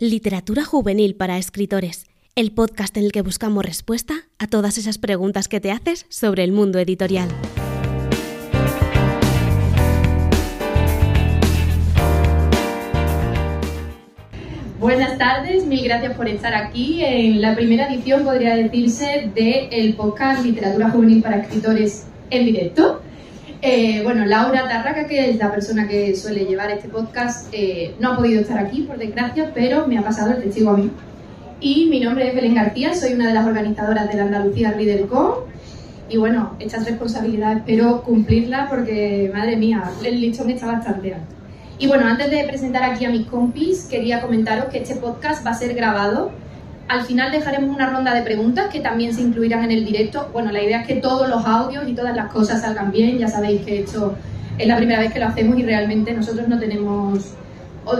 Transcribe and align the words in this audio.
Literatura 0.00 0.64
juvenil 0.64 1.16
para 1.16 1.38
escritores, 1.38 2.06
el 2.36 2.52
podcast 2.52 2.96
en 2.96 3.02
el 3.02 3.10
que 3.10 3.22
buscamos 3.22 3.64
respuesta 3.64 4.14
a 4.38 4.46
todas 4.46 4.78
esas 4.78 4.96
preguntas 4.96 5.48
que 5.48 5.58
te 5.58 5.72
haces 5.72 6.06
sobre 6.08 6.44
el 6.44 6.52
mundo 6.52 6.78
editorial. 6.78 7.28
Buenas 14.78 15.18
tardes, 15.18 15.66
mil 15.66 15.82
gracias 15.82 16.14
por 16.14 16.28
estar 16.28 16.54
aquí 16.54 17.02
en 17.02 17.42
la 17.42 17.56
primera 17.56 17.92
edición, 17.92 18.22
podría 18.22 18.54
decirse, 18.54 19.32
del 19.34 19.94
podcast 19.94 20.44
Literatura 20.44 20.90
Juvenil 20.90 21.24
para 21.24 21.38
Escritores 21.38 22.06
en 22.30 22.44
directo. 22.44 23.02
Eh, 23.60 24.02
bueno, 24.04 24.24
Laura 24.24 24.68
Tarraca, 24.68 25.08
que 25.08 25.30
es 25.30 25.36
la 25.36 25.50
persona 25.50 25.88
que 25.88 26.14
suele 26.14 26.44
llevar 26.44 26.70
este 26.70 26.88
podcast, 26.88 27.48
eh, 27.52 27.94
no 27.98 28.12
ha 28.12 28.16
podido 28.16 28.40
estar 28.40 28.58
aquí, 28.58 28.82
por 28.82 28.98
desgracia, 28.98 29.50
pero 29.52 29.88
me 29.88 29.98
ha 29.98 30.02
pasado 30.02 30.30
el 30.30 30.42
testigo 30.42 30.70
a 30.70 30.76
mí. 30.76 30.90
Y 31.60 31.86
mi 31.86 31.98
nombre 31.98 32.28
es 32.28 32.34
Belén 32.36 32.54
García, 32.54 32.94
soy 32.94 33.14
una 33.14 33.26
de 33.26 33.34
las 33.34 33.44
organizadoras 33.44 34.08
de 34.08 34.14
la 34.14 34.24
Andalucía 34.24 34.70
ReaderCon. 34.70 35.48
Y 36.08 36.16
bueno, 36.16 36.54
estas 36.60 36.84
responsabilidades 36.86 37.58
espero 37.58 38.02
cumplirla 38.02 38.68
porque, 38.68 39.30
madre 39.34 39.56
mía, 39.56 39.90
el 40.04 40.20
listón 40.20 40.50
está 40.50 40.66
bastante 40.66 41.14
alto. 41.14 41.34
Y 41.80 41.88
bueno, 41.88 42.06
antes 42.06 42.30
de 42.30 42.44
presentar 42.44 42.84
aquí 42.84 43.04
a 43.06 43.10
mis 43.10 43.26
compis, 43.26 43.86
quería 43.90 44.20
comentaros 44.20 44.66
que 44.66 44.78
este 44.78 44.94
podcast 44.96 45.44
va 45.44 45.50
a 45.50 45.54
ser 45.54 45.74
grabado 45.74 46.30
al 46.88 47.02
final 47.02 47.30
dejaremos 47.30 47.74
una 47.74 47.90
ronda 47.90 48.14
de 48.14 48.22
preguntas 48.22 48.68
que 48.72 48.80
también 48.80 49.14
se 49.14 49.20
incluirán 49.20 49.64
en 49.64 49.72
el 49.72 49.84
directo. 49.84 50.30
Bueno, 50.32 50.50
la 50.50 50.62
idea 50.62 50.80
es 50.80 50.86
que 50.86 50.94
todos 50.94 51.28
los 51.28 51.44
audios 51.44 51.86
y 51.86 51.94
todas 51.94 52.16
las 52.16 52.32
cosas 52.32 52.62
salgan 52.62 52.90
bien. 52.90 53.18
Ya 53.18 53.28
sabéis 53.28 53.60
que 53.62 53.80
esto 53.80 54.14
es 54.56 54.66
la 54.66 54.76
primera 54.76 54.98
vez 55.00 55.12
que 55.12 55.18
lo 55.18 55.26
hacemos 55.26 55.58
y 55.58 55.62
realmente 55.62 56.12
nosotros 56.14 56.48
no 56.48 56.58
tenemos 56.58 57.34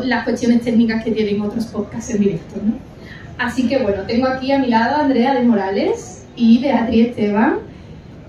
las 0.05 0.25
cuestiones 0.25 0.63
técnicas 0.63 1.05
que 1.05 1.13
tienen 1.13 1.41
otros 1.43 1.67
podcasts 1.67 2.11
en 2.11 2.21
directo. 2.21 2.57
¿no? 2.63 2.75
Así 3.39 3.69
que 3.69 3.79
bueno, 3.79 4.03
tengo 4.07 4.27
aquí 4.27 4.53
a 4.53 4.59
mi 4.59 4.69
lado 4.69 4.97
a 4.97 5.01
Andrea 5.01 5.35
de 5.35 5.43
Morales 5.43 6.25
y 6.35 6.59
Beatriz 6.61 7.09
Esteban. 7.09 7.59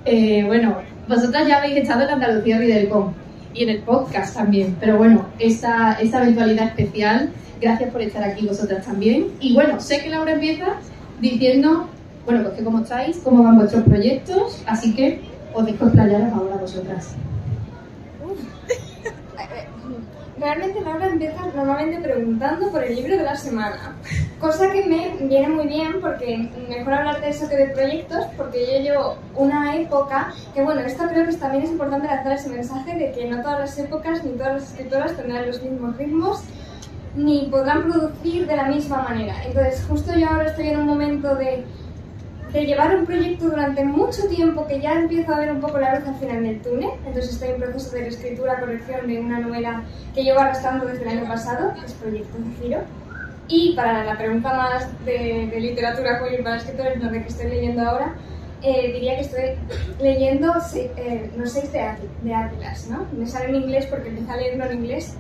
Eh, 0.06 0.44
bueno, 0.46 0.78
vosotras 1.08 1.48
ya 1.48 1.58
habéis 1.58 1.78
estado 1.78 2.02
en 2.02 2.08
la 2.08 2.14
Andalucía 2.14 2.58
Ridelcom 2.58 3.14
y 3.54 3.64
en 3.64 3.70
el 3.70 3.80
podcast 3.80 4.36
también, 4.36 4.76
pero 4.80 4.98
bueno, 4.98 5.26
esta, 5.40 5.98
esta 6.00 6.22
eventualidad 6.22 6.68
especial 6.68 7.30
Gracias 7.62 7.92
por 7.92 8.02
estar 8.02 8.24
aquí 8.24 8.48
vosotras 8.48 8.86
también. 8.86 9.28
Y 9.40 9.54
bueno, 9.54 9.80
sé 9.80 10.02
que 10.02 10.10
Laura 10.10 10.34
empieza 10.34 10.78
diciendo, 11.20 11.88
bueno, 12.26 12.44
pues 12.44 12.56
que 12.56 12.64
cómo 12.64 12.80
estáis, 12.80 13.18
cómo 13.18 13.44
van 13.44 13.58
vuestros 13.58 13.84
proyectos, 13.84 14.64
así 14.66 14.96
que 14.96 15.20
os 15.54 15.66
dejo 15.66 15.86
explayaros 15.86 16.32
ahora 16.32 16.56
vosotras. 16.56 17.16
Realmente 20.40 20.80
Laura 20.80 21.08
empieza 21.08 21.48
normalmente 21.54 22.00
preguntando 22.00 22.72
por 22.72 22.82
el 22.82 22.96
libro 22.96 23.18
de 23.18 23.24
la 23.24 23.36
semana, 23.36 23.98
cosa 24.40 24.72
que 24.72 24.86
me 24.86 25.28
viene 25.28 25.50
muy 25.50 25.68
bien 25.68 26.00
porque 26.00 26.50
mejor 26.70 26.94
hablar 26.94 27.20
de 27.20 27.28
eso 27.28 27.50
que 27.50 27.58
de 27.58 27.68
proyectos, 27.68 28.24
porque 28.38 28.66
yo 28.66 28.80
llevo 28.80 29.18
una 29.36 29.76
época 29.76 30.34
que, 30.54 30.62
bueno, 30.62 30.80
esto 30.80 31.04
creo 31.10 31.26
que 31.26 31.36
también 31.36 31.64
es 31.64 31.72
importante 31.72 32.08
lanzar 32.08 32.32
ese 32.32 32.48
mensaje 32.48 32.96
de 32.96 33.12
que 33.12 33.28
no 33.28 33.42
todas 33.42 33.60
las 33.60 33.78
épocas 33.80 34.24
ni 34.24 34.32
todas 34.38 34.54
las 34.54 34.72
escritoras 34.72 35.18
tendrán 35.18 35.46
los 35.46 35.62
mismos 35.62 35.98
ritmos 35.98 36.42
ni 37.20 37.48
podrán 37.52 37.84
producir 37.84 38.48
de 38.48 38.56
la 38.56 38.66
misma 38.66 39.04
manera. 39.04 39.36
Entonces, 39.46 39.86
justo 39.88 40.14
yo 40.16 40.28
ahora 40.30 40.48
estoy 40.48 40.70
en 40.70 40.80
un 40.80 40.86
momento 40.86 41.36
de, 41.36 41.66
de 42.54 42.66
llevar 42.66 42.96
un 42.96 43.06
proyecto 43.06 43.50
durante 43.50 43.84
mucho 43.84 44.28
tiempo 44.28 44.66
que 44.66 44.80
ya 44.80 44.94
empiezo 44.94 45.34
a 45.34 45.40
ver 45.40 45.52
un 45.52 45.60
poco 45.60 45.80
la 45.80 46.00
luz 46.00 46.08
al 46.08 46.16
final 46.16 46.44
del 46.44 46.62
túnel. 46.62 46.92
Entonces, 47.06 47.34
estoy 47.34 47.50
en 47.50 47.58
proceso 47.58 47.96
de 47.96 48.08
escritura, 48.08 48.60
corrección 48.60 49.08
de 49.08 49.20
una 49.20 49.40
novela 49.40 49.84
que 50.16 50.24
llevo 50.24 50.40
arrastrando 50.40 50.86
desde 50.86 51.04
el 51.04 51.10
año 51.10 51.28
pasado, 51.28 51.74
que 51.74 51.86
es 51.86 51.94
Proyecto 51.94 52.38
Ciro. 52.62 52.80
Y 53.50 53.76
para 53.76 54.06
la 54.06 54.18
pregunta 54.18 54.54
más 54.54 55.06
de, 55.06 55.52
literatura 55.60 56.20
juvenil 56.20 56.44
para 56.44 56.58
escritores, 56.58 57.02
no 57.02 57.12
de 57.12 57.22
que 57.24 57.28
estoy 57.28 57.50
leyendo 57.50 57.82
ahora, 57.82 58.14
eh, 58.62 58.94
diría 58.94 59.16
que 59.16 59.22
estoy 59.22 59.44
leyendo 60.02 60.54
eh, 60.76 61.32
No 61.36 61.48
sé 61.48 61.68
de, 61.68 61.96
de 62.24 62.34
Atlas, 62.34 62.88
¿no? 62.90 63.08
Me 63.12 63.28
sale 63.28 63.50
en 63.50 63.56
inglés 63.56 63.88
porque 63.88 64.10
empecé 64.10 64.32
a 64.32 64.38
leerlo 64.38 64.66
en 64.66 64.78
inglés 64.78 65.18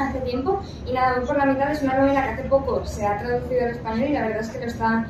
hace 0.00 0.20
tiempo 0.20 0.60
y 0.86 0.92
nada, 0.92 1.18
voy 1.18 1.26
por 1.26 1.36
la 1.36 1.46
mitad, 1.46 1.70
es 1.70 1.82
una 1.82 1.98
novela 1.98 2.22
que 2.22 2.30
hace 2.30 2.42
poco 2.44 2.84
se 2.84 3.06
ha 3.06 3.18
traducido 3.18 3.64
al 3.64 3.70
español 3.70 4.08
y 4.08 4.12
la 4.12 4.22
verdad 4.22 4.40
es 4.40 4.48
que 4.48 4.58
lo 4.58 4.66
está 4.66 5.06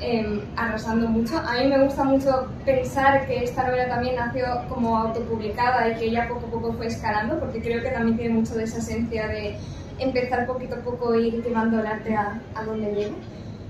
em, 0.00 0.40
arrasando 0.56 1.08
mucho. 1.08 1.38
A 1.38 1.54
mí 1.54 1.68
me 1.68 1.82
gusta 1.84 2.04
mucho 2.04 2.48
pensar 2.64 3.26
que 3.26 3.44
esta 3.44 3.64
novela 3.64 3.88
también 3.88 4.16
nació 4.16 4.44
como 4.68 4.96
autopublicada 4.96 5.88
y 5.88 5.94
que 5.96 6.10
ya 6.10 6.28
poco 6.28 6.46
a 6.46 6.50
poco 6.50 6.72
fue 6.74 6.86
escalando 6.86 7.38
porque 7.38 7.60
creo 7.60 7.82
que 7.82 7.90
también 7.90 8.16
tiene 8.16 8.34
mucho 8.34 8.54
de 8.54 8.64
esa 8.64 8.78
esencia 8.78 9.28
de 9.28 9.56
empezar 9.98 10.46
poquito 10.46 10.76
a 10.76 10.78
poco 10.78 11.14
e 11.14 11.28
ir 11.28 11.42
llevando 11.42 11.80
el 11.80 11.86
arte 11.86 12.14
a, 12.14 12.40
a 12.54 12.64
donde 12.64 12.92
llegue. 12.92 13.12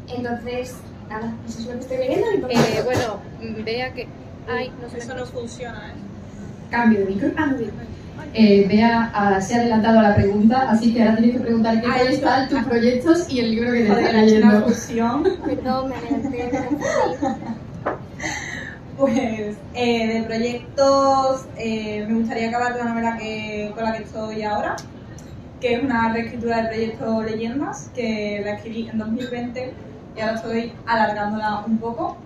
Entonces, 0.08 0.76
nada, 1.08 1.32
eso 1.46 1.60
es 1.60 1.66
lo 1.66 1.72
que 1.74 1.80
estoy 1.80 1.96
leyendo. 1.98 2.48
Eh, 2.48 2.82
bueno, 2.84 3.20
vea 3.64 3.92
que... 3.92 4.06
Ay, 4.48 4.72
no 4.80 4.88
sé. 4.88 4.98
Eso 4.98 5.14
no 5.14 5.24
funciona, 5.26 5.88
¿eh? 5.88 5.94
Cambio 6.70 7.00
de 7.00 7.06
micro. 7.06 7.30
Ah, 7.36 7.52
eh, 8.32 8.66
Bea 8.68 9.12
ah, 9.14 9.40
se 9.40 9.54
ha 9.54 9.58
adelantado 9.58 10.00
a 10.00 10.02
la 10.02 10.14
pregunta, 10.16 10.70
así 10.70 10.92
que 10.92 11.02
ahora 11.02 11.16
tienes 11.16 11.36
que 11.36 11.42
preguntar 11.42 11.80
qué 11.80 11.86
tal 11.86 12.08
están 12.08 12.48
tus 12.48 12.62
proyectos 12.64 13.30
y 13.30 13.40
el 13.40 13.50
libro 13.52 13.72
que 13.72 13.84
te 13.84 13.92
estás 13.92 14.14
leyendo. 14.14 14.66
Perdón, 15.44 15.88
me 15.90 15.96
adelanté. 15.96 16.50
Pues 18.96 19.56
eh, 19.74 20.06
de 20.06 20.22
proyectos 20.22 21.46
eh, 21.56 22.06
me 22.08 22.14
gustaría 22.20 22.48
acabar 22.48 22.76
la 22.76 22.84
novela 22.84 23.16
que, 23.18 23.72
con 23.74 23.84
la 23.84 23.92
que 23.96 24.04
estoy 24.04 24.42
ahora, 24.44 24.76
que 25.60 25.74
es 25.74 25.82
una 25.82 26.12
reescritura 26.12 26.58
del 26.58 26.68
proyecto 26.68 27.22
Leyendas, 27.22 27.90
que 27.94 28.40
la 28.44 28.52
escribí 28.52 28.88
en 28.88 28.98
2020 28.98 29.74
y 30.16 30.20
ahora 30.20 30.34
estoy 30.34 30.72
alargándola 30.86 31.64
un 31.66 31.78
poco. 31.78 32.16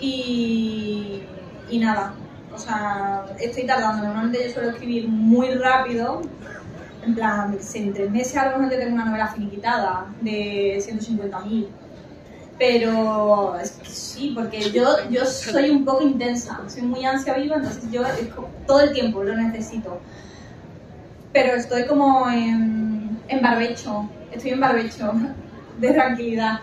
Y, 0.00 1.22
y 1.70 1.78
nada, 1.78 2.14
o 2.58 2.60
sea, 2.60 3.24
estoy 3.38 3.64
tardando. 3.64 4.04
Normalmente 4.04 4.44
yo 4.44 4.52
suelo 4.52 4.70
escribir 4.70 5.08
muy 5.08 5.54
rápido. 5.54 6.22
En 7.06 7.14
plan, 7.14 7.56
en 7.74 7.92
tres 7.92 8.10
meses 8.10 8.36
a 8.36 8.50
lo 8.50 8.58
mejor 8.58 8.76
tengo 8.76 8.94
una 8.94 9.04
novela 9.04 9.28
finiquitada 9.28 10.06
de 10.20 10.78
150.000. 10.78 11.68
Pero 12.58 13.56
es 13.60 13.70
que 13.70 13.88
sí, 13.88 14.32
porque 14.34 14.72
yo, 14.72 15.08
yo 15.08 15.24
soy 15.24 15.70
un 15.70 15.84
poco 15.84 16.02
intensa, 16.02 16.60
soy 16.66 16.82
muy 16.82 17.04
ansia 17.04 17.34
viva, 17.34 17.54
entonces 17.54 17.88
yo 17.92 18.02
todo 18.66 18.80
el 18.80 18.92
tiempo 18.92 19.22
lo 19.22 19.36
necesito. 19.36 20.00
Pero 21.32 21.54
estoy 21.54 21.86
como 21.86 22.28
en, 22.28 23.20
en 23.28 23.40
barbecho, 23.40 24.10
estoy 24.32 24.50
en 24.50 24.60
barbecho 24.60 25.12
de 25.78 25.92
tranquilidad. 25.92 26.60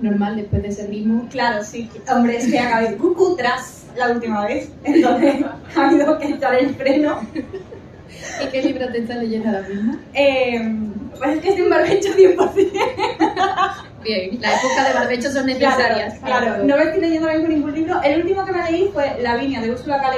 Normal 0.00 0.36
después 0.36 0.62
de 0.62 0.68
ese 0.68 0.86
ritmo. 0.86 1.26
Claro, 1.30 1.62
sí. 1.62 1.90
Hombre, 2.10 2.38
es 2.38 2.50
que 2.50 2.58
acabé 2.58 2.96
cucu 2.96 3.34
tras 3.36 3.85
la 3.96 4.10
última 4.10 4.46
vez, 4.46 4.70
entonces 4.84 5.44
ha 5.76 5.88
habido 5.88 6.18
que 6.18 6.28
echar 6.28 6.54
el 6.54 6.74
freno. 6.74 7.20
¿Y 8.42 8.46
qué 8.46 8.62
libro 8.62 8.88
te 8.92 8.98
estás 8.98 9.18
leyendo 9.18 9.48
ahora 9.48 9.68
mismo? 9.68 9.96
Eh, 10.14 10.72
pues 11.18 11.30
es 11.30 11.40
que 11.40 11.48
estoy 11.48 11.64
en 11.64 11.70
barbecho 11.70 12.08
100%. 12.16 13.86
Bien, 14.02 14.40
la 14.40 14.54
época 14.54 14.88
de 14.88 14.94
barbecho 14.94 15.30
son 15.30 15.46
necesarias. 15.46 16.18
Claro, 16.24 16.64
no 16.64 16.76
me 16.76 16.82
estoy 16.84 17.00
leyendo 17.00 17.28
ahora 17.28 17.38
mismo 17.38 17.54
ningún 17.54 17.74
libro. 17.74 18.00
El 18.02 18.20
último 18.20 18.44
que 18.44 18.52
me 18.52 18.70
leí 18.70 18.90
fue 18.92 19.16
La 19.20 19.36
Viña 19.36 19.60
de 19.60 19.70
Úrsula 19.70 20.00
K. 20.00 20.16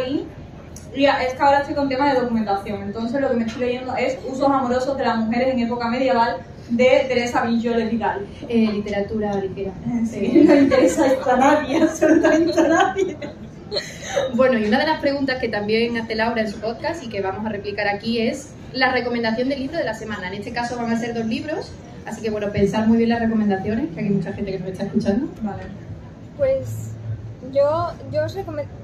Y 0.94 1.04
es 1.06 1.34
que 1.34 1.42
ahora 1.42 1.60
estoy 1.60 1.74
con 1.74 1.88
tema 1.88 2.12
de 2.12 2.20
documentación. 2.20 2.82
Entonces 2.82 3.20
lo 3.20 3.30
que 3.30 3.36
me 3.36 3.44
estoy 3.44 3.60
leyendo 3.62 3.96
es 3.96 4.18
Usos 4.26 4.48
amorosos 4.48 4.96
de 4.98 5.04
las 5.04 5.16
mujeres 5.16 5.54
en 5.54 5.60
época 5.60 5.88
medieval 5.88 6.38
de 6.70 7.04
Teresa 7.08 7.42
Villole 7.44 7.86
Vidal. 7.86 8.26
Eh, 8.48 8.68
literatura 8.72 9.34
ligera. 9.34 9.72
Sí, 10.06 10.44
no 10.46 10.54
interesa 10.54 11.04
a 11.26 11.36
nadie, 11.36 11.82
absolutamente 11.82 12.60
a 12.60 12.68
nadie. 12.68 13.16
Bueno, 14.34 14.58
y 14.58 14.66
una 14.66 14.78
de 14.78 14.86
las 14.86 15.00
preguntas 15.00 15.38
que 15.38 15.48
también 15.48 15.96
hace 15.96 16.14
Laura 16.14 16.40
en 16.40 16.50
su 16.50 16.60
podcast 16.60 17.02
y 17.02 17.08
que 17.08 17.20
vamos 17.20 17.44
a 17.46 17.48
replicar 17.48 17.88
aquí 17.88 18.20
es 18.20 18.50
la 18.72 18.92
recomendación 18.92 19.48
del 19.48 19.60
libro 19.60 19.78
de 19.78 19.84
la 19.84 19.94
semana. 19.94 20.28
En 20.28 20.34
este 20.34 20.52
caso 20.52 20.76
van 20.76 20.92
a 20.92 20.98
ser 20.98 21.14
dos 21.14 21.26
libros, 21.26 21.70
así 22.06 22.22
que 22.22 22.30
bueno, 22.30 22.50
pensar 22.50 22.86
muy 22.86 22.98
bien 22.98 23.10
las 23.10 23.20
recomendaciones, 23.20 23.94
que 23.94 24.00
hay 24.00 24.10
mucha 24.10 24.32
gente 24.32 24.52
que 24.52 24.58
nos 24.58 24.68
está 24.68 24.84
escuchando. 24.84 25.28
Vale. 25.42 25.62
Pues 26.36 26.92
yo, 27.52 27.92
yo 28.12 28.24
os 28.24 28.34
recomendaría... 28.34 28.74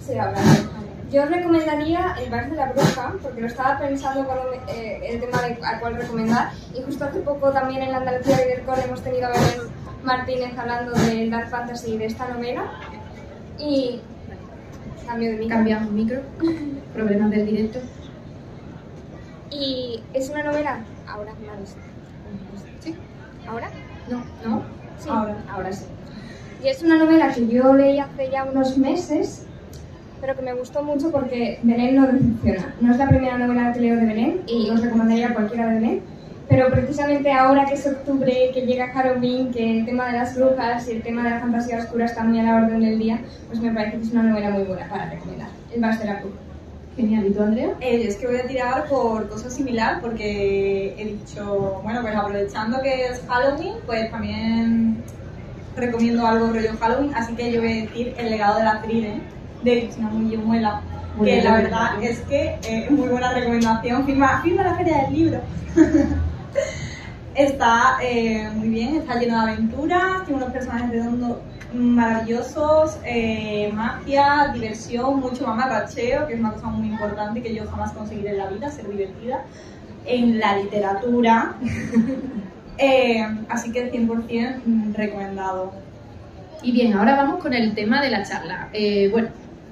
¿Se 0.00 0.14
me. 0.14 0.84
Yo 1.12 1.24
recomendaría 1.26 2.16
El 2.18 2.30
Bar 2.30 2.50
de 2.50 2.56
la 2.56 2.72
Bruja, 2.72 3.14
porque 3.22 3.40
lo 3.40 3.46
estaba 3.46 3.78
pensando 3.78 4.24
cuando 4.24 4.52
eh, 4.68 5.00
el 5.04 5.20
tema 5.20 5.42
de 5.42 5.58
a 5.62 5.78
cuál 5.78 5.96
recomendar. 5.96 6.50
Y 6.76 6.82
justo 6.82 7.04
hace 7.04 7.20
poco 7.20 7.52
también 7.52 7.82
en 7.82 7.92
la 7.92 7.98
Andalucía 7.98 8.36
Vercor 8.36 8.78
hemos 8.84 9.00
tenido 9.02 9.26
a 9.26 9.30
Belén 9.30 9.68
Martínez 10.02 10.58
hablando 10.58 10.92
del 10.92 11.30
Dark 11.30 11.50
Fantasy 11.50 11.98
de 11.98 12.06
esta 12.06 12.26
novela. 12.28 12.64
Y 13.58 14.00
cambio 15.06 15.30
de 15.30 15.36
micro. 15.36 15.56
Cambiamos 15.56 15.90
micro. 15.92 16.20
Problemas 16.92 17.30
del 17.30 17.46
directo. 17.46 17.78
Y 19.50 20.00
es 20.12 20.30
una 20.30 20.42
novela. 20.44 20.80
Ahora, 21.06 21.32
¿Sí? 22.80 22.94
¿Ahora? 23.46 23.68
No, 24.10 24.18
no. 24.44 24.62
Sí. 24.98 25.08
Ahora, 25.08 25.36
ahora 25.50 25.72
sí. 25.72 25.84
Y 26.62 26.68
es 26.68 26.82
una 26.82 26.96
novela 26.96 27.32
que 27.32 27.46
yo 27.46 27.74
leí 27.74 27.98
hace 27.98 28.30
ya 28.30 28.44
unos 28.44 28.78
meses, 28.78 29.46
pero 30.20 30.34
que 30.34 30.42
me 30.42 30.54
gustó 30.54 30.82
mucho 30.82 31.10
porque 31.10 31.60
Belén 31.62 31.96
no 31.96 32.06
decepciona. 32.06 32.74
No 32.80 32.92
es 32.92 32.98
la 32.98 33.08
primera 33.08 33.38
novela 33.38 33.72
que 33.72 33.80
leo 33.80 33.96
de 33.96 34.06
Belén 34.06 34.42
y 34.46 34.70
os 34.70 34.82
recomendaría 34.82 35.34
cualquiera 35.34 35.68
de 35.68 35.74
Belén. 35.74 36.02
Pero 36.48 36.70
precisamente 36.70 37.32
ahora 37.32 37.64
que 37.64 37.74
es 37.74 37.86
octubre, 37.86 38.50
que 38.52 38.66
llega 38.66 38.88
Halloween, 38.88 39.50
que 39.50 39.78
el 39.78 39.86
tema 39.86 40.06
de 40.08 40.18
las 40.18 40.36
brujas 40.36 40.86
y 40.88 40.92
el 40.92 41.02
tema 41.02 41.22
de 41.22 41.30
la 41.30 41.40
fantasía 41.40 41.78
oscura 41.78 42.04
está 42.04 42.22
muy 42.24 42.38
a 42.38 42.42
la 42.42 42.56
orden 42.56 42.80
del 42.80 42.98
día, 42.98 43.20
pues 43.48 43.60
me 43.60 43.72
parece 43.72 43.98
que 43.98 44.02
es 44.04 44.12
una 44.12 44.24
novela 44.24 44.50
muy 44.50 44.64
buena 44.64 44.88
para 44.88 45.10
recomendar. 45.10 45.48
El 45.72 45.80
Master 45.80 46.10
Apu. 46.10 46.28
Genial, 46.96 47.26
¿y 47.26 47.30
tú, 47.32 47.42
Andrea? 47.42 47.70
Eh, 47.80 48.04
es 48.06 48.16
que 48.16 48.26
voy 48.28 48.36
a 48.36 48.46
tirar 48.46 48.84
por 48.88 49.28
cosas 49.28 49.52
similar 49.52 50.00
porque 50.00 50.94
he 50.96 51.04
dicho, 51.04 51.80
bueno, 51.82 52.02
pues 52.02 52.14
aprovechando 52.14 52.80
que 52.82 53.06
es 53.06 53.20
Halloween, 53.26 53.74
pues 53.84 54.10
también 54.12 55.02
recomiendo 55.76 56.24
algo 56.24 56.52
rollo 56.52 56.70
Halloween, 56.78 57.12
así 57.14 57.34
que 57.34 57.50
yo 57.50 57.60
voy 57.60 57.72
a 57.72 57.82
decir 57.82 58.14
El 58.16 58.30
legado 58.30 58.58
de 58.58 58.64
la 58.64 58.80
Trine 58.82 59.20
de 59.64 59.80
Cristina 59.80 60.08
Muela, 60.10 60.82
que 61.14 61.18
buena 61.18 61.42
la 61.42 61.56
verdad 61.56 61.80
recomendación. 61.94 62.12
es 62.12 62.20
que 62.28 62.42
eh, 62.68 62.84
es 62.84 62.90
muy 62.92 63.08
buena 63.08 63.32
recomendación, 63.32 64.06
firma, 64.06 64.40
firma 64.42 64.62
la 64.62 64.74
feria 64.76 64.98
del 65.02 65.12
libro. 65.12 65.40
está 67.34 67.98
eh, 68.02 68.50
muy 68.54 68.68
bien, 68.68 68.96
está 68.96 69.18
lleno 69.18 69.44
de 69.44 69.52
aventuras, 69.52 70.24
tiene 70.24 70.42
unos 70.42 70.52
personajes 70.52 70.90
redondos 70.90 71.38
maravillosos, 71.72 72.98
eh, 73.04 73.70
magia, 73.72 74.50
diversión, 74.54 75.20
mucho 75.20 75.46
mamarracheo, 75.46 76.26
que 76.26 76.34
es 76.34 76.40
una 76.40 76.52
cosa 76.52 76.68
muy 76.68 76.88
importante 76.88 77.42
que 77.42 77.54
yo 77.54 77.66
jamás 77.66 77.92
conseguiré 77.92 78.30
en 78.30 78.38
la 78.38 78.46
vida, 78.46 78.70
ser 78.70 78.88
divertida, 78.88 79.42
en 80.06 80.38
la 80.38 80.58
literatura. 80.58 81.56
Eh, 82.76 83.24
así 83.48 83.70
que 83.70 83.92
100% 83.92 84.62
mm, 84.64 84.94
recomendado. 84.94 85.72
Y 86.60 86.72
bien, 86.72 86.94
ahora 86.94 87.14
vamos 87.14 87.40
con 87.40 87.54
el 87.54 87.72
tema 87.72 88.02
de 88.02 88.10
la 88.10 88.24
charla. 88.24 88.68
Eh, 88.72 89.08
bueno, 89.12 89.28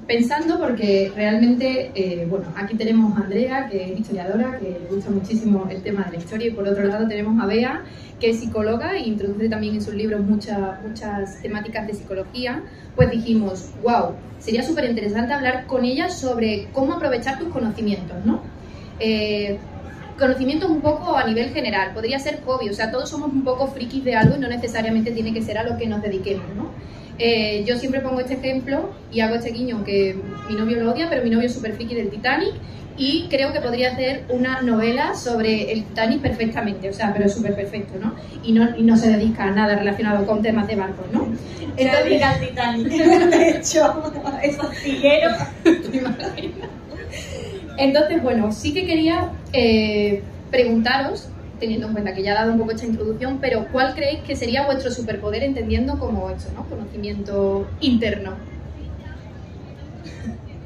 pensando 0.06 0.58
porque 0.58 1.12
realmente, 1.14 1.92
eh, 1.94 2.26
bueno, 2.28 2.46
aquí 2.56 2.76
tenemos 2.76 3.16
a 3.16 3.22
Andrea, 3.24 3.68
que 3.68 3.92
es 3.92 4.00
historiadora, 4.00 4.58
que 4.58 4.78
le 4.80 4.94
gusta 4.94 5.10
muchísimo 5.10 5.68
el 5.70 5.82
tema 5.82 6.04
de 6.04 6.12
la 6.12 6.18
historia, 6.18 6.48
y 6.48 6.50
por 6.50 6.66
otro 6.66 6.84
lado 6.84 7.06
tenemos 7.06 7.42
a 7.42 7.46
Bea, 7.46 7.82
que 8.20 8.30
es 8.30 8.40
psicóloga 8.40 8.96
e 8.96 9.00
introduce 9.00 9.48
también 9.48 9.74
en 9.74 9.82
sus 9.82 9.94
libros 9.94 10.20
muchas 10.20 10.82
muchas 10.86 11.42
temáticas 11.42 11.86
de 11.86 11.94
psicología, 11.94 12.62
pues 12.94 13.10
dijimos, 13.10 13.70
wow, 13.82 14.12
sería 14.38 14.62
súper 14.62 14.84
interesante 14.84 15.32
hablar 15.32 15.66
con 15.66 15.84
ella 15.84 16.10
sobre 16.10 16.68
cómo 16.72 16.94
aprovechar 16.94 17.38
tus 17.38 17.48
conocimientos, 17.48 18.16
¿no? 18.24 18.42
Eh, 19.00 19.58
conocimientos 20.18 20.70
un 20.70 20.80
poco 20.80 21.16
a 21.16 21.24
nivel 21.24 21.50
general, 21.50 21.94
podría 21.94 22.18
ser 22.18 22.40
hobby, 22.44 22.68
o 22.68 22.74
sea, 22.74 22.90
todos 22.90 23.08
somos 23.08 23.32
un 23.32 23.42
poco 23.42 23.66
frikis 23.66 24.04
de 24.04 24.14
algo 24.14 24.36
y 24.36 24.38
no 24.38 24.48
necesariamente 24.48 25.10
tiene 25.10 25.32
que 25.32 25.42
ser 25.42 25.58
a 25.58 25.64
lo 25.64 25.76
que 25.76 25.86
nos 25.86 26.02
dediquemos, 26.02 26.46
¿no? 26.56 26.70
Eh, 27.24 27.62
yo 27.64 27.76
siempre 27.76 28.00
pongo 28.00 28.18
este 28.18 28.34
ejemplo 28.34 28.90
y 29.12 29.20
hago 29.20 29.36
este 29.36 29.50
guiño, 29.50 29.76
aunque 29.76 30.16
mi 30.48 30.56
novio 30.56 30.82
lo 30.82 30.90
odia, 30.90 31.06
pero 31.08 31.22
mi 31.22 31.30
novio 31.30 31.46
es 31.46 31.54
súper 31.54 31.74
friki 31.74 31.94
del 31.94 32.10
Titanic 32.10 32.54
y 32.96 33.28
creo 33.30 33.52
que 33.52 33.60
podría 33.60 33.92
hacer 33.92 34.24
una 34.28 34.60
novela 34.60 35.14
sobre 35.14 35.70
el 35.70 35.84
Titanic 35.84 36.20
perfectamente, 36.20 36.90
o 36.90 36.92
sea, 36.92 37.12
pero 37.14 37.28
súper 37.28 37.54
perfecto, 37.54 37.94
¿no? 38.00 38.16
Y, 38.42 38.50
¿no? 38.50 38.76
y 38.76 38.82
no 38.82 38.96
se 38.96 39.08
dedica 39.08 39.44
a 39.44 39.52
nada 39.52 39.76
relacionado 39.76 40.26
con 40.26 40.42
temas 40.42 40.66
de 40.66 40.74
barcos, 40.74 41.06
¿no? 41.12 41.28
Se 41.76 41.84
dedica 41.84 42.30
al 42.30 42.40
Titanic, 42.40 42.88
de 43.30 43.50
hecho, 43.50 44.12
es 44.42 44.58
astillero. 44.60 45.30
Entonces, 47.78 48.20
bueno, 48.20 48.50
sí 48.50 48.74
que 48.74 48.84
quería 48.84 49.30
eh, 49.52 50.24
preguntaros, 50.50 51.28
teniendo 51.62 51.86
en 51.86 51.92
cuenta 51.92 52.12
que 52.12 52.24
ya 52.24 52.32
he 52.32 52.34
dado 52.34 52.52
un 52.52 52.58
poco 52.58 52.72
esta 52.72 52.86
introducción, 52.86 53.38
pero 53.40 53.68
¿cuál 53.70 53.94
creéis 53.94 54.20
que 54.24 54.34
sería 54.34 54.66
vuestro 54.66 54.90
superpoder 54.90 55.44
entendiendo 55.44 55.96
como 55.96 56.28
esto, 56.28 56.50
¿no? 56.56 56.64
Conocimiento 56.68 57.68
interno. 57.80 58.32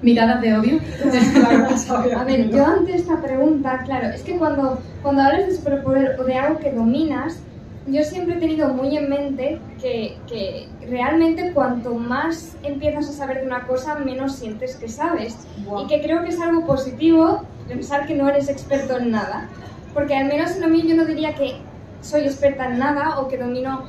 Miradas 0.00 0.40
de 0.40 0.54
odio. 0.54 0.81
A 2.16 2.25
ver, 2.25 2.50
yo 2.50 2.64
ante 2.64 2.96
esta 2.96 3.20
pregunta, 3.20 3.82
claro, 3.84 4.08
es 4.08 4.22
que 4.22 4.38
cuando, 4.38 4.81
cuando 5.02 5.20
hablas 5.20 5.48
de 5.48 5.56
superpoder 5.56 6.19
o 6.19 6.25
de 6.25 6.34
algo 6.34 6.60
que 6.60 6.72
dominas, 6.72 7.40
yo 7.87 8.02
siempre 8.02 8.37
he 8.37 8.38
tenido 8.38 8.69
muy 8.69 8.96
en 8.96 9.10
mente 9.10 9.60
que, 9.78 10.16
que 10.26 10.66
realmente 10.88 11.52
cuanto 11.52 11.94
más 11.94 12.56
empiezas 12.62 13.10
a 13.10 13.12
saber 13.12 13.40
de 13.40 13.46
una 13.46 13.66
cosa, 13.66 13.96
menos 13.96 14.37
sientes 14.37 14.76
que 14.76 14.88
sabes. 14.88 15.37
Y 15.84 15.87
que 15.88 16.00
creo 16.00 16.22
que 16.22 16.31
es 16.31 16.40
algo 16.40 16.66
positivo 16.66 17.42
pensar 17.69 18.06
que 18.06 18.14
no 18.14 18.28
eres 18.31 18.49
experto 18.49 18.96
en 18.96 19.10
nada. 19.10 19.50
Porque 19.96 20.14
al 20.14 20.26
menos 20.26 20.54
en 20.54 20.60
lo 20.60 20.69
mío 20.69 20.84
yo 20.84 20.94
no 20.94 21.06
diría 21.06 21.34
que 21.34 21.56
soy 22.02 22.25
experta 22.25 22.66
en 22.66 22.78
nada 22.78 23.19
o 23.19 23.28
que 23.28 23.38
domino 23.38 23.84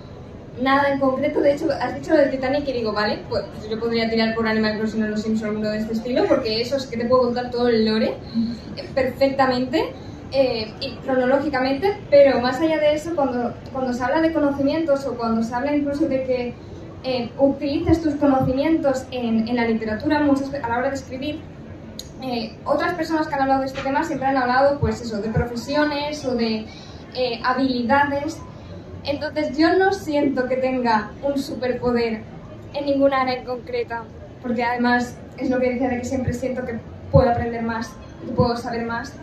nada 0.62 0.94
en 0.94 1.02
concreto. 1.02 1.42
De 1.42 1.52
hecho, 1.52 1.68
has 1.70 1.96
dicho 1.96 2.12
lo 2.12 2.18
del 2.22 2.32
Titanic 2.32 2.66
y 2.66 2.72
digo, 2.72 2.94
vale, 2.94 3.20
pues 3.28 3.44
yo 3.70 3.78
podría 3.78 4.10
tirar 4.10 4.34
por 4.34 4.48
Animal 4.48 4.78
Crossing 4.78 5.04
o 5.04 5.08
Los 5.08 5.24
Simpsons 5.24 5.58
uno 5.58 5.70
de 5.70 5.80
este 5.80 5.92
estilo, 5.92 6.24
porque 6.26 6.62
eso 6.62 6.78
es 6.78 6.88
que 6.88 6.96
te 6.96 7.06
puedo 7.06 7.24
contar 7.24 7.52
todo 7.52 7.68
el 7.68 7.86
lore 7.86 8.14
eh, 8.78 8.90
perfectamente 8.96 9.84
eh, 10.32 10.72
y 10.80 10.96
cronológicamente, 11.04 11.98
pero 12.10 12.40
más 12.40 12.62
allá 12.62 12.78
de 12.78 12.94
eso, 12.94 13.14
cuando, 13.14 13.54
cuando 13.74 13.92
se 13.92 14.02
habla 14.02 14.22
de 14.22 14.32
conocimientos 14.32 15.06
o 15.06 15.18
cuando 15.18 15.44
se 15.44 15.54
habla 15.54 15.76
incluso 15.76 16.08
de 16.08 16.24
que 16.24 16.54
eh, 17.04 17.30
utilices 17.38 18.02
tus 18.02 18.16
conocimientos 18.16 19.06
en, 19.12 19.46
en 19.46 19.56
la 19.58 19.68
literatura 19.68 20.22
muchas 20.22 20.54
a 20.54 20.70
la 20.70 20.78
hora 20.78 20.88
de 20.88 20.96
escribir, 20.96 21.42
eh, 22.22 22.56
otras 22.66 22.96
personas 22.96 23.28
que 23.28 23.36
han 23.36 23.42
hablado 23.42 23.62
de 23.62 23.68
este 23.68 23.82
tema 23.82 24.04
siempre 24.04 24.28
han 24.28 24.38
hablado, 24.38 24.80
pues 24.80 25.02
eso, 25.02 25.22
de 25.22 25.30
profesiones 25.30 26.26
o 26.26 26.36
de 26.36 26.66
eh, 27.14 27.40
habilidades. 27.44 28.40
Entonces 29.04 29.58
yo 29.58 29.78
no 29.78 29.94
siento 29.94 30.48
que 30.48 30.58
tenga 30.58 31.12
un 31.24 31.38
superpoder 31.38 32.24
en 32.74 32.86
ninguna 32.86 33.22
área 33.22 33.36
en 33.36 33.46
concreta, 33.46 34.04
porque 34.42 34.64
además 34.64 35.16
es 35.38 35.50
lo 35.50 35.60
que 35.60 35.72
decía 35.74 35.90
de 35.90 36.00
que 36.00 36.06
siempre 36.06 36.34
siento 36.34 36.66
que 36.66 36.80
puedo 37.12 37.30
aprender 37.30 37.62
más, 37.62 37.94
que 38.26 38.32
puedo 38.34 38.58
saber 38.58 38.86
más. 38.86 39.14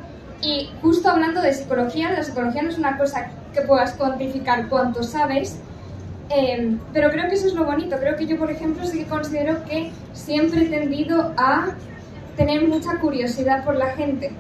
Y 0.40 0.70
justo 0.80 1.10
hablando 1.10 1.40
de 1.40 1.52
psicología, 1.52 2.12
la 2.12 2.22
psicología 2.22 2.62
no 2.62 2.68
es 2.68 2.78
una 2.78 2.96
cosa 2.96 3.30
que 3.52 3.62
puedas 3.62 3.94
cuantificar 3.94 4.68
cuánto 4.68 5.02
sabes, 5.02 5.58
eh, 6.30 6.76
pero 6.92 7.10
creo 7.10 7.28
que 7.28 7.34
eso 7.34 7.48
es 7.48 7.54
lo 7.54 7.64
bonito. 7.64 7.96
Creo 7.98 8.16
que 8.16 8.26
yo, 8.26 8.38
por 8.38 8.50
ejemplo, 8.50 8.84
sí 8.86 8.98
que 8.98 9.06
considero 9.06 9.64
que 9.64 9.90
siempre 10.12 10.64
he 10.64 10.68
tendido 10.68 11.34
a 11.36 11.74
tener 12.36 12.66
mucha 12.66 12.98
curiosidad 12.98 13.64
por 13.64 13.76
la 13.76 13.90
gente, 13.90 14.32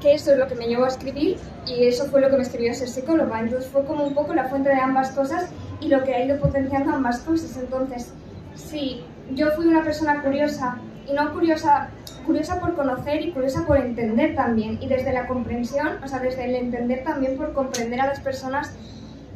que 0.00 0.14
eso 0.14 0.32
es 0.32 0.38
lo 0.38 0.46
que 0.48 0.54
me 0.56 0.66
llevó 0.66 0.84
a 0.84 0.88
escribir 0.88 1.36
y 1.66 1.84
eso 1.84 2.06
fue 2.06 2.20
lo 2.20 2.28
que 2.30 2.36
me 2.36 2.42
escribió 2.42 2.72
a 2.72 2.74
ser 2.74 2.88
psicóloga. 2.88 3.40
Entonces 3.40 3.70
fue 3.70 3.84
como 3.84 4.04
un 4.04 4.14
poco 4.14 4.34
la 4.34 4.44
fuente 4.48 4.68
de 4.70 4.76
ambas 4.80 5.10
cosas 5.12 5.50
y 5.80 5.88
lo 5.88 6.02
que 6.04 6.14
ha 6.14 6.24
ido 6.24 6.38
potenciando 6.38 6.92
ambas 6.92 7.20
cosas. 7.20 7.56
Entonces, 7.56 8.12
sí, 8.54 9.04
yo 9.34 9.50
fui 9.52 9.66
una 9.66 9.82
persona 9.84 10.22
curiosa 10.22 10.78
y 11.08 11.12
no 11.12 11.32
curiosa, 11.32 11.88
curiosa 12.26 12.58
por 12.60 12.74
conocer 12.74 13.24
y 13.24 13.32
curiosa 13.32 13.64
por 13.66 13.76
entender 13.78 14.34
también. 14.34 14.78
Y 14.82 14.88
desde 14.88 15.12
la 15.12 15.26
comprensión, 15.28 15.98
o 16.04 16.08
sea, 16.08 16.18
desde 16.18 16.44
el 16.46 16.56
entender 16.56 17.04
también 17.04 17.36
por 17.36 17.52
comprender 17.52 18.00
a 18.00 18.06
las 18.06 18.20
personas 18.20 18.72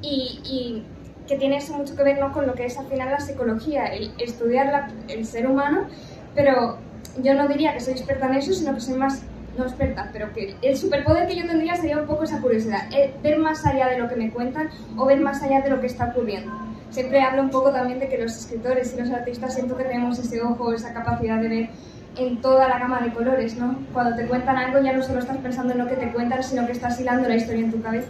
y, 0.02 0.40
y 0.44 0.84
que 1.28 1.36
tiene 1.36 1.56
eso 1.58 1.74
mucho 1.74 1.96
que 1.96 2.02
ver 2.02 2.18
¿no? 2.20 2.32
con 2.32 2.46
lo 2.46 2.54
que 2.54 2.66
es 2.66 2.76
al 2.78 2.86
final 2.86 3.10
la 3.10 3.20
psicología, 3.20 3.86
el 3.86 4.12
estudiar 4.18 4.66
la- 4.66 4.90
el 5.08 5.24
ser 5.26 5.46
humano, 5.48 5.86
pero 6.34 6.78
yo 7.22 7.34
no 7.34 7.48
diría 7.48 7.72
que 7.74 7.80
soy 7.80 7.94
experta 7.94 8.26
en 8.26 8.34
eso, 8.34 8.52
sino 8.52 8.74
que 8.74 8.80
soy 8.80 8.94
más, 8.94 9.22
no 9.56 9.64
experta, 9.64 10.10
pero 10.12 10.32
que 10.32 10.54
el 10.62 10.76
superpoder 10.76 11.26
que 11.26 11.36
yo 11.36 11.46
tendría 11.46 11.76
sería 11.76 11.98
un 11.98 12.06
poco 12.06 12.24
esa 12.24 12.40
curiosidad, 12.40 12.88
el 12.94 13.12
ver 13.22 13.38
más 13.38 13.64
allá 13.64 13.88
de 13.88 13.98
lo 13.98 14.08
que 14.08 14.16
me 14.16 14.30
cuentan 14.30 14.68
o 14.96 15.06
ver 15.06 15.20
más 15.20 15.42
allá 15.42 15.60
de 15.60 15.70
lo 15.70 15.80
que 15.80 15.86
está 15.86 16.06
ocurriendo. 16.06 16.52
Siempre 16.90 17.20
hablo 17.20 17.42
un 17.42 17.50
poco 17.50 17.70
también 17.70 17.98
de 17.98 18.08
que 18.08 18.18
los 18.18 18.36
escritores 18.36 18.94
y 18.94 19.00
los 19.00 19.10
artistas 19.10 19.54
siento 19.54 19.76
que 19.76 19.84
tenemos 19.84 20.18
ese 20.18 20.40
ojo, 20.42 20.72
esa 20.72 20.92
capacidad 20.92 21.40
de 21.40 21.48
ver 21.48 21.70
en 22.16 22.40
toda 22.40 22.68
la 22.68 22.78
gama 22.78 23.00
de 23.00 23.12
colores, 23.12 23.56
¿no? 23.56 23.78
Cuando 23.92 24.16
te 24.16 24.26
cuentan 24.26 24.56
algo 24.56 24.82
ya 24.82 24.92
no 24.92 25.02
solo 25.02 25.18
estás 25.18 25.36
pensando 25.38 25.72
en 25.72 25.80
lo 25.80 25.86
que 25.86 25.96
te 25.96 26.10
cuentan, 26.12 26.42
sino 26.42 26.64
que 26.64 26.72
estás 26.72 26.98
hilando 27.00 27.28
la 27.28 27.36
historia 27.36 27.64
en 27.64 27.72
tu 27.72 27.82
cabeza. 27.82 28.08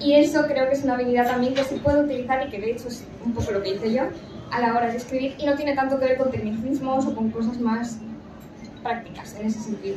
Y 0.00 0.14
eso 0.14 0.46
creo 0.46 0.68
que 0.68 0.74
es 0.74 0.84
una 0.84 0.94
habilidad 0.94 1.26
también 1.26 1.54
que 1.54 1.64
se 1.64 1.76
puede 1.76 2.02
utilizar 2.02 2.46
y 2.46 2.50
que 2.50 2.60
de 2.60 2.72
hecho 2.72 2.88
es 2.88 3.04
un 3.24 3.32
poco 3.32 3.52
lo 3.52 3.62
que 3.62 3.70
hice 3.70 3.92
yo 3.92 4.02
a 4.50 4.60
la 4.60 4.74
hora 4.74 4.88
de 4.88 4.96
escribir 4.96 5.34
y 5.38 5.46
no 5.46 5.54
tiene 5.54 5.74
tanto 5.74 5.98
que 5.98 6.06
ver 6.06 6.18
con 6.18 6.30
tecnicismos 6.30 7.06
o 7.06 7.14
con 7.14 7.30
cosas 7.30 7.58
más 7.58 7.98
prácticas 8.84 9.34
en 9.34 9.46
ese 9.46 9.58
sentido. 9.58 9.96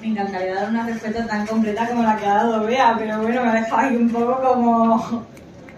Me 0.00 0.08
encantaría 0.08 0.54
dar 0.54 0.68
una 0.68 0.86
respuesta 0.86 1.26
tan 1.26 1.46
completa 1.46 1.88
como 1.88 2.02
la 2.04 2.16
que 2.16 2.26
ha 2.26 2.34
dado 2.34 2.64
Bea, 2.64 2.94
pero 2.96 3.22
bueno, 3.22 3.42
me 3.42 3.50
ha 3.50 3.54
dejado 3.54 3.76
ahí 3.76 3.96
un 3.96 4.10
poco 4.10 4.40
como... 4.40 5.26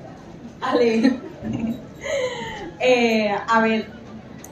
Ale. 0.61 1.13
Eh, 2.85 3.33
a 3.49 3.61
ver, 3.61 3.87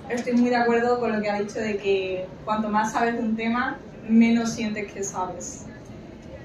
estoy 0.09 0.35
muy 0.35 0.50
de 0.50 0.57
acuerdo 0.57 1.00
con 1.00 1.11
lo 1.11 1.21
que 1.21 1.28
ha 1.28 1.40
dicho 1.40 1.59
de 1.59 1.78
que 1.78 2.28
cuanto 2.45 2.69
más 2.69 2.92
sabes 2.92 3.16
de 3.16 3.25
un 3.25 3.35
tema, 3.35 3.76
menos 4.09 4.52
sientes 4.52 4.92
que 4.92 5.02
sabes. 5.02 5.66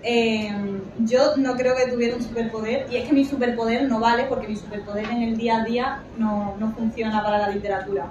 Eh, 0.02 0.52
yo 0.98 1.38
no 1.38 1.56
creo 1.56 1.76
que 1.76 1.92
tuviera 1.92 2.16
un 2.16 2.24
superpoder, 2.24 2.88
y 2.92 2.96
es 2.96 3.08
que 3.08 3.14
mi 3.14 3.24
superpoder 3.24 3.88
no 3.88 4.00
vale 4.00 4.24
porque 4.24 4.48
mi 4.48 4.56
superpoder 4.56 5.06
en 5.12 5.22
el 5.22 5.38
día 5.38 5.58
a 5.58 5.64
día 5.64 6.00
no, 6.18 6.56
no 6.60 6.72
funciona 6.72 7.22
para 7.22 7.38
la 7.38 7.50
literatura. 7.50 8.08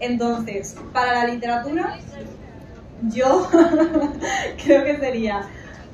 Entonces, 0.00 0.76
para 0.92 1.14
la 1.14 1.24
literatura, 1.26 1.98
yo 3.02 3.48
creo 4.64 4.84
que 4.84 4.98
sería 4.98 5.42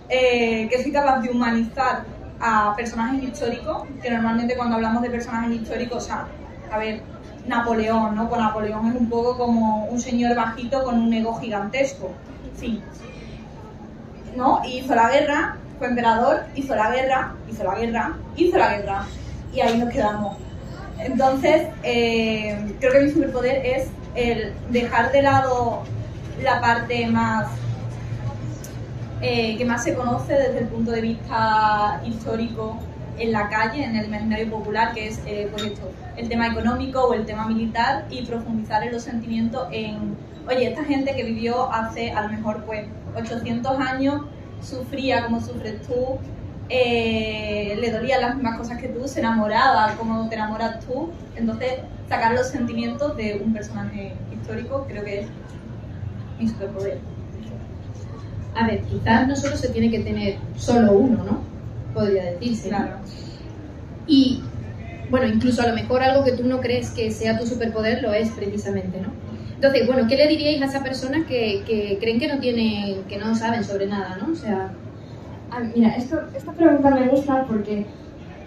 eh, 0.09 0.69
que 0.69 0.83
soy 0.83 0.93
capaz 0.93 1.21
de 1.21 1.31
humanizar 1.31 2.05
a 2.41 2.75
personajes 2.77 3.23
históricos, 3.23 3.85
que 4.03 4.11
normalmente 4.11 4.57
cuando 4.57 4.77
hablamos 4.77 5.03
de 5.03 5.11
personajes 5.11 5.61
históricos, 5.61 6.09
a 6.11 6.79
ver, 6.79 7.03
Napoleón, 7.47 8.15
¿no? 8.15 8.29
Pues 8.29 8.41
Napoleón 8.41 8.89
es 8.89 9.01
un 9.01 9.09
poco 9.09 9.37
como 9.37 9.87
un 9.87 10.01
señor 10.01 10.35
bajito 10.35 10.83
con 10.85 10.99
un 10.99 11.13
ego 11.13 11.39
gigantesco, 11.41 12.11
sí. 12.59 12.83
¿No? 14.37 14.61
Y 14.65 14.79
hizo 14.79 14.95
la 14.95 15.11
guerra 15.11 15.57
fue 15.79 15.89
emperador, 15.89 16.45
hizo 16.55 16.75
la 16.75 16.91
guerra, 16.91 17.35
hizo 17.51 17.65
la 17.65 17.75
guerra, 17.75 18.17
hizo 18.37 18.59
la 18.59 18.77
guerra. 18.77 19.07
Y 19.53 19.61
ahí 19.61 19.79
nos 19.79 19.91
quedamos. 19.91 20.37
Entonces, 20.99 21.69
eh, 21.83 22.77
creo 22.81 22.93
que 22.93 23.01
mi 23.01 23.11
superpoder 23.11 23.65
es 23.65 23.89
el 24.15 24.53
dejar 24.71 25.13
de 25.13 25.23
lado 25.23 25.83
la 26.43 26.61
parte 26.61 27.07
más 27.07 27.49
eh, 29.21 29.57
que 29.57 29.65
más 29.65 29.83
se 29.83 29.95
conoce 29.95 30.35
desde 30.35 30.59
el 30.59 30.67
punto 30.69 30.91
de 30.91 31.01
vista 31.01 32.03
histórico 32.05 32.79
en 33.19 33.33
la 33.33 33.49
calle, 33.49 33.85
en 33.85 33.97
el 33.97 34.07
imaginario 34.07 34.51
popular, 34.51 34.93
que 34.93 35.09
es 35.09 35.21
eh, 35.27 35.49
pues 35.51 35.73
el 36.17 36.29
tema 36.29 36.49
económico 36.49 37.05
o 37.05 37.15
el 37.15 37.25
tema 37.25 37.47
militar 37.47 38.05
y 38.11 38.27
profundizar 38.27 38.83
en 38.83 38.93
los 38.93 39.03
sentimientos 39.03 39.69
en, 39.71 40.17
oye, 40.47 40.69
esta 40.69 40.85
gente 40.85 41.15
que 41.15 41.23
vivió 41.23 41.73
hace 41.73 42.11
a 42.11 42.23
lo 42.23 42.29
mejor 42.29 42.65
pues 42.65 42.87
800 43.17 43.79
años, 43.79 44.23
sufría 44.61 45.25
como 45.25 45.41
sufres 45.41 45.81
tú, 45.83 46.19
eh, 46.68 47.76
le 47.80 47.90
dolían 47.90 48.21
las 48.21 48.35
mismas 48.35 48.59
cosas 48.59 48.80
que 48.80 48.88
tú, 48.88 49.06
se 49.06 49.21
enamoraba 49.21 49.94
como 49.97 50.28
te 50.28 50.37
enamoras 50.37 50.80
tú, 50.85 51.11
entonces 51.37 51.75
sacar 52.09 52.35
los 52.35 52.49
sentimientos 52.49 53.16
de 53.16 53.40
un 53.44 53.52
personaje 53.52 54.14
histórico 54.33 54.87
creo 54.88 55.04
que 55.04 55.21
es 55.21 55.26
mi 56.38 56.49
superpoder. 56.49 56.99
A 58.54 58.66
ver, 58.66 58.83
quizás 58.83 59.26
no 59.26 59.37
solo 59.37 59.56
se 59.56 59.68
tiene 59.68 59.90
que 59.90 60.00
tener 60.00 60.37
solo 60.56 60.92
uno, 60.92 61.25
¿no? 61.25 61.40
Podría 61.92 62.25
decirse. 62.25 62.68
Claro. 62.68 62.99
Y 64.06 64.42
bueno, 65.11 65.26
incluso 65.26 65.62
a 65.62 65.66
lo 65.66 65.75
mejor 65.75 66.02
algo 66.02 66.25
que 66.25 66.33
tú 66.33 66.44
no 66.44 66.61
crees 66.61 66.90
que 66.90 67.11
sea 67.11 67.38
tu 67.38 67.47
superpoder 67.47 68.02
lo 68.02 68.12
es 68.12 68.30
precisamente, 68.30 69.00
¿no? 69.00 69.12
Entonces, 69.54 69.87
bueno, 69.87 70.06
¿qué 70.09 70.16
le 70.16 70.28
diríais 70.28 70.62
a 70.62 70.66
esas 70.66 70.83
personas 70.83 71.26
que, 71.26 71.62
que 71.66 71.99
creen 72.00 72.18
que 72.18 72.28
no 72.28 72.38
tienen, 72.38 73.04
que 73.04 73.18
no 73.18 73.35
saben 73.35 73.64
sobre 73.64 73.87
nada, 73.87 74.18
¿no? 74.21 74.33
O 74.33 74.37
sea, 74.37 74.73
Ah, 75.57 75.61
mira, 75.61 75.95
esto, 75.95 76.17
esta 76.35 76.53
pregunta 76.53 76.91
me 76.91 77.09
gusta 77.09 77.47
porque 77.47 77.87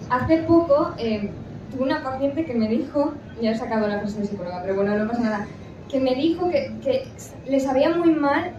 hace 0.09 0.39
poco 0.43 0.93
eh, 0.97 1.39
tuve 1.69 1.83
una 1.83 2.03
paciente 2.03 2.45
que 2.45 2.53
me 2.53 2.67
dijo, 2.67 3.13
ya 3.41 3.51
he 3.51 3.55
sacado 3.57 3.87
la 3.87 3.99
frase 3.99 4.19
de 4.19 4.25
psicóloga, 4.25 4.61
pero 4.61 4.75
bueno, 4.75 4.97
no 4.97 5.07
pasa 5.07 5.23
nada, 5.23 5.47
que 5.87 6.01
me 6.01 6.15
dijo 6.15 6.49
que, 6.49 6.79
que 6.81 7.15
le 7.45 7.59
sabía 7.61 7.95
muy 7.95 8.11
mal 8.11 8.57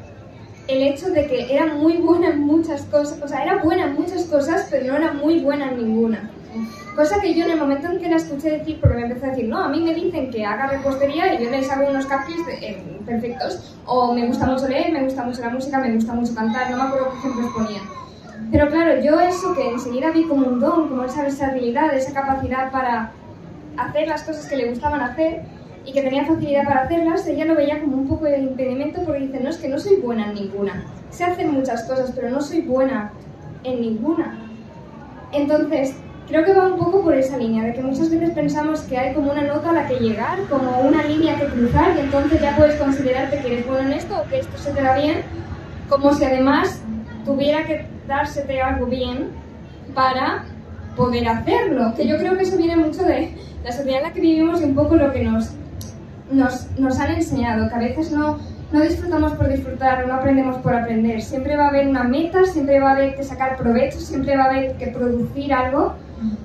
el 0.67 0.83
hecho 0.83 1.11
de 1.11 1.27
que 1.27 1.53
era 1.55 1.75
muy 1.75 1.99
buena 1.99 2.31
en 2.31 2.41
muchas 2.41 2.87
cosas, 2.87 3.21
o 3.23 3.29
sea, 3.29 3.43
era 3.45 3.63
buena 3.63 3.85
en 3.87 3.95
muchas 3.95 4.27
cosas, 4.29 4.67
pero 4.71 4.87
no 4.87 4.97
era 4.97 5.13
muy 5.13 5.41
buena 5.41 5.71
en 5.71 5.77
ninguna. 5.79 6.35
Cosa 6.95 7.21
que 7.21 7.35
yo 7.35 7.45
en 7.45 7.53
el 7.53 7.59
momento 7.61 7.89
en 7.89 7.99
que 7.99 8.09
la 8.11 8.17
escuché 8.17 8.51
decir, 8.51 8.81
porque 8.81 8.97
me 8.97 9.03
empecé 9.03 9.27
a 9.27 9.31
decir, 9.31 9.49
no, 9.49 9.63
a 9.65 9.69
mí 9.69 9.83
me 9.83 9.95
dicen 9.95 10.31
que 10.31 10.45
haga 10.45 10.69
repostería 10.69 11.35
y 11.35 11.45
yo 11.45 11.51
les 11.51 11.71
hago 11.71 11.89
unos 11.89 12.07
cupcakes 12.07 12.47
eh, 12.49 13.03
perfectos, 13.07 13.81
o 13.85 14.15
me 14.15 14.27
gusta 14.27 14.47
mucho 14.47 14.69
leer, 14.69 14.93
me 14.93 15.05
gusta 15.05 15.25
mucho 15.25 15.43
la 15.43 15.51
música, 15.51 15.81
me 15.81 15.95
gusta 15.95 16.15
mucho 16.15 16.35
cantar, 16.35 16.71
no 16.71 16.79
me 16.79 16.85
acuerdo 16.85 17.11
qué 17.11 17.19
ejemplos 17.19 17.49
ponía. 17.51 17.93
Pero 18.51 18.69
claro, 18.69 19.01
yo 19.03 19.21
eso 19.21 19.55
que 19.55 19.71
enseguida 19.71 20.11
vi 20.11 20.25
como 20.25 20.47
un 20.47 20.61
don, 20.61 20.89
como 20.89 21.05
esa 21.05 21.23
versatilidad, 21.23 21.95
esa 21.95 22.15
capacidad 22.15 22.71
para 22.73 23.13
hacer 23.77 24.09
las 24.09 24.23
cosas 24.23 24.47
que 24.47 24.57
le 24.57 24.71
gustaban 24.71 25.03
hacer 25.03 25.43
y 25.85 25.93
que 25.93 26.03
tenía 26.03 26.25
facilidad 26.25 26.65
para 26.65 26.83
hacerlas, 26.83 27.27
ella 27.27 27.45
lo 27.45 27.55
veía 27.55 27.81
como 27.81 27.97
un 27.97 28.09
poco 28.09 28.25
de 28.25 28.39
impedimento 28.39 29.03
porque 29.03 29.21
dice, 29.21 29.41
no, 29.41 29.51
es 29.51 29.59
que 29.59 29.69
no 29.69 29.79
soy 29.79 29.97
buena 29.97 30.29
en 30.29 30.35
ninguna. 30.35 30.85
Sé 31.11 31.25
hacer 31.25 31.47
muchas 31.47 31.85
cosas, 31.85 32.13
pero 32.15 32.31
no 32.31 32.41
soy 32.41 32.63
buena 32.63 33.13
en 33.65 33.81
ninguna. 33.81 34.39
Entonces, 35.33 35.95
creo 36.27 36.45
que 36.45 36.55
va 36.55 36.69
un 36.69 36.79
poco 36.79 37.03
por 37.03 37.15
esa 37.15 37.37
línea, 37.37 37.65
de 37.65 37.75
que 37.75 37.83
muchas 37.83 38.11
veces 38.11 38.31
pensamos 38.31 38.81
que 38.83 38.97
hay 38.97 39.15
como 39.15 39.31
una 39.31 39.43
nota 39.43 39.71
a 39.71 39.75
la 39.75 39.87
que 39.87 39.97
llegar, 39.97 40.39
como 40.51 40.81
una 40.81 41.03
línea 41.03 41.39
que 41.39 41.47
cruzar, 41.47 41.97
y 41.97 42.01
entonces 42.01 42.41
ya 42.41 42.57
puedes 42.57 42.77
considerarte 42.77 43.41
que 43.41 43.53
eres 43.53 43.67
bueno 43.67 43.89
en 43.89 43.93
esto 43.93 44.21
o 44.21 44.29
que 44.29 44.41
esto 44.41 44.57
se 44.57 44.73
te 44.73 44.83
da 44.83 44.97
bien, 44.99 45.23
como 45.89 46.13
si 46.15 46.25
además 46.25 46.83
tuviera 47.25 47.65
que 47.65 47.98
dársete 48.09 48.61
algo 48.61 48.87
bien 48.87 49.29
para 49.95 50.45
poder 50.97 51.29
hacerlo. 51.29 51.93
Que 51.97 52.09
yo 52.09 52.17
creo 52.19 52.37
que 52.37 52.43
eso 52.43 52.57
viene 52.57 52.77
mucho 52.77 53.05
de 53.05 53.33
la 53.65 53.71
sociedad 53.73 53.99
en 53.99 54.07
la 54.09 54.13
que 54.13 54.21
vivimos 54.21 54.61
y 54.61 54.65
un 54.65 54.75
poco 54.75 54.97
lo 54.97 55.13
que 55.13 55.23
nos, 55.25 55.51
nos, 56.33 56.67
nos 56.79 56.99
han 56.99 57.13
enseñado, 57.13 57.69
que 57.69 57.75
a 57.75 57.79
veces 57.79 58.11
no, 58.11 58.39
no 58.73 58.81
disfrutamos 58.81 59.33
por 59.35 59.49
disfrutar, 59.49 60.07
no 60.09 60.15
aprendemos 60.15 60.57
por 60.57 60.75
aprender. 60.75 61.23
Siempre 61.23 61.57
va 61.57 61.67
a 61.67 61.69
haber 61.69 61.87
una 61.89 62.03
meta, 62.05 62.45
siempre 62.45 62.81
va 62.81 62.91
a 62.91 62.93
haber 62.95 63.15
que 63.15 63.23
sacar 63.23 63.57
provecho, 63.57 64.01
siempre 64.01 64.37
va 64.37 64.45
a 64.45 64.51
haber 64.51 64.77
que 64.77 64.89
producir 64.89 65.53
algo. 65.53 65.95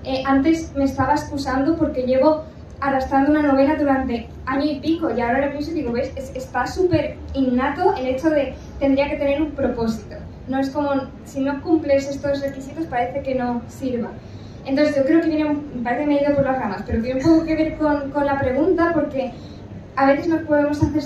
Eh, 0.04 0.22
antes 0.28 0.72
me 0.76 0.84
estaba 0.84 1.14
excusando 1.14 1.76
porque 1.76 2.04
llevo 2.04 2.44
arrastrando 2.80 3.32
una 3.32 3.42
novela 3.42 3.76
durante 3.76 4.28
año 4.46 4.66
y 4.66 4.80
pico 4.80 5.10
y 5.16 5.22
ahora 5.22 5.46
lo 5.46 5.52
pienso 5.52 5.72
y 5.72 5.76
digo, 5.76 5.94
¿ves? 5.94 6.12
Es- 6.16 6.32
está 6.36 6.68
súper 6.68 7.16
innato 7.34 7.96
el 7.96 8.08
hecho 8.08 8.30
de 8.30 8.54
tendría 8.80 9.10
que 9.10 9.16
tener 9.16 9.42
un 9.42 9.52
propósito. 9.52 10.16
No 10.48 10.60
es 10.60 10.70
como, 10.70 10.92
si 11.26 11.42
no 11.42 11.62
cumples 11.62 12.08
estos 12.08 12.42
requisitos 12.42 12.86
parece 12.86 13.22
que 13.22 13.36
no 13.36 13.62
sirva. 13.68 14.10
Entonces 14.66 14.96
yo 14.96 15.04
creo 15.04 15.22
que 15.22 15.28
viene, 15.28 15.58
parece 15.84 16.02
que 16.02 16.08
me 16.08 16.20
he 16.20 16.24
ido 16.24 16.36
por 16.36 16.46
las 16.46 16.58
ramas, 16.58 16.84
pero 16.86 17.02
tiene 17.02 17.22
un 17.22 17.30
poco 17.30 17.46
que 17.46 17.56
ver 17.56 17.78
con, 17.78 18.12
con 18.12 18.26
la 18.26 18.40
pregunta 18.40 18.92
porque 18.94 19.34
a 19.96 20.06
veces 20.06 20.28
nos 20.28 20.42
podemos 20.44 20.82
hacer, 20.82 21.04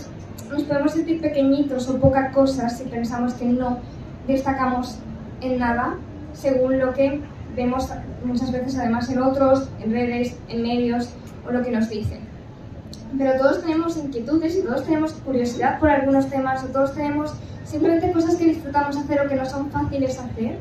nos 0.51 0.63
podemos 0.63 0.91
sentir 0.91 1.21
pequeñitos 1.21 1.89
o 1.89 1.99
poca 1.99 2.31
cosa 2.31 2.69
si 2.69 2.83
pensamos 2.85 3.33
que 3.33 3.45
no 3.45 3.79
destacamos 4.27 4.99
en 5.41 5.59
nada 5.59 5.95
según 6.33 6.79
lo 6.79 6.93
que 6.93 7.19
vemos 7.55 7.89
muchas 8.23 8.51
veces 8.51 8.77
además 8.77 9.09
en 9.09 9.21
otros, 9.21 9.69
en 9.83 9.91
redes, 9.91 10.37
en 10.47 10.61
medios 10.61 11.09
o 11.47 11.51
lo 11.51 11.63
que 11.63 11.71
nos 11.71 11.89
dicen. 11.89 12.19
Pero 13.17 13.37
todos 13.39 13.61
tenemos 13.61 13.97
inquietudes 13.97 14.57
y 14.57 14.61
todos 14.61 14.83
tenemos 14.83 15.13
curiosidad 15.13 15.79
por 15.79 15.89
algunos 15.89 16.29
temas 16.29 16.63
o 16.63 16.67
todos 16.67 16.93
tenemos 16.93 17.33
simplemente 17.67 18.11
cosas 18.11 18.35
que 18.35 18.45
disfrutamos 18.45 18.95
hacer 18.97 19.19
o 19.21 19.29
que 19.29 19.35
no 19.35 19.45
son 19.45 19.69
fáciles 19.69 20.17
hacer, 20.17 20.57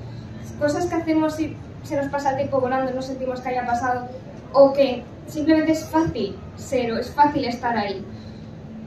cosas 0.58 0.86
que 0.86 0.94
hacemos 0.94 1.38
y 1.38 1.56
se 1.82 1.96
nos 1.96 2.08
pasa 2.08 2.30
el 2.30 2.36
tiempo 2.36 2.60
volando, 2.60 2.92
no 2.92 3.02
sentimos 3.02 3.40
que 3.40 3.50
haya 3.50 3.64
pasado 3.64 4.08
o 4.52 4.72
que 4.72 5.04
simplemente 5.26 5.72
es 5.72 5.84
fácil 5.84 6.36
ser 6.56 6.92
o 6.92 6.98
es 6.98 7.10
fácil 7.10 7.44
estar 7.44 7.76
ahí. 7.76 8.04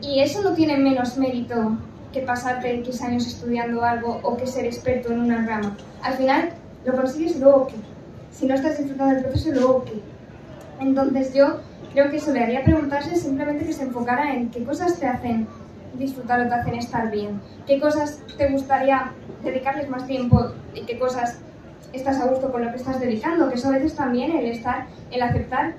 Y 0.01 0.19
eso 0.19 0.41
no 0.41 0.53
tiene 0.53 0.77
menos 0.77 1.17
mérito 1.17 1.77
que 2.11 2.21
pasarte 2.21 2.75
X 2.79 3.01
años 3.01 3.27
estudiando 3.27 3.83
algo 3.83 4.19
o 4.23 4.35
que 4.35 4.47
ser 4.47 4.65
experto 4.65 5.11
en 5.11 5.19
una 5.19 5.45
rama. 5.45 5.77
Al 6.01 6.15
final 6.15 6.49
lo 6.85 6.95
consigues 6.95 7.39
luego 7.39 7.67
que. 7.67 7.75
Si 8.31 8.45
no 8.45 8.55
estás 8.55 8.77
disfrutando 8.77 9.15
del 9.15 9.25
proceso, 9.25 9.51
luego 9.51 9.85
que. 9.85 10.01
Entonces 10.79 11.33
yo 11.33 11.59
creo 11.93 12.09
que 12.09 12.17
eso 12.17 12.31
le 12.31 12.43
haría 12.43 12.63
preguntarse 12.63 13.15
simplemente 13.15 13.65
que 13.65 13.73
se 13.73 13.83
enfocara 13.83 14.33
en 14.33 14.49
qué 14.49 14.63
cosas 14.63 14.97
te 14.99 15.07
hacen 15.07 15.47
disfrutar 15.97 16.41
o 16.41 16.47
te 16.47 16.53
hacen 16.53 16.75
estar 16.75 17.11
bien, 17.11 17.41
qué 17.67 17.79
cosas 17.79 18.21
te 18.37 18.49
gustaría 18.49 19.11
dedicarles 19.43 19.89
más 19.89 20.05
tiempo 20.05 20.51
y 20.73 20.81
qué 20.81 20.99
cosas 20.99 21.39
estás 21.93 22.19
a 22.19 22.27
gusto 22.27 22.51
con 22.51 22.63
lo 22.63 22.71
que 22.71 22.77
estás 22.77 22.99
dedicando, 22.99 23.49
que 23.49 23.55
eso 23.55 23.69
a 23.69 23.71
veces 23.71 23.95
también 23.95 24.31
el 24.31 24.45
estar, 24.45 24.87
el 25.11 25.21
aceptar 25.21 25.73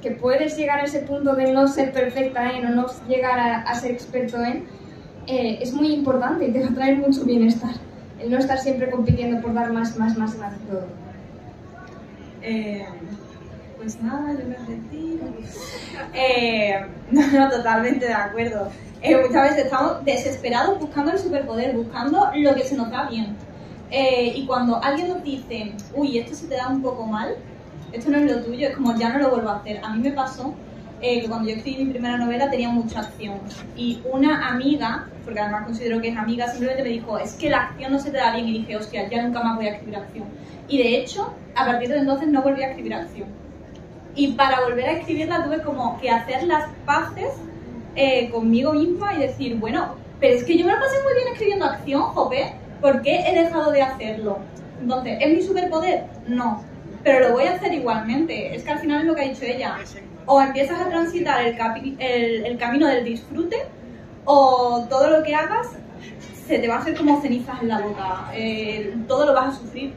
que 0.00 0.12
puedes 0.12 0.56
llegar 0.56 0.80
a 0.80 0.84
ese 0.84 1.00
punto 1.00 1.34
de 1.34 1.52
no 1.52 1.68
ser 1.68 1.92
perfecta 1.92 2.50
en 2.50 2.66
o 2.66 2.70
no 2.70 2.86
llegar 3.08 3.38
a, 3.38 3.62
a 3.62 3.74
ser 3.74 3.92
experto 3.92 4.42
en, 4.42 4.64
eh, 5.26 5.58
es 5.60 5.72
muy 5.72 5.92
importante 5.92 6.46
y 6.46 6.52
te 6.52 6.60
va 6.60 6.68
a 6.68 6.74
traer 6.74 6.98
mucho 6.98 7.24
bienestar. 7.24 7.74
El 8.18 8.30
no 8.30 8.38
estar 8.38 8.58
siempre 8.58 8.90
compitiendo 8.90 9.40
por 9.40 9.54
dar 9.54 9.72
más, 9.72 9.96
más, 9.96 10.16
más, 10.16 10.36
más 10.36 10.54
todo. 10.68 10.86
Eh, 12.42 12.84
pues 13.76 14.00
nada, 14.00 14.32
yo 14.32 14.46
me 14.48 14.56
retiro. 14.56 15.26
Eh, 16.14 16.84
no, 17.10 17.26
no, 17.30 17.50
totalmente 17.50 18.06
de 18.06 18.14
acuerdo. 18.14 18.70
Eh, 19.02 19.16
muchas 19.16 19.42
veces 19.50 19.64
estamos 19.64 20.04
desesperados 20.04 20.78
buscando 20.78 21.10
el 21.10 21.18
superpoder, 21.18 21.74
buscando 21.76 22.30
lo 22.36 22.54
que 22.54 22.62
se 22.62 22.76
nos 22.76 22.88
da 22.88 23.08
bien. 23.08 23.36
Eh, 23.90 24.32
y 24.36 24.46
cuando 24.46 24.80
alguien 24.80 25.08
nos 25.08 25.24
dice, 25.24 25.72
uy, 25.94 26.18
esto 26.18 26.36
se 26.36 26.46
te 26.46 26.54
da 26.54 26.68
un 26.68 26.80
poco 26.80 27.04
mal, 27.04 27.34
esto 27.90 28.10
no 28.10 28.18
es 28.18 28.30
lo 28.30 28.44
tuyo, 28.44 28.68
es 28.68 28.76
como 28.76 28.96
ya 28.96 29.12
no 29.12 29.18
lo 29.18 29.30
vuelvo 29.30 29.48
a 29.48 29.56
hacer. 29.56 29.80
A 29.82 29.92
mí 29.92 30.00
me 30.00 30.12
pasó 30.12 30.54
eh, 31.00 31.20
que 31.20 31.28
cuando 31.28 31.48
yo 31.48 31.56
escribí 31.56 31.84
mi 31.84 31.90
primera 31.90 32.16
novela 32.16 32.48
tenía 32.48 32.68
mucha 32.68 33.00
acción. 33.00 33.40
Y 33.76 34.00
una 34.08 34.48
amiga, 34.48 35.08
porque 35.24 35.40
además 35.40 35.64
considero 35.64 36.00
que 36.00 36.10
es 36.10 36.16
amiga, 36.16 36.46
simplemente 36.46 36.84
me 36.84 36.90
dijo, 36.90 37.18
es 37.18 37.34
que 37.34 37.50
la 37.50 37.62
acción 37.62 37.92
no 37.92 37.98
se 37.98 38.12
te 38.12 38.18
da 38.18 38.32
bien. 38.32 38.46
Y 38.46 38.58
dije, 38.58 38.76
hostia, 38.76 39.08
ya 39.08 39.20
nunca 39.24 39.42
más 39.42 39.56
voy 39.56 39.66
a 39.66 39.72
escribir 39.72 39.96
acción. 39.96 40.26
Y 40.68 40.78
de 40.78 40.96
hecho, 40.98 41.34
a 41.56 41.66
partir 41.66 41.88
de 41.88 41.98
entonces 41.98 42.28
no 42.28 42.40
volví 42.40 42.62
a 42.62 42.68
escribir 42.68 42.94
acción. 42.94 43.26
Y 44.14 44.28
para 44.34 44.60
volver 44.60 44.88
a 44.88 44.92
escribirla 44.92 45.44
tuve 45.44 45.60
como 45.62 46.00
que 46.00 46.08
hacer 46.08 46.44
las 46.44 46.70
paces 46.86 47.32
eh, 47.94 48.30
conmigo 48.30 48.72
misma 48.74 49.14
y 49.14 49.20
decir, 49.20 49.58
bueno, 49.58 49.96
pero 50.18 50.34
es 50.34 50.44
que 50.44 50.56
yo 50.58 50.64
me 50.66 50.72
lo 50.72 50.78
pasé 50.78 50.96
muy 51.04 51.14
bien 51.14 51.32
escribiendo 51.32 51.64
acción, 51.66 52.02
jope, 52.02 52.62
¿por 52.80 53.02
qué 53.02 53.20
he 53.26 53.34
dejado 53.44 53.70
de 53.72 53.82
hacerlo? 53.82 54.52
Entonces, 54.76 55.18
¿es 55.20 55.32
mi 55.34 55.42
superpoder? 55.42 56.10
No, 56.24 56.72
pero 57.02 57.20
lo 57.28 57.32
voy 57.32 57.44
a 57.44 57.54
hacer 57.54 57.72
igualmente. 57.74 58.54
Es 58.54 58.64
que 58.64 58.70
al 58.72 58.78
final 58.80 59.00
es 59.00 59.06
lo 59.06 59.14
que 59.14 59.22
ha 59.22 59.28
dicho 59.28 59.44
ella. 59.44 59.84
O 60.24 60.40
empiezas 60.40 60.80
a 60.80 60.88
transitar 60.88 61.44
el, 61.44 61.56
capi- 61.56 61.96
el, 61.98 62.46
el 62.46 62.58
camino 62.58 62.86
del 62.86 63.04
disfrute, 63.04 63.56
o 64.24 64.86
todo 64.88 65.10
lo 65.10 65.22
que 65.24 65.34
hagas 65.34 65.66
se 66.30 66.58
te 66.58 66.68
va 66.68 66.76
a 66.76 66.78
hacer 66.78 66.96
como 66.96 67.20
cenizas 67.20 67.62
en 67.62 67.68
la 67.68 67.80
boca. 67.80 68.30
Eh, 68.34 68.94
todo 69.06 69.26
lo 69.26 69.34
vas 69.34 69.54
a 69.56 69.58
sufrir. 69.60 69.96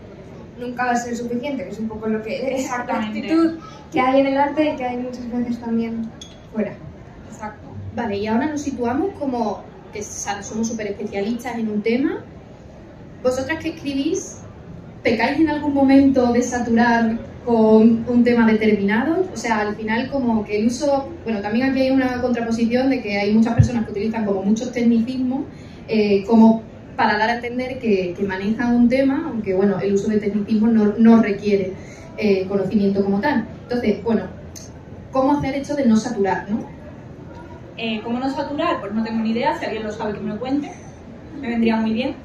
Nunca 0.56 0.86
va 0.86 0.92
a 0.92 0.96
ser 0.96 1.16
suficiente, 1.16 1.64
que 1.64 1.70
es 1.70 1.80
un 1.80 1.88
poco 1.88 2.08
lo 2.08 2.22
que 2.24 2.56
es 2.56 2.70
la 2.88 2.98
actitud 3.00 3.60
que 3.92 4.00
hay 4.00 4.22
en 4.22 4.28
el 4.28 4.38
arte 4.38 4.64
y 4.66 4.76
que 4.78 4.86
hay 4.86 4.98
muchas 4.98 5.30
veces 5.30 5.60
también 5.60 6.14
fuera. 6.50 6.78
Exacto. 7.26 7.65
Vale, 7.96 8.18
y 8.18 8.28
ahora 8.28 8.48
nos 8.48 8.62
situamos 8.62 9.14
como 9.18 9.64
que 9.94 10.04
somos 10.04 10.68
súper 10.68 10.88
especialistas 10.88 11.58
en 11.58 11.70
un 11.70 11.82
tema. 11.82 12.26
Vosotras 13.24 13.58
que 13.64 13.70
escribís, 13.70 14.42
¿pecáis 15.02 15.40
en 15.40 15.50
algún 15.50 15.74
momento 15.74 16.34
de 16.34 16.42
saturar 16.42 17.18
con 17.46 18.04
un 18.06 18.24
tema 18.26 18.52
determinado? 18.52 19.26
O 19.34 19.38
sea, 19.38 19.62
al 19.62 19.78
final 19.78 20.12
como 20.12 20.44
que 20.44 20.60
el 20.60 20.68
uso, 20.68 21.08
bueno, 21.24 21.40
también 21.40 21.70
aquí 21.70 21.82
hay 21.82 21.92
una 21.92 22.22
contraposición 22.22 22.90
de 22.90 23.02
que 23.02 23.18
hay 23.18 23.34
muchas 23.34 23.54
personas 23.54 23.86
que 23.86 23.92
utilizan 23.92 24.26
como 24.26 24.44
muchos 24.44 24.74
tecnicismos 24.74 25.44
eh, 25.88 26.26
como 26.26 26.64
para 26.98 27.18
dar 27.18 27.30
a 27.30 27.36
entender 27.36 27.80
que, 27.80 28.14
manejan 28.28 28.76
un 28.76 28.90
tema, 28.90 29.24
aunque 29.28 29.54
bueno, 29.54 29.80
el 29.80 29.94
uso 29.94 30.10
de 30.10 30.20
tecnicismos 30.20 30.98
no, 30.98 31.22
requiere 31.22 31.72
eh, 32.18 32.46
conocimiento 32.48 33.02
como 33.04 33.22
tal. 33.22 33.48
Entonces, 33.64 34.04
bueno, 34.04 34.24
¿cómo 35.14 35.38
hacer 35.38 35.56
esto 35.56 35.76
de 35.76 35.86
no 35.86 35.96
saturar, 35.96 36.50
no? 36.50 36.75
Eh, 37.78 38.02
¿Cómo 38.04 38.20
no 38.20 38.30
saturar? 38.30 38.80
Pues 38.80 38.94
no 38.94 39.04
tengo 39.04 39.22
ni 39.22 39.32
idea, 39.32 39.58
si 39.60 39.66
alguien 39.66 39.84
lo 39.84 39.92
sabe 39.92 40.14
que 40.14 40.20
me 40.20 40.34
lo 40.34 40.40
cuente, 40.40 40.72
me 41.40 41.50
vendría 41.50 41.76
muy 41.78 41.94
bien. 41.94 42.16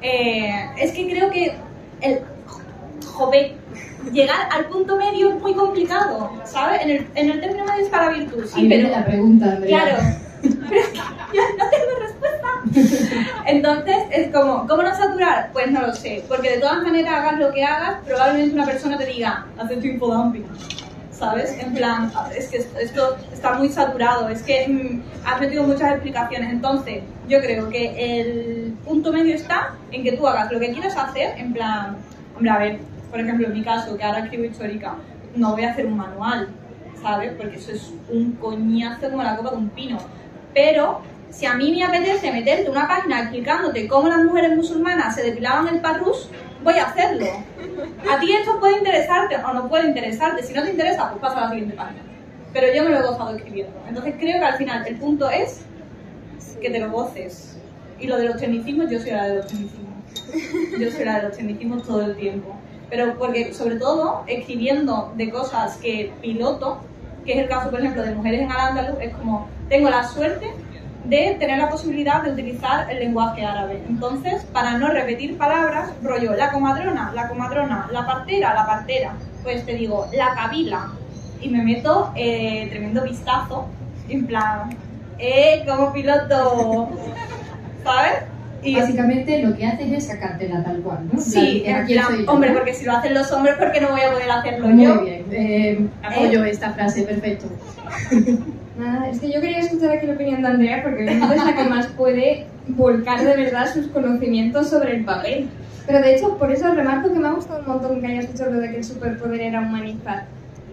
es 0.00 0.92
que 0.92 1.08
creo 1.08 1.30
que 1.30 1.56
el 2.00 2.20
joven, 3.16 3.52
llegar 4.12 4.48
al 4.52 4.66
punto 4.66 4.96
medio 4.96 5.30
es 5.30 5.40
muy 5.40 5.54
complicado, 5.54 6.30
¿sabes? 6.44 6.82
En 6.82 6.90
el, 6.90 7.06
en 7.14 7.30
el 7.30 7.40
término 7.40 7.64
medio 7.64 7.84
está 7.84 8.06
la 8.06 8.10
virtud, 8.10 8.44
sí, 8.46 8.66
pero... 8.68 8.88
la 8.88 9.04
pregunta, 9.04 9.52
Andrea. 9.52 9.82
Claro, 9.82 10.02
pero 10.42 10.80
es 10.80 10.88
que 10.88 10.98
yo 11.32 11.42
no 11.58 11.70
tengo 11.70 11.92
respuesta. 12.00 13.46
Entonces, 13.46 13.96
es 14.10 14.32
como, 14.32 14.66
¿cómo 14.66 14.82
no 14.82 14.94
saturar? 14.94 15.50
Pues 15.52 15.70
no 15.70 15.80
lo 15.80 15.94
sé, 15.94 16.24
porque 16.28 16.50
de 16.50 16.58
todas 16.58 16.82
maneras, 16.82 17.14
hagas 17.14 17.38
lo 17.38 17.52
que 17.52 17.64
hagas, 17.64 17.96
probablemente 18.04 18.54
una 18.54 18.66
persona 18.66 18.98
te 18.98 19.06
diga, 19.06 19.46
hace 19.58 19.76
tu 19.76 19.86
infodumping. 19.86 20.44
¿Sabes? 21.18 21.56
En 21.58 21.72
plan, 21.72 22.12
es 22.36 22.48
que 22.48 22.58
esto 22.58 23.16
está 23.32 23.54
muy 23.54 23.70
saturado, 23.70 24.28
es 24.28 24.42
que 24.42 24.68
mm, 24.68 25.26
has 25.26 25.40
metido 25.40 25.62
muchas 25.62 25.92
explicaciones. 25.92 26.50
Entonces, 26.50 27.02
yo 27.26 27.40
creo 27.40 27.70
que 27.70 28.20
el 28.20 28.74
punto 28.84 29.12
medio 29.12 29.34
está 29.34 29.74
en 29.92 30.02
que 30.02 30.12
tú 30.12 30.26
hagas 30.26 30.52
lo 30.52 30.60
que 30.60 30.72
quieras 30.72 30.94
hacer, 30.96 31.38
en 31.38 31.54
plan, 31.54 31.96
hombre, 32.34 32.50
a 32.50 32.58
ver, 32.58 32.78
por 33.10 33.20
ejemplo, 33.20 33.46
en 33.46 33.54
mi 33.54 33.62
caso, 33.62 33.96
que 33.96 34.04
ahora 34.04 34.20
escribo 34.20 34.44
histórica, 34.44 34.94
no 35.34 35.52
voy 35.52 35.64
a 35.64 35.70
hacer 35.70 35.86
un 35.86 35.96
manual, 35.96 36.48
¿sabes? 37.00 37.32
Porque 37.36 37.56
eso 37.56 37.72
es 37.72 37.92
un 38.10 38.32
coñazo 38.32 39.10
como 39.10 39.22
la 39.22 39.36
copa 39.36 39.50
de 39.50 39.56
un 39.56 39.70
pino. 39.70 39.98
Pero 40.52 41.00
si 41.30 41.46
a 41.46 41.54
mí 41.54 41.70
me 41.70 41.82
apetece 41.82 42.30
meterte 42.30 42.70
una 42.70 42.86
página 42.86 43.20
explicándote 43.22 43.88
cómo 43.88 44.08
las 44.08 44.22
mujeres 44.22 44.54
musulmanas 44.54 45.14
se 45.14 45.22
depilaban 45.22 45.68
el 45.68 45.80
parrus, 45.80 46.28
voy 46.66 46.78
a 46.78 46.84
hacerlo. 46.84 47.26
A 48.10 48.20
ti 48.20 48.32
esto 48.32 48.60
puede 48.60 48.78
interesarte 48.78 49.36
o 49.36 49.54
no 49.54 49.68
puede 49.68 49.88
interesarte. 49.88 50.42
Si 50.42 50.52
no 50.52 50.62
te 50.62 50.70
interesa, 50.70 51.10
pues 51.10 51.22
pasa 51.22 51.38
a 51.38 51.40
la 51.44 51.50
siguiente 51.50 51.74
página. 51.74 52.02
Pero 52.52 52.74
yo 52.74 52.84
me 52.84 52.90
lo 52.90 52.98
he 52.98 53.02
gozado 53.02 53.36
escribiendo. 53.36 53.72
Entonces 53.88 54.14
creo 54.18 54.38
que 54.38 54.44
al 54.44 54.56
final 54.58 54.86
el 54.86 54.96
punto 54.96 55.30
es 55.30 55.62
que 56.60 56.70
te 56.70 56.78
lo 56.78 56.90
goces. 56.90 57.56
Y 57.98 58.06
lo 58.08 58.18
de 58.18 58.26
los 58.26 58.36
tecnicismos, 58.36 58.90
yo 58.90 59.00
soy 59.00 59.12
la 59.12 59.28
de 59.28 59.36
los 59.36 59.46
tecnicismos. 59.46 59.86
Yo 60.78 60.90
soy 60.90 61.04
la 61.04 61.16
de 61.20 61.28
los 61.28 61.36
tecnicismos 61.36 61.82
todo 61.84 62.02
el 62.02 62.16
tiempo 62.16 62.56
pero 62.88 63.18
porque 63.18 63.52
sobre 63.52 63.76
todo 63.76 64.22
escribiendo 64.26 65.12
de 65.16 65.30
cosas 65.30 65.76
que 65.78 66.12
piloto, 66.20 66.78
que 67.24 67.32
es 67.32 67.38
el 67.38 67.48
caso, 67.48 67.70
por 67.70 67.80
ejemplo, 67.80 68.02
de 68.02 68.14
Mujeres 68.14 68.42
en 68.42 68.52
Al-Ándalus, 68.52 69.00
es 69.00 69.14
como, 69.14 69.48
tengo 69.68 69.90
la 69.90 70.06
suerte 70.06 70.52
de 71.08 71.36
tener 71.38 71.58
la 71.58 71.68
posibilidad 71.68 72.22
de 72.22 72.32
utilizar 72.32 72.90
el 72.90 72.98
lenguaje 72.98 73.44
árabe. 73.44 73.82
Entonces, 73.88 74.44
para 74.52 74.76
no 74.78 74.88
repetir 74.88 75.38
palabras, 75.38 75.90
rollo, 76.02 76.34
la 76.34 76.50
comadrona, 76.50 77.12
la 77.14 77.28
comadrona, 77.28 77.88
la 77.92 78.06
partera, 78.06 78.54
la 78.54 78.66
partera, 78.66 79.12
pues 79.42 79.64
te 79.64 79.74
digo, 79.74 80.08
la 80.12 80.34
cabila, 80.34 80.90
y 81.40 81.48
me 81.48 81.62
meto 81.62 82.12
eh, 82.16 82.66
tremendo 82.70 83.02
vistazo, 83.02 83.66
en 84.08 84.26
plan, 84.26 84.76
eh, 85.18 85.64
como 85.66 85.92
piloto, 85.92 86.90
¿sabes? 87.84 88.24
Y 88.66 88.74
básicamente 88.74 89.42
lo 89.42 89.56
que 89.56 89.66
haces 89.66 89.92
es 89.92 90.06
sacártela 90.06 90.62
tal 90.62 90.80
cual, 90.80 90.98
¿no? 91.12 91.20
Sí, 91.20 91.64
hombre, 92.26 92.52
porque 92.52 92.74
si 92.74 92.84
lo 92.84 92.92
hacen 92.92 93.14
los 93.14 93.30
hombres, 93.32 93.56
¿por 93.56 93.72
qué 93.72 93.80
no 93.80 93.90
voy 93.90 94.00
a 94.00 94.12
poder 94.12 94.30
hacerlo 94.30 94.68
Muy 94.68 94.84
yo? 94.84 94.94
Muy 94.96 95.04
bien, 95.04 95.24
eh, 95.30 95.86
apoyo 96.02 96.44
esta 96.44 96.70
frase, 96.72 97.02
perfecto. 97.02 97.46
Nada, 98.78 99.08
es 99.08 99.20
que 99.20 99.32
yo 99.32 99.40
quería 99.40 99.60
escuchar 99.60 99.90
aquí 99.90 100.06
la 100.06 100.14
opinión 100.14 100.42
de 100.42 100.48
Andrea 100.48 100.82
porque 100.82 101.04
es 101.06 101.44
la 101.44 101.56
que 101.56 101.64
más 101.64 101.86
puede 101.88 102.46
volcar 102.68 103.24
de 103.24 103.36
verdad 103.36 103.72
sus 103.72 103.86
conocimientos 103.86 104.68
sobre 104.68 104.96
el 104.96 105.04
papel. 105.04 105.48
Pero 105.86 106.00
de 106.00 106.16
hecho, 106.16 106.36
por 106.36 106.50
eso 106.50 106.74
remarco 106.74 107.12
que 107.12 107.18
me 107.18 107.28
ha 107.28 107.32
gustado 107.32 107.60
un 107.60 107.68
montón 107.68 108.00
que 108.00 108.06
hayas 108.08 108.30
dicho 108.30 108.50
lo 108.50 108.58
de 108.58 108.70
que 108.70 108.76
el 108.78 108.84
superpoder 108.84 109.40
era 109.40 109.60
humanizar. 109.60 110.24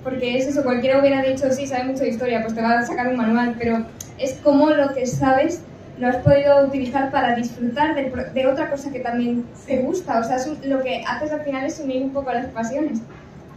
Porque 0.03 0.37
es 0.37 0.47
eso, 0.47 0.63
cualquiera 0.63 0.99
hubiera 0.99 1.21
dicho, 1.21 1.49
sí, 1.51 1.65
sabe 1.65 1.85
mucho 1.85 2.03
de 2.03 2.09
historia, 2.09 2.41
pues 2.41 2.55
te 2.55 2.61
va 2.61 2.79
a 2.79 2.85
sacar 2.85 3.07
un 3.07 3.15
manual, 3.15 3.55
pero 3.57 3.85
es 4.17 4.33
como 4.43 4.71
lo 4.71 4.93
que 4.93 5.05
sabes 5.05 5.61
lo 5.99 6.07
has 6.07 6.17
podido 6.17 6.65
utilizar 6.65 7.11
para 7.11 7.35
disfrutar 7.35 7.95
de, 7.95 8.47
otra 8.47 8.69
cosa 8.69 8.91
que 8.91 8.99
también 8.99 9.45
te 9.65 9.79
gusta. 9.79 10.19
O 10.19 10.23
sea, 10.23 10.37
lo 10.65 10.81
que 10.81 11.03
haces 11.07 11.31
al 11.31 11.41
final 11.41 11.65
es 11.65 11.79
unir 11.79 12.03
un 12.03 12.11
poco 12.11 12.31
las 12.31 12.47
pasiones. 12.47 12.99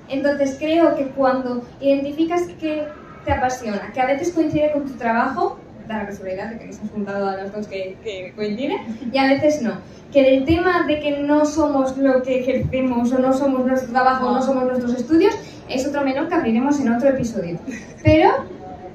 Entonces 0.08 0.56
creo 0.58 0.94
que 0.96 1.08
cuando 1.08 1.64
identificas 1.80 2.42
que 2.60 2.86
te 3.24 3.32
apasiona, 3.32 3.90
que 3.92 4.00
a 4.00 4.06
veces 4.06 4.32
coincide 4.32 4.70
con 4.72 4.84
tu 4.84 4.94
trabajo, 4.94 5.58
da 5.88 5.98
la 5.98 6.06
casualidad 6.06 6.50
de 6.50 6.58
que 6.58 6.66
nos 6.66 6.80
has 6.80 6.90
juntado 6.90 7.28
a 7.28 7.36
los 7.36 7.52
dos 7.52 7.66
que, 7.66 7.96
que 8.02 8.32
coincide, 8.36 8.76
y 9.12 9.18
a 9.18 9.26
veces 9.26 9.62
no. 9.62 9.78
Que 10.12 10.36
el 10.36 10.44
tema 10.44 10.86
de 10.86 11.00
que 11.00 11.18
no 11.18 11.44
somos 11.44 11.96
lo 11.96 12.22
que 12.22 12.40
ejercemos 12.40 13.12
o 13.12 13.18
no 13.18 13.32
somos 13.32 13.66
nuestro 13.66 13.90
trabajo 13.90 14.28
o 14.28 14.34
no 14.34 14.42
somos 14.42 14.64
nuestros 14.64 14.94
estudios 14.94 15.34
es 15.68 15.86
otro 15.86 16.02
menor 16.04 16.28
que 16.28 16.34
abriremos 16.34 16.78
en 16.80 16.92
otro 16.92 17.08
episodio. 17.08 17.58
Pero 18.04 18.30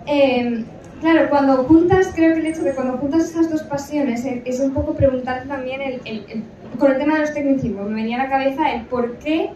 eh, 0.06 0.64
Claro, 1.02 1.32
cuando 1.32 1.64
juntas, 1.64 2.12
creo 2.14 2.36
que 2.36 2.42
el 2.42 2.46
hecho 2.46 2.62
de 2.62 2.76
cuando 2.76 3.00
juntas 3.00 3.32
esas 3.32 3.50
dos 3.50 3.64
pasiones 3.64 4.24
eh, 4.24 4.44
es 4.46 4.60
un 4.60 4.72
poco 4.72 4.94
preguntar 4.94 5.48
también 5.48 5.82
el, 5.82 6.44
con 6.78 6.92
el 6.92 7.00
tema 7.00 7.16
de 7.16 7.22
los 7.22 7.34
tecnicismos. 7.34 7.90
Me 7.90 7.96
venía 7.96 8.22
a 8.22 8.26
la 8.26 8.30
cabeza 8.30 8.72
el 8.72 8.84
por 8.84 9.18
qué 9.18 9.50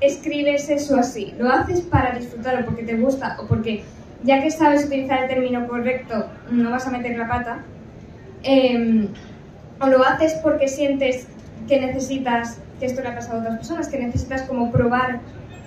escribes 0.00 0.68
eso 0.70 0.96
así. 0.96 1.34
¿Lo 1.36 1.50
haces 1.50 1.80
para 1.80 2.16
disfrutar 2.16 2.62
o 2.62 2.64
porque 2.64 2.84
te 2.84 2.96
gusta 2.96 3.36
o 3.40 3.48
porque 3.48 3.82
ya 4.22 4.40
que 4.40 4.52
sabes 4.52 4.86
utilizar 4.86 5.24
el 5.24 5.28
término 5.28 5.66
correcto 5.66 6.26
no 6.52 6.70
vas 6.70 6.86
a 6.86 6.90
meter 6.90 7.18
la 7.18 7.26
pata? 7.26 7.64
Em, 8.44 9.08
¿O 9.80 9.86
lo 9.88 10.04
haces 10.04 10.34
porque 10.44 10.68
sientes 10.68 11.26
que 11.66 11.80
necesitas, 11.80 12.60
que 12.78 12.86
esto 12.86 13.02
le 13.02 13.08
ha 13.08 13.14
pasado 13.16 13.38
a 13.38 13.40
otras 13.40 13.56
personas, 13.56 13.88
que 13.88 13.98
necesitas 13.98 14.42
como 14.42 14.70
probar 14.70 15.18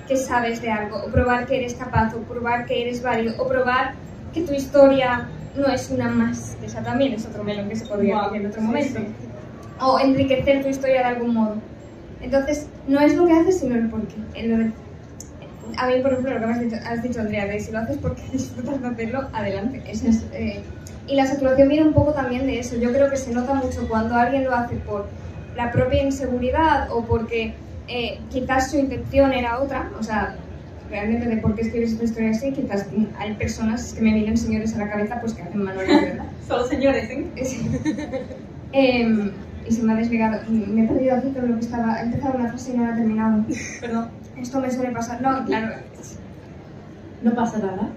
que 0.08 0.15
sabes 0.15 0.62
de 0.62 0.71
algo, 0.71 1.04
o 1.06 1.12
probar 1.12 1.47
que 1.47 1.58
eres 1.58 1.74
capaz, 1.74 2.13
o 2.13 2.19
probar 2.19 2.65
que 2.65 2.82
eres 2.82 3.04
válido, 3.04 3.36
o 3.41 3.47
probar 3.47 3.95
que 4.34 4.41
tu 4.41 4.54
historia 4.54 5.30
no 5.56 5.67
es 5.67 5.89
una 5.89 6.08
más, 6.08 6.58
esa 6.63 6.82
también 6.82 7.13
es 7.13 7.26
otro 7.26 7.44
melón 7.44 7.70
que 7.70 7.76
se 7.76 7.86
podría 7.86 8.22
decir 8.24 8.41
en 8.41 8.48
otro 8.48 8.62
momento. 8.62 9.00
O 9.80 10.00
enriquecer 10.00 10.62
tu 10.62 10.70
historia 10.70 11.02
de 11.02 11.08
algún 11.08 11.34
modo. 11.34 11.56
Entonces, 12.22 12.67
no 12.88 13.00
es 13.00 13.15
lo 13.15 13.26
que 13.26 13.34
haces, 13.34 13.60
sino 13.60 13.76
el 13.76 13.89
porqué. 13.89 14.15
a 15.78 15.88
mí, 15.88 16.02
por 16.02 16.12
ejemplo, 16.12 16.34
lo 16.34 16.39
que 16.39 16.46
has 16.46 16.60
dicho, 16.60 16.76
has 16.86 17.04
dicho, 17.04 17.20
Andrea, 17.20 17.46
de 17.48 17.60
si 17.60 17.72
lo 17.72 17.80
haces 17.80 17.98
porque 17.98 18.22
disfrutas 18.32 18.82
de 18.82 18.88
hacerlo, 18.88 19.28
adelante. 19.34 19.82
es, 19.88 20.04
eh, 20.34 20.62
y 21.08 21.15
la 21.15 21.26
saturación 21.26 21.67
viene 21.67 21.88
un 21.88 21.94
poco 21.94 22.13
también 22.13 22.46
de 22.46 22.60
eso. 22.60 22.78
Yo 22.78 22.91
creo 22.91 23.10
que 23.10 23.17
se 23.17 23.34
nota 23.34 23.54
mucho 23.54 23.88
cuando 23.89 24.15
alguien 24.15 24.46
lo 24.46 24.56
hace 24.56 24.76
por 24.76 25.08
la 25.56 25.72
propia 25.72 26.04
inseguridad 26.04 26.89
o 26.91 27.04
porque 27.04 27.54
eh, 27.88 28.20
quizás 28.30 28.72
su 28.72 28.78
intención 28.78 29.34
era 29.34 29.60
otra. 29.60 29.91
O 30.00 30.04
sea, 30.04 30.36
realmente 30.91 31.27
de 31.27 31.38
por 31.38 31.56
qué 31.56 31.62
escribes 31.62 31.93
esta 31.93 32.04
historia 32.04 32.32
así, 32.32 32.51
quizás 32.51 32.86
hay 33.17 33.34
personas 33.36 33.93
que 33.93 34.01
me 34.01 34.13
vienen 34.13 34.38
señores 34.38 34.75
a 34.75 34.80
la 34.80 34.89
cabeza 34.89 35.19
pues 35.21 35.34
que 35.34 35.41
hacen 35.41 35.63
manuales, 35.63 36.01
¿verdad? 36.01 36.25
Solo 36.47 36.67
señores, 36.67 37.10
¿eh? 37.10 37.25
eh, 38.73 39.32
y 39.67 39.71
se 39.71 39.84
me 39.84 39.93
ha 39.93 39.95
desligado. 39.95 40.41
Me 40.49 40.84
he 40.84 40.88
perdido 40.88 41.15
aquí 41.15 41.30
con 41.30 41.49
lo 41.49 41.56
que 41.56 41.65
estaba. 41.65 41.99
He 41.99 42.04
empezado 42.04 42.38
una 42.38 42.49
frase 42.49 42.73
y 42.73 42.77
no 42.77 42.84
la 42.86 42.91
he 42.91 42.95
terminado. 42.95 43.45
Perdón. 43.80 44.10
Esto 44.38 44.60
me 44.60 44.71
suele 44.71 44.91
pasar. 44.91 45.21
No, 45.21 45.45
claro. 45.45 45.75
No 47.21 47.36
pasa 47.36 47.60
nada. 47.60 47.89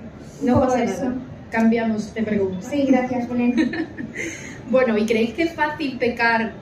No 0.42 0.60
pasa 0.60 0.84
nada. 0.84 1.14
Cambiamos 1.50 2.12
de 2.14 2.22
pregunta. 2.22 2.68
Sí, 2.68 2.84
gracias, 2.86 3.28
Belén. 3.28 3.54
bueno, 4.70 4.96
¿y 4.98 5.06
creéis 5.06 5.34
que 5.34 5.44
es 5.44 5.52
fácil 5.52 5.98
pecar 5.98 6.52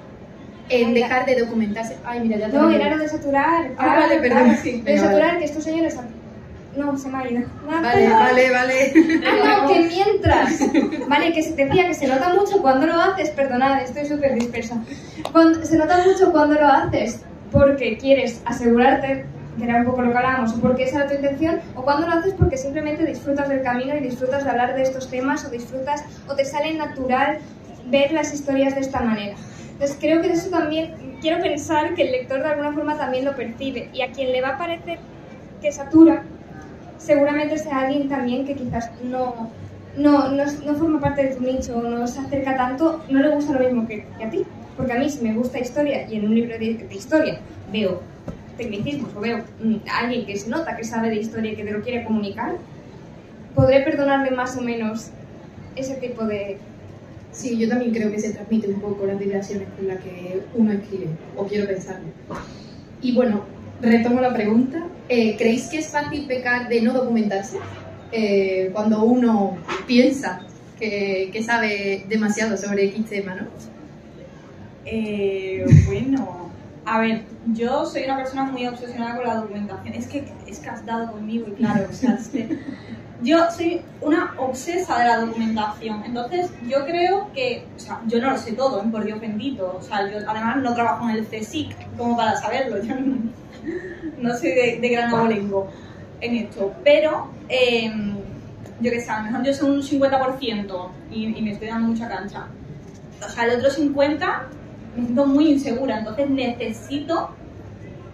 en 0.68 0.94
dejar 0.94 1.26
de 1.26 1.40
documentarse? 1.40 1.96
Ay, 2.04 2.20
mira, 2.20 2.38
ya 2.38 2.50
te 2.50 2.56
No, 2.56 2.70
era 2.70 2.94
lo 2.94 3.02
de 3.02 3.08
saturar. 3.08 3.72
Ah, 3.76 4.00
vale, 4.00 4.20
perdón. 4.20 4.56
Sí, 4.62 4.82
de 4.82 4.98
saturar, 4.98 5.38
que 5.38 5.44
estos 5.44 5.64
señores 5.64 5.96
no, 6.76 6.96
se 6.96 7.08
me 7.08 7.18
ha 7.18 7.30
ido. 7.30 7.42
vale, 7.66 8.08
vale, 8.08 8.50
vale. 8.50 8.92
Ah, 9.26 9.62
no, 9.62 9.68
que 9.68 9.80
mientras. 9.80 10.60
Vale, 11.08 11.32
que 11.32 11.42
se 11.42 11.54
decía 11.54 11.86
que 11.86 11.94
se 11.94 12.06
nota 12.06 12.34
mucho 12.34 12.62
cuando 12.62 12.86
lo 12.86 12.94
haces. 13.00 13.30
Perdonad, 13.30 13.82
estoy 13.82 14.06
súper 14.06 14.34
dispersa. 14.34 14.82
se 15.62 15.76
nota 15.76 15.98
mucho 16.06 16.32
cuando 16.32 16.54
lo 16.54 16.66
haces 16.66 17.24
porque 17.50 17.98
quieres 17.98 18.40
asegurarte, 18.46 19.26
que 19.58 19.64
era 19.64 19.80
un 19.80 19.84
poco 19.84 20.02
lo 20.02 20.10
que 20.10 20.16
hablábamos, 20.16 20.54
o 20.54 20.60
porque 20.60 20.84
esa 20.84 21.00
era 21.00 21.08
tu 21.08 21.14
intención, 21.14 21.60
o 21.76 21.82
cuando 21.82 22.06
lo 22.06 22.14
haces 22.14 22.34
porque 22.34 22.56
simplemente 22.56 23.04
disfrutas 23.04 23.48
del 23.50 23.62
camino 23.62 23.94
y 23.94 24.00
disfrutas 24.00 24.44
de 24.44 24.50
hablar 24.50 24.74
de 24.74 24.82
estos 24.82 25.10
temas, 25.10 25.44
o 25.44 25.50
disfrutas, 25.50 26.02
o 26.26 26.34
te 26.34 26.46
sale 26.46 26.72
natural 26.74 27.38
ver 27.86 28.12
las 28.12 28.32
historias 28.32 28.74
de 28.74 28.80
esta 28.80 29.00
manera. 29.00 29.34
Entonces 29.72 29.98
creo 30.00 30.22
que 30.22 30.32
eso 30.32 30.48
también, 30.48 31.18
quiero 31.20 31.42
pensar 31.42 31.94
que 31.94 32.02
el 32.02 32.12
lector 32.12 32.42
de 32.42 32.48
alguna 32.48 32.72
forma 32.72 32.96
también 32.96 33.26
lo 33.26 33.36
percibe, 33.36 33.90
y 33.92 34.00
a 34.00 34.10
quien 34.10 34.32
le 34.32 34.40
va 34.40 34.50
a 34.50 34.58
parecer 34.58 34.98
que 35.60 35.70
satura, 35.70 36.24
seguramente 37.02 37.58
sea 37.58 37.80
alguien 37.80 38.08
también 38.08 38.46
que 38.46 38.54
quizás 38.54 38.90
no, 39.02 39.50
no, 39.96 40.30
no, 40.30 40.44
no, 40.44 40.74
forma 40.74 41.00
parte 41.00 41.24
de 41.24 41.34
tu 41.34 41.42
nicho, 41.42 41.80
no 41.82 42.06
se 42.06 42.20
acerca 42.20 42.56
tanto, 42.56 43.02
no 43.08 43.20
le 43.20 43.34
gusta 43.34 43.52
lo 43.54 43.60
mismo 43.60 43.86
que, 43.86 44.06
a 44.24 44.30
ti. 44.30 44.44
Porque 44.76 44.92
a 44.92 44.98
mí, 44.98 45.10
si 45.10 45.22
me 45.22 45.34
gusta 45.34 45.58
historia 45.58 46.08
y 46.08 46.16
en 46.16 46.26
un 46.26 46.34
libro 46.34 46.58
de, 46.58 46.86
historia 46.90 47.40
veo 47.70 48.00
tecnicismos 48.56 49.10
o 49.16 49.20
veo 49.20 49.38
mm, 49.62 49.76
a 49.90 49.98
alguien 50.00 50.24
que 50.26 50.36
se 50.36 50.48
nota 50.48 50.76
que 50.76 50.84
sabe 50.84 51.10
de 51.10 51.16
historia 51.16 51.52
y 51.52 51.56
que 51.56 51.64
te 51.64 51.72
lo 51.72 51.82
quiere 51.82 52.04
comunicar, 52.04 52.56
podré 53.54 53.80
perdonarle 53.82 54.30
más 54.30 54.56
o 54.56 54.62
menos 54.62 55.10
ese 55.76 55.94
tipo 55.94 56.24
de... 56.24 56.58
Sí, 57.32 57.58
yo 57.58 57.68
también 57.68 57.92
creo 57.92 58.10
que 58.10 58.20
se 58.20 58.32
transmite 58.32 58.68
un 58.68 58.80
poco 58.80 59.06
las 59.06 59.18
vibraciones 59.18 59.66
con 59.76 59.88
las 59.88 59.98
que 60.00 60.42
uno 60.54 60.72
escribe, 60.72 61.06
o 61.36 61.46
quiero 61.46 61.66
pensarlo. 61.66 62.08
Y 63.00 63.14
bueno, 63.14 63.42
retomo 63.82 64.20
la 64.20 64.32
pregunta. 64.32 64.82
Eh, 65.08 65.36
¿Creéis 65.36 65.68
que 65.68 65.78
es 65.78 65.88
fácil 65.88 66.26
pecar 66.26 66.68
de 66.68 66.80
no 66.80 66.92
documentarse? 66.92 67.58
Eh, 68.12 68.70
cuando 68.72 69.02
uno 69.04 69.56
piensa 69.86 70.40
que, 70.78 71.30
que 71.32 71.42
sabe 71.42 72.04
demasiado 72.08 72.56
sobre 72.56 72.84
X 72.84 73.06
tema, 73.06 73.34
¿no? 73.34 73.46
Eh, 74.84 75.64
bueno, 75.86 76.50
a 76.84 76.98
ver, 76.98 77.22
yo 77.52 77.86
soy 77.86 78.04
una 78.04 78.16
persona 78.16 78.44
muy 78.44 78.66
obsesionada 78.66 79.16
con 79.16 79.26
la 79.26 79.34
documentación. 79.36 79.94
Es 79.94 80.06
que, 80.06 80.24
es 80.46 80.58
que 80.58 80.68
has 80.68 80.84
dado 80.84 81.12
conmigo 81.12 81.46
y 81.48 81.52
claro, 81.52 81.86
o 81.90 81.92
sea, 81.92 82.14
es 82.14 82.28
que 82.28 82.58
yo 83.22 83.50
soy 83.50 83.80
una 84.00 84.34
obsesa 84.38 84.98
de 84.98 85.04
la 85.06 85.20
documentación. 85.20 86.02
Entonces, 86.04 86.50
yo 86.68 86.84
creo 86.84 87.32
que, 87.32 87.64
o 87.76 87.78
sea, 87.78 88.00
yo 88.06 88.20
no 88.20 88.30
lo 88.30 88.38
sé 88.38 88.52
todo, 88.52 88.82
¿eh? 88.82 88.86
por 88.90 89.04
Dios 89.04 89.20
bendito. 89.20 89.76
O 89.78 89.82
sea, 89.82 90.10
yo 90.10 90.18
además 90.28 90.56
no 90.58 90.74
trabajo 90.74 91.08
en 91.08 91.16
el 91.16 91.26
CSIC 91.26 91.96
como 91.96 92.16
para 92.16 92.36
saberlo. 92.36 92.82
Yo 92.82 92.96
no, 92.96 93.30
no 94.18 94.36
soy 94.36 94.50
de, 94.50 94.78
de 94.80 94.88
gran 94.88 95.14
abolengo 95.14 95.68
en 96.20 96.36
esto. 96.36 96.72
Pero, 96.84 97.28
eh, 97.48 97.92
yo 98.80 98.90
que 98.90 99.00
sé, 99.00 99.10
a 99.10 99.18
lo 99.18 99.30
mejor 99.30 99.44
yo 99.44 99.54
soy 99.54 99.70
un 99.70 99.82
50% 99.82 100.88
y, 101.10 101.38
y 101.38 101.42
me 101.42 101.52
estoy 101.52 101.68
dando 101.68 101.88
mucha 101.88 102.08
cancha. 102.08 102.46
O 103.24 103.28
sea, 103.28 103.44
el 103.44 103.58
otro 103.58 103.70
50% 103.70 104.18
me 104.96 105.04
siento 105.04 105.26
muy 105.26 105.50
insegura, 105.50 105.98
entonces 105.98 106.28
necesito 106.28 107.30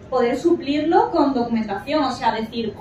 poder 0.08 0.38
suplirlo 0.38 1.10
con 1.10 1.34
documentación, 1.34 2.04
o 2.04 2.12
sea, 2.12 2.32
decir, 2.32 2.72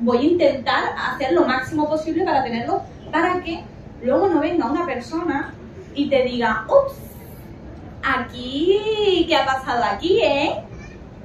voy 0.00 0.18
a 0.18 0.22
intentar 0.22 0.84
hacer 0.98 1.32
lo 1.32 1.44
máximo 1.44 1.88
posible 1.88 2.24
para 2.24 2.42
tenerlo, 2.42 2.82
para 3.10 3.40
que 3.42 3.62
luego 4.02 4.28
no 4.28 4.40
venga 4.40 4.70
una 4.70 4.84
persona 4.84 5.54
y 5.94 6.08
te 6.10 6.24
diga, 6.24 6.66
ups, 6.68 6.96
aquí, 8.02 9.24
¿qué 9.26 9.36
ha 9.36 9.46
pasado 9.46 9.84
aquí, 9.84 10.20
eh? 10.22 10.65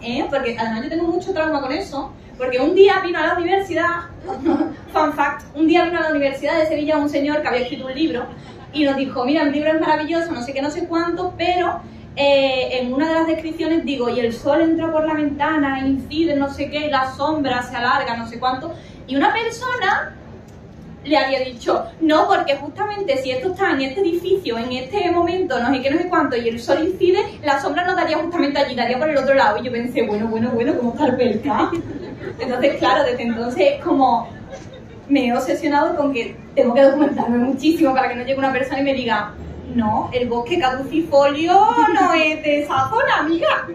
¿Eh? 0.02 0.26
Porque 0.30 0.58
además 0.58 0.84
yo 0.84 0.90
tengo 0.90 1.08
mucho 1.08 1.34
trauma 1.34 1.62
con 1.62 1.72
eso, 1.72 2.12
porque 2.38 2.60
un 2.60 2.74
día 2.74 3.00
vino 3.02 3.20
a 3.20 3.28
la 3.28 3.34
universidad, 3.36 4.10
fun 4.94 5.14
fact, 5.14 5.56
un 5.56 5.68
día 5.68 5.86
vino 5.86 6.00
a 6.00 6.02
la 6.02 6.10
Universidad 6.10 6.58
de 6.58 6.66
Sevilla 6.66 6.98
un 6.98 7.10
señor 7.10 7.42
que 7.42 7.48
había 7.48 7.62
escrito 7.62 7.86
un 7.86 7.94
libro 7.94 8.26
y 8.74 8.84
nos 8.84 8.98
dijo, 8.98 9.26
mira, 9.26 9.44
el 9.44 9.52
libro 9.52 9.72
es 9.72 9.80
maravilloso, 9.80 10.32
no 10.32 10.42
sé 10.42 10.54
qué, 10.54 10.62
no 10.62 10.72
sé 10.72 10.88
cuánto, 10.88 11.34
pero 11.38 11.82
eh, 12.16 12.80
en 12.80 12.94
una 12.94 13.10
de 13.10 13.14
las 13.14 13.28
descripciones 13.28 13.86
digo, 13.86 14.10
y 14.10 14.20
el 14.20 14.34
sol 14.34 14.62
entra 14.62 14.92
por 14.92 15.06
la 15.06 15.14
ventana, 15.14 15.86
incide, 15.86 16.36
no 16.36 16.52
sé 16.52 16.70
qué, 16.70 16.90
la 16.90 17.14
sombra 17.14 17.62
se 17.64 17.76
alarga, 17.76 18.18
no 18.18 18.28
sé 18.28 18.40
cuánto, 18.40 18.74
y 19.08 19.16
una 19.16 19.34
persona 19.34 20.16
le 21.04 21.18
había 21.18 21.40
dicho, 21.40 21.86
no, 22.02 22.28
porque 22.28 22.56
justamente 22.58 23.18
si 23.18 23.32
esto 23.32 23.52
está 23.52 23.72
en 23.72 23.82
este 23.82 24.02
edificio, 24.02 24.58
en 24.58 24.72
este 24.72 25.10
momento, 25.12 25.60
no 25.60 25.72
sé 25.72 25.82
qué, 25.82 25.90
no 25.90 25.98
sé 25.98 26.08
cuánto, 26.08 26.38
y 26.38 26.48
el 26.48 26.60
sol 26.60 26.84
incide, 26.84 27.40
la 27.44 27.60
sombra 27.60 27.86
no 27.86 27.96
daría 27.96 28.20
justamente 28.20 28.60
allí, 28.60 28.76
daría 28.76 29.00
por 29.00 29.10
el 29.10 29.18
otro 29.18 29.34
lado. 29.34 29.58
Y 29.60 29.66
yo 29.66 29.72
pensé, 29.72 30.04
bueno, 30.04 30.28
bueno, 30.28 30.52
bueno, 30.52 30.76
¿cómo 30.78 30.92
está 30.92 31.08
el 31.08 31.16
pelca? 31.16 31.72
Entonces, 32.40 32.78
claro, 32.78 33.04
desde 33.04 33.24
entonces 33.24 33.84
como 33.84 34.30
me 35.10 35.28
he 35.28 35.34
obsesionado 35.34 35.96
con 35.96 36.14
que 36.14 36.36
tengo 36.56 36.74
que 36.74 36.84
documentarme 36.84 37.38
muchísimo 37.38 37.94
para 37.94 38.10
que 38.10 38.16
no 38.16 38.22
llegue 38.24 38.38
una 38.38 38.54
persona 38.54 38.80
y 38.80 38.84
me 38.84 38.94
diga, 38.94 39.34
no, 39.76 40.10
el 40.14 40.28
bosque 40.30 40.60
caducifolio 40.60 41.54
no 41.94 42.14
es 42.14 42.44
de 42.44 42.62
esa 42.62 42.90
zona, 42.90 43.18
amiga. 43.20 43.68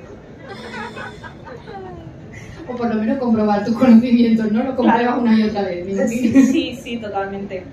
O 2.68 2.74
por 2.76 2.92
lo 2.94 3.00
menos 3.00 3.18
comprobar 3.18 3.64
tus 3.64 3.74
conocimientos, 3.79 4.50
¿no? 4.52 4.62
Lo 4.64 4.76
compruebas 4.76 5.02
Claro. 5.02 5.20
una 5.22 5.38
y 5.38 5.42
otra 5.44 5.62
vez. 5.62 6.11
Sí, 6.11 6.33
sí, 6.46 6.79
sí, 6.83 6.96
totalmente. 6.98 7.64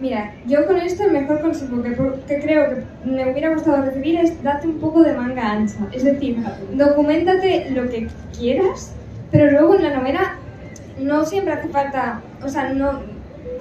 Mira, 0.00 0.34
yo 0.46 0.66
con 0.66 0.76
esto 0.76 1.04
el 1.04 1.12
mejor 1.12 1.40
consejo 1.40 1.82
que, 1.82 1.92
que 2.26 2.40
creo 2.40 2.68
que 2.68 3.08
me 3.08 3.30
hubiera 3.32 3.54
gustado 3.54 3.82
recibir 3.82 4.20
es 4.20 4.42
date 4.42 4.66
un 4.68 4.78
poco 4.78 5.02
de 5.02 5.14
manga 5.14 5.52
ancha. 5.52 5.74
Es 5.92 6.04
decir, 6.04 6.36
documentate 6.74 7.70
lo 7.70 7.88
que 7.88 8.08
quieras, 8.36 8.92
pero 9.30 9.50
luego 9.52 9.74
en 9.76 9.82
la 9.84 9.96
novela 9.96 10.38
no 10.98 11.24
siempre 11.24 11.54
hace 11.54 11.68
falta, 11.68 12.20
o 12.42 12.48
sea, 12.48 12.72
no, 12.74 13.00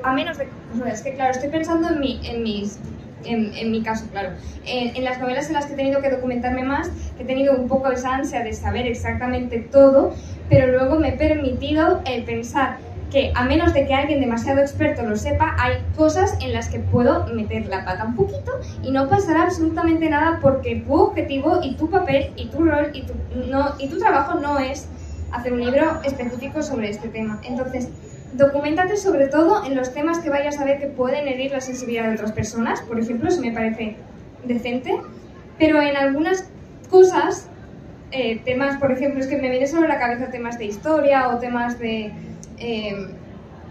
a 0.03 0.13
menos 0.13 0.37
de, 0.37 0.47
o 0.73 0.77
sea, 0.77 0.91
es 0.91 1.01
que 1.03 1.13
claro, 1.13 1.31
estoy 1.31 1.49
pensando 1.49 1.89
en 1.89 1.99
mi, 2.01 2.19
en 2.27 2.43
mis, 2.43 2.79
en, 3.25 3.53
en 3.55 3.71
mi 3.71 3.81
caso, 3.81 4.05
claro, 4.11 4.29
en, 4.65 4.95
en 4.95 5.03
las 5.03 5.19
novelas 5.19 5.47
en 5.47 5.53
las 5.53 5.65
que 5.65 5.73
he 5.73 5.75
tenido 5.75 6.01
que 6.01 6.09
documentarme 6.09 6.63
más, 6.63 6.89
he 7.19 7.25
tenido 7.25 7.55
un 7.55 7.67
poco 7.67 7.91
esa 7.91 8.15
ansia 8.15 8.43
de 8.43 8.53
saber 8.53 8.87
exactamente 8.87 9.59
todo, 9.59 10.13
pero 10.49 10.67
luego 10.67 10.99
me 10.99 11.09
he 11.09 11.17
permitido 11.17 12.01
el 12.05 12.23
pensar 12.23 12.77
que 13.11 13.31
a 13.35 13.45
menos 13.45 13.73
de 13.73 13.85
que 13.85 13.93
alguien 13.93 14.19
demasiado 14.19 14.61
experto 14.61 15.03
lo 15.03 15.15
sepa, 15.15 15.55
hay 15.59 15.75
cosas 15.95 16.37
en 16.41 16.53
las 16.53 16.69
que 16.69 16.79
puedo 16.79 17.27
meter 17.27 17.67
la 17.67 17.85
pata 17.85 18.03
un 18.03 18.15
poquito 18.15 18.51
y 18.81 18.91
no 18.91 19.07
pasará 19.07 19.43
absolutamente 19.43 20.09
nada 20.09 20.39
porque 20.41 20.77
tu 20.77 20.93
objetivo 20.93 21.59
y 21.63 21.75
tu 21.75 21.89
papel 21.89 22.33
y 22.35 22.49
tu 22.49 22.63
rol 22.63 22.89
y 22.93 23.03
tu, 23.03 23.13
no, 23.49 23.75
y 23.79 23.87
tu 23.89 23.99
trabajo 23.99 24.39
no 24.39 24.59
es 24.59 24.87
hacer 25.31 25.53
un 25.53 25.63
libro 25.63 26.01
específico 26.03 26.61
sobre 26.61 26.89
este 26.89 27.09
tema. 27.09 27.39
Entonces, 27.43 27.89
documentate 28.33 28.97
sobre 28.97 29.27
todo 29.27 29.65
en 29.65 29.75
los 29.75 29.93
temas 29.93 30.19
que 30.19 30.29
vayas 30.29 30.59
a 30.59 30.65
ver 30.65 30.79
que 30.79 30.87
pueden 30.87 31.27
herir 31.27 31.51
la 31.51 31.61
sensibilidad 31.61 32.07
de 32.07 32.15
otras 32.15 32.31
personas, 32.31 32.81
por 32.81 32.99
ejemplo, 32.99 33.29
eso 33.29 33.41
me 33.41 33.51
parece 33.51 33.95
decente, 34.43 34.95
pero 35.57 35.81
en 35.81 35.95
algunas 35.95 36.45
cosas, 36.89 37.47
eh, 38.11 38.41
temas, 38.43 38.77
por 38.77 38.91
ejemplo, 38.91 39.21
es 39.21 39.27
que 39.27 39.37
me 39.37 39.49
viene 39.49 39.65
a 39.65 39.87
la 39.87 39.99
cabeza 39.99 40.29
temas 40.29 40.57
de 40.57 40.65
historia 40.65 41.29
o 41.29 41.39
temas 41.39 41.79
de... 41.79 42.11
Eh, 42.57 43.07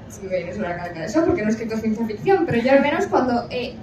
sí 0.08 0.20
me 0.22 0.44
viene 0.44 0.52
a 0.52 0.68
la 0.68 0.76
cabeza 0.76 1.04
eso 1.04 1.24
porque 1.24 1.42
no 1.42 1.48
he 1.48 1.50
escrito 1.50 1.76
ciencia 1.76 2.06
ficción, 2.06 2.44
pero 2.46 2.58
yo 2.58 2.72
al 2.72 2.82
menos 2.82 3.06
cuando 3.06 3.46
he, 3.50 3.76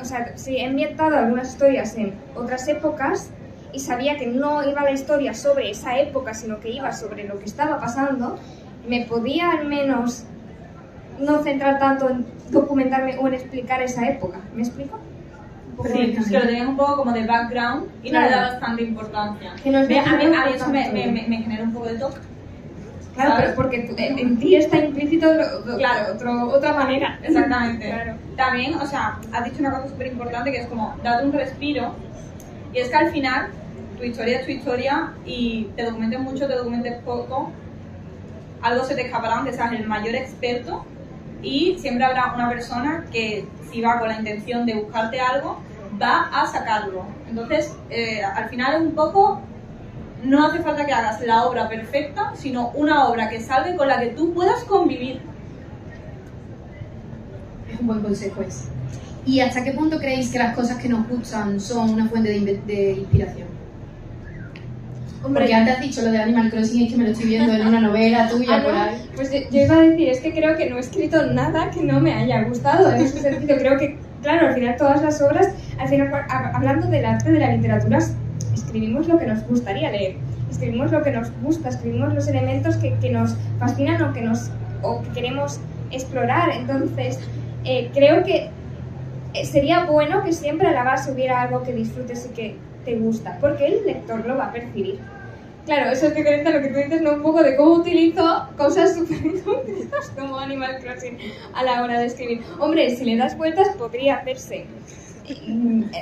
o 0.00 0.04
sea, 0.04 0.32
sí, 0.36 0.56
he 0.56 0.66
ambientado 0.66 1.16
algunas 1.16 1.50
historias 1.50 1.96
en 1.96 2.14
otras 2.34 2.66
épocas 2.68 3.30
y 3.72 3.80
sabía 3.80 4.16
que 4.16 4.26
no 4.26 4.68
iba 4.68 4.82
la 4.82 4.92
historia 4.92 5.34
sobre 5.34 5.70
esa 5.70 5.98
época, 5.98 6.32
sino 6.34 6.60
que 6.60 6.70
iba 6.70 6.92
sobre 6.92 7.24
lo 7.24 7.38
que 7.38 7.44
estaba 7.46 7.80
pasando, 7.80 8.38
me 8.88 9.06
podía 9.06 9.50
al 9.52 9.66
menos 9.66 10.24
no 11.18 11.42
centrar 11.42 11.78
tanto 11.78 12.08
en 12.10 12.26
documentarme 12.50 13.16
o 13.18 13.28
en 13.28 13.34
explicar 13.34 13.82
esa 13.82 14.06
época. 14.08 14.40
¿Me 14.54 14.62
explico? 14.62 14.98
Sí, 15.92 16.14
es 16.16 16.28
que 16.28 16.38
lo 16.38 16.46
tenías 16.46 16.68
un 16.68 16.76
poco 16.76 16.96
como 16.98 17.12
de 17.12 17.26
background 17.26 17.86
y 18.02 18.10
no 18.12 18.20
le 18.20 18.28
Claro. 18.28 18.42
da 18.42 18.50
bastante 18.52 18.82
importancia. 18.82 19.52
Que 19.62 19.70
nos 19.70 19.88
Ve, 19.88 19.98
a, 19.98 20.04
mí, 20.16 20.24
a 20.24 20.28
mí 20.28 20.52
eso 20.54 20.68
me, 20.68 20.88
me, 20.92 21.06
me, 21.06 21.26
me 21.28 21.36
genera 21.38 21.64
un 21.64 21.72
poco 21.72 21.86
de 21.86 21.98
toque. 21.98 22.18
Claro, 23.14 23.30
¿sabes? 23.30 23.44
pero 23.44 23.56
porque 23.56 23.78
tú- 23.80 23.94
en, 23.96 24.18
en 24.18 24.38
ti 24.38 24.56
está 24.56 24.78
implícito 24.78 25.26
lo- 25.32 25.76
Claro. 25.78 26.14
otro- 26.14 26.48
otra 26.50 26.72
manera. 26.74 27.18
Exactamente. 27.22 27.86
Claro. 27.88 28.14
También, 28.36 28.74
o 28.74 28.86
sea, 28.86 29.18
has 29.32 29.44
dicho 29.44 29.60
una 29.60 29.72
cosa 29.72 29.88
súper 29.88 30.08
importante 30.08 30.50
que 30.52 30.58
es 30.58 30.66
como 30.66 30.94
date 31.02 31.24
un 31.26 31.32
respiro. 31.32 31.94
Y 32.72 32.78
es 32.78 32.88
que 32.88 32.96
al 32.96 33.10
final 33.10 33.48
tu 33.98 34.04
historia 34.04 34.38
es 34.40 34.46
tu 34.46 34.50
historia 34.52 35.12
y 35.24 35.68
te 35.76 35.84
documentes 35.84 36.20
mucho, 36.20 36.46
te 36.46 36.54
documentes 36.54 36.94
poco. 37.04 37.52
Algo 38.64 38.84
se 38.84 38.94
te 38.94 39.02
escapará 39.02 39.36
aunque 39.36 39.52
seas 39.52 39.72
el 39.72 39.86
mayor 39.86 40.14
experto. 40.14 40.84
Y 41.42 41.76
siempre 41.78 42.04
habrá 42.06 42.32
una 42.34 42.48
persona 42.48 43.04
que, 43.12 43.46
si 43.70 43.82
va 43.82 43.98
con 43.98 44.08
la 44.08 44.16
intención 44.16 44.64
de 44.64 44.74
buscarte 44.74 45.20
algo, 45.20 45.60
va 46.00 46.30
a 46.32 46.46
sacarlo. 46.46 47.04
Entonces, 47.28 47.76
eh, 47.90 48.24
al 48.24 48.48
final 48.48 48.76
es 48.76 48.80
un 48.80 48.94
poco 48.94 49.40
no 50.22 50.46
hace 50.46 50.60
falta 50.60 50.86
que 50.86 50.92
hagas 50.94 51.20
la 51.20 51.44
obra 51.44 51.68
perfecta, 51.68 52.32
sino 52.34 52.70
una 52.70 53.08
obra 53.08 53.28
que 53.28 53.40
salve 53.40 53.76
con 53.76 53.86
la 53.86 54.00
que 54.00 54.06
tú 54.08 54.32
puedas 54.32 54.64
convivir. 54.64 55.20
Es 57.70 57.78
un 57.78 57.86
buen 57.86 58.00
consejo 58.00 58.40
ese. 58.40 58.64
¿Y 59.26 59.40
hasta 59.40 59.62
qué 59.62 59.72
punto 59.72 59.98
creéis 59.98 60.30
que 60.30 60.38
las 60.38 60.54
cosas 60.54 60.78
que 60.78 60.88
nos 60.88 61.06
gustan 61.06 61.60
son 61.60 61.90
una 61.90 62.08
fuente 62.08 62.30
de 62.30 62.92
inspiración? 62.92 63.53
Hombre, 65.24 65.44
Porque 65.44 65.54
antes 65.54 65.74
has 65.76 65.80
dicho 65.80 66.02
lo 66.02 66.10
de 66.10 66.18
Animal 66.18 66.50
Crossing, 66.50 66.84
es 66.84 66.92
que 66.92 66.98
me 66.98 67.04
lo 67.04 67.10
estoy 67.10 67.26
viendo 67.26 67.54
en 67.54 67.66
una 67.66 67.80
novela 67.80 68.28
tuya 68.28 68.56
Ah, 68.58 68.62
por 68.62 68.74
no, 68.74 68.82
ahí. 68.82 69.10
Pues 69.16 69.32
yo, 69.32 69.60
iba 69.60 69.74
a 69.74 69.80
decir, 69.80 70.08
es 70.10 70.20
que 70.20 70.32
creo 70.32 70.54
que 70.56 70.68
no 70.68 70.76
he 70.76 70.80
escrito 70.80 71.24
nada 71.32 71.70
que 71.70 71.82
no 71.82 71.98
me 71.98 72.12
haya 72.12 72.42
gustado 72.44 72.90
en 72.90 73.00
ese 73.00 73.20
sentido. 73.20 73.56
Creo 73.56 73.78
que, 73.78 73.96
claro, 74.22 74.48
al 74.48 74.54
final 74.54 74.76
todas 74.76 75.00
las 75.02 75.22
obras, 75.22 75.48
al 75.78 75.88
final, 75.88 76.10
hablando 76.28 76.88
del 76.88 77.06
arte 77.06 77.32
de 77.32 77.38
la 77.38 77.56
literatura, 77.56 77.98
escribimos 78.52 79.08
lo 79.08 79.18
que 79.18 79.26
nos 79.26 79.42
gustaría 79.48 79.90
leer, 79.90 80.16
escribimos 80.50 80.92
lo 80.92 81.02
que 81.02 81.12
nos 81.12 81.30
gusta, 81.42 81.70
escribimos 81.70 82.12
los 82.12 82.28
elementos 82.28 82.76
que, 82.76 82.94
que 83.00 83.10
nos 83.10 83.34
fascinan 83.58 84.02
o 84.02 84.12
que, 84.12 84.20
nos, 84.20 84.50
o 84.82 85.00
que 85.02 85.08
queremos 85.10 85.58
explorar. 85.90 86.50
Entonces, 86.50 87.18
eh, 87.64 87.90
creo 87.94 88.24
que 88.24 88.50
sería 89.44 89.84
bueno 89.84 90.22
que 90.22 90.32
siempre 90.32 90.68
a 90.68 90.72
la 90.72 90.84
base 90.84 91.10
hubiera 91.12 91.42
algo 91.42 91.62
que 91.62 91.72
disfrutes 91.72 92.28
y 92.30 92.34
que 92.34 92.56
te 92.84 92.96
gusta, 92.96 93.38
porque 93.40 93.66
el 93.66 93.86
lector 93.86 94.24
lo 94.26 94.36
va 94.36 94.46
a 94.46 94.52
percibir. 94.52 95.00
Claro, 95.64 95.90
eso 95.90 96.06
es 96.08 96.14
diferente 96.14 96.50
a 96.50 96.52
lo 96.52 96.60
que 96.60 96.68
tú 96.68 96.76
dices, 96.76 97.00
¿no? 97.00 97.12
Un 97.12 97.22
poco 97.22 97.42
de 97.42 97.56
cómo 97.56 97.72
utilizo 97.76 98.48
cosas 98.56 98.94
súper 98.94 99.42
concretas 99.42 100.10
como 100.18 100.38
Animal 100.38 100.78
Crossing 100.82 101.16
a 101.54 101.62
la 101.64 101.82
hora 101.82 102.00
de 102.00 102.06
escribir. 102.06 102.42
Hombre, 102.58 102.94
si 102.94 103.04
le 103.04 103.16
das 103.16 103.36
vueltas 103.38 103.68
podría 103.78 104.16
hacerse. 104.16 104.66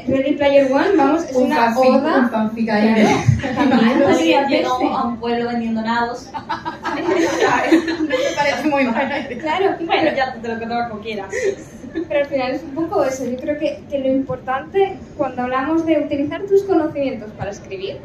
Ready 0.08 0.32
Player 0.34 0.66
One, 0.72 0.96
vamos, 0.96 1.22
es 1.22 1.36
Un 1.36 1.44
una 1.44 1.72
fanfic, 1.72 1.90
un 1.90 1.96
oda. 1.96 2.28
fanfic 2.28 2.68
ahí. 2.70 2.92
Claro, 3.40 3.68
también 3.70 4.02
podría 4.02 4.40
hacerse. 4.46 4.66
a 4.66 5.02
un 5.04 5.16
pueblo 5.20 5.48
vendiendo 5.48 5.80
nados. 5.82 6.28
Me 6.96 8.16
parece 8.36 8.68
muy 8.68 8.82
idea. 8.82 9.28
Claro, 9.40 9.76
Bueno, 9.86 10.10
ya 10.16 10.34
te 10.34 10.48
lo 10.48 10.58
que 10.58 10.66
tomas 10.66 10.90
como 10.90 11.00
quieras. 11.02 11.28
Pero 11.92 12.20
al 12.20 12.26
final 12.26 12.52
es 12.52 12.62
un 12.62 12.74
poco 12.74 13.04
eso. 13.04 13.24
Yo 13.24 13.36
creo 13.36 13.58
que, 13.58 13.82
que 13.90 13.98
lo 13.98 14.08
importante 14.08 14.98
cuando 15.16 15.42
hablamos 15.42 15.84
de 15.86 16.00
utilizar 16.00 16.42
tus 16.46 16.62
conocimientos 16.64 17.30
para 17.32 17.50
escribir, 17.50 17.98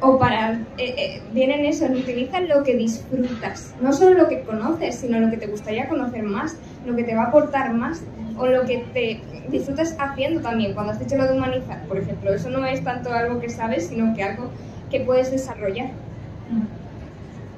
o 0.00 0.18
para. 0.18 0.52
Eh, 0.78 0.94
eh, 0.96 1.22
viene 1.32 1.60
en 1.60 1.66
eso, 1.66 1.86
en 1.86 1.96
utilizar 1.96 2.42
lo 2.42 2.62
que 2.62 2.76
disfrutas. 2.76 3.74
No 3.80 3.92
solo 3.92 4.18
lo 4.18 4.28
que 4.28 4.42
conoces, 4.42 4.96
sino 4.96 5.18
lo 5.18 5.30
que 5.30 5.36
te 5.36 5.46
gustaría 5.46 5.88
conocer 5.88 6.22
más, 6.22 6.56
lo 6.86 6.94
que 6.94 7.04
te 7.04 7.14
va 7.14 7.24
a 7.24 7.26
aportar 7.26 7.72
más, 7.72 8.02
o 8.36 8.46
lo 8.46 8.64
que 8.64 8.84
te 8.92 9.22
disfrutas 9.48 9.96
haciendo 9.98 10.40
también. 10.40 10.74
Cuando 10.74 10.92
has 10.92 10.98
dicho 10.98 11.16
lo 11.16 11.26
de 11.26 11.36
humanizar, 11.36 11.82
por 11.86 11.98
ejemplo, 11.98 12.32
eso 12.32 12.50
no 12.50 12.64
es 12.66 12.82
tanto 12.82 13.12
algo 13.12 13.40
que 13.40 13.48
sabes, 13.48 13.86
sino 13.86 14.14
que 14.14 14.22
algo 14.22 14.50
que 14.90 15.00
puedes 15.00 15.30
desarrollar. 15.30 15.90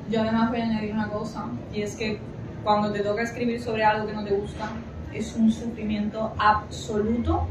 Yo 0.09 0.21
además 0.21 0.51
voy 0.51 0.61
a 0.61 0.64
añadir 0.64 0.92
una 0.92 1.09
cosa, 1.09 1.47
y 1.73 1.83
es 1.83 1.97
que 1.97 2.19
cuando 2.62 2.92
te 2.92 3.01
toca 3.01 3.23
escribir 3.23 3.61
sobre 3.61 3.85
algo 3.85 4.07
que 4.07 4.12
no 4.12 4.25
te 4.25 4.35
gusta, 4.35 4.71
es 5.12 5.35
un 5.35 5.51
sufrimiento 5.51 6.35
absoluto, 6.38 7.47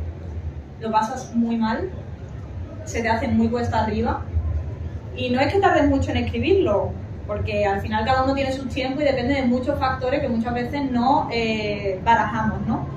lo 0.80 0.92
pasas 0.92 1.34
muy 1.34 1.58
mal, 1.58 1.90
se 2.86 3.02
te 3.02 3.10
hace 3.10 3.28
muy 3.28 3.48
cuesta 3.50 3.84
arriba, 3.84 4.24
y 5.16 5.30
no 5.30 5.40
es 5.40 5.52
que 5.52 5.60
tardes 5.60 5.88
mucho 5.88 6.12
en 6.12 6.18
escribirlo, 6.18 6.92
porque 7.26 7.66
al 7.66 7.82
final 7.82 8.06
cada 8.06 8.24
uno 8.24 8.34
tiene 8.34 8.52
su 8.52 8.68
tiempo 8.68 9.02
y 9.02 9.06
depende 9.06 9.36
de 9.36 9.44
muchos 9.44 9.80
factores 9.80 10.22
que 10.22 10.28
muchas 10.28 10.54
veces 10.54 10.92
no 10.92 11.28
eh, 11.32 12.00
barajamos, 12.04 12.66
¿no? 12.68 12.88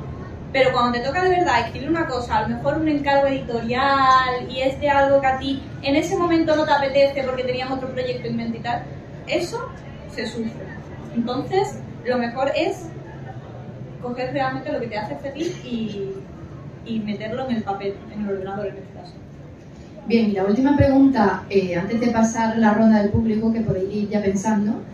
Pero 0.53 0.73
cuando 0.73 0.93
te 0.93 1.05
toca 1.05 1.23
de 1.23 1.31
verdad 1.31 1.61
escribir 1.61 1.91
una 1.91 2.07
cosa, 2.07 2.39
a 2.39 2.43
lo 2.43 2.57
mejor 2.57 2.79
un 2.79 2.89
encargo 2.89 3.27
editorial 3.27 4.49
y 4.49 4.61
es 4.61 4.81
de 4.81 4.89
algo 4.89 5.21
que 5.21 5.27
a 5.27 5.39
ti 5.39 5.63
en 5.83 5.95
ese 5.95 6.17
momento 6.17 6.57
no 6.57 6.65
te 6.65 6.73
apetece 6.73 7.23
porque 7.23 7.45
tenías 7.45 7.71
otro 7.71 7.89
proyecto 7.91 8.29
en 8.29 8.37
mente 8.37 8.59
y 8.59 8.61
tal, 8.61 8.83
eso 9.27 9.69
se 10.11 10.27
sufre. 10.27 10.67
Entonces, 11.15 11.81
lo 12.05 12.17
mejor 12.17 12.51
es 12.57 12.89
coger 13.99 14.33
realmente 14.33 14.73
lo 14.73 14.81
que 14.81 14.89
te 14.89 14.99
hace 14.99 15.17
feliz 15.19 15.61
y, 15.63 16.25
y 16.85 17.01
meterlo 17.01 17.49
en 17.49 17.57
el 17.57 17.65
papel, 17.65 18.07
en 18.11 18.23
el 18.23 18.31
ordenador 18.31 18.69
en 18.69 18.79
este 18.79 18.93
caso. 18.93 19.17
Bien, 20.05 20.31
y 20.31 20.33
la 20.33 20.45
última 20.47 20.77
pregunta, 20.77 21.47
eh, 21.51 21.75
antes 21.77 22.01
de 22.01 22.11
pasar 22.11 22.57
la 22.59 22.73
ronda 22.75 23.03
del 23.03 23.11
público, 23.11 23.53
que 23.53 23.61
podéis 23.61 23.95
ir 23.95 24.09
ya 24.09 24.23
pensando, 24.23 24.87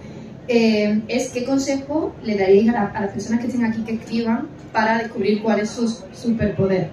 eh, 0.49 1.05
es 1.09 1.31
qué 1.33 1.45
consejo 1.45 2.19
le 2.21 2.37
daríais 2.37 2.69
a, 2.71 2.73
la- 2.73 2.87
a 2.87 3.03
las 3.03 3.13
personas 3.13 3.41
que 3.41 3.47
estén 3.47 3.65
aquí 3.65 3.85
que 3.85 3.95
escriban 3.95 4.51
para 4.73 4.99
descubrir 4.99 5.41
cuál 5.43 5.61
es 5.61 5.71
su 5.71 5.89
superpoder. 6.13 6.93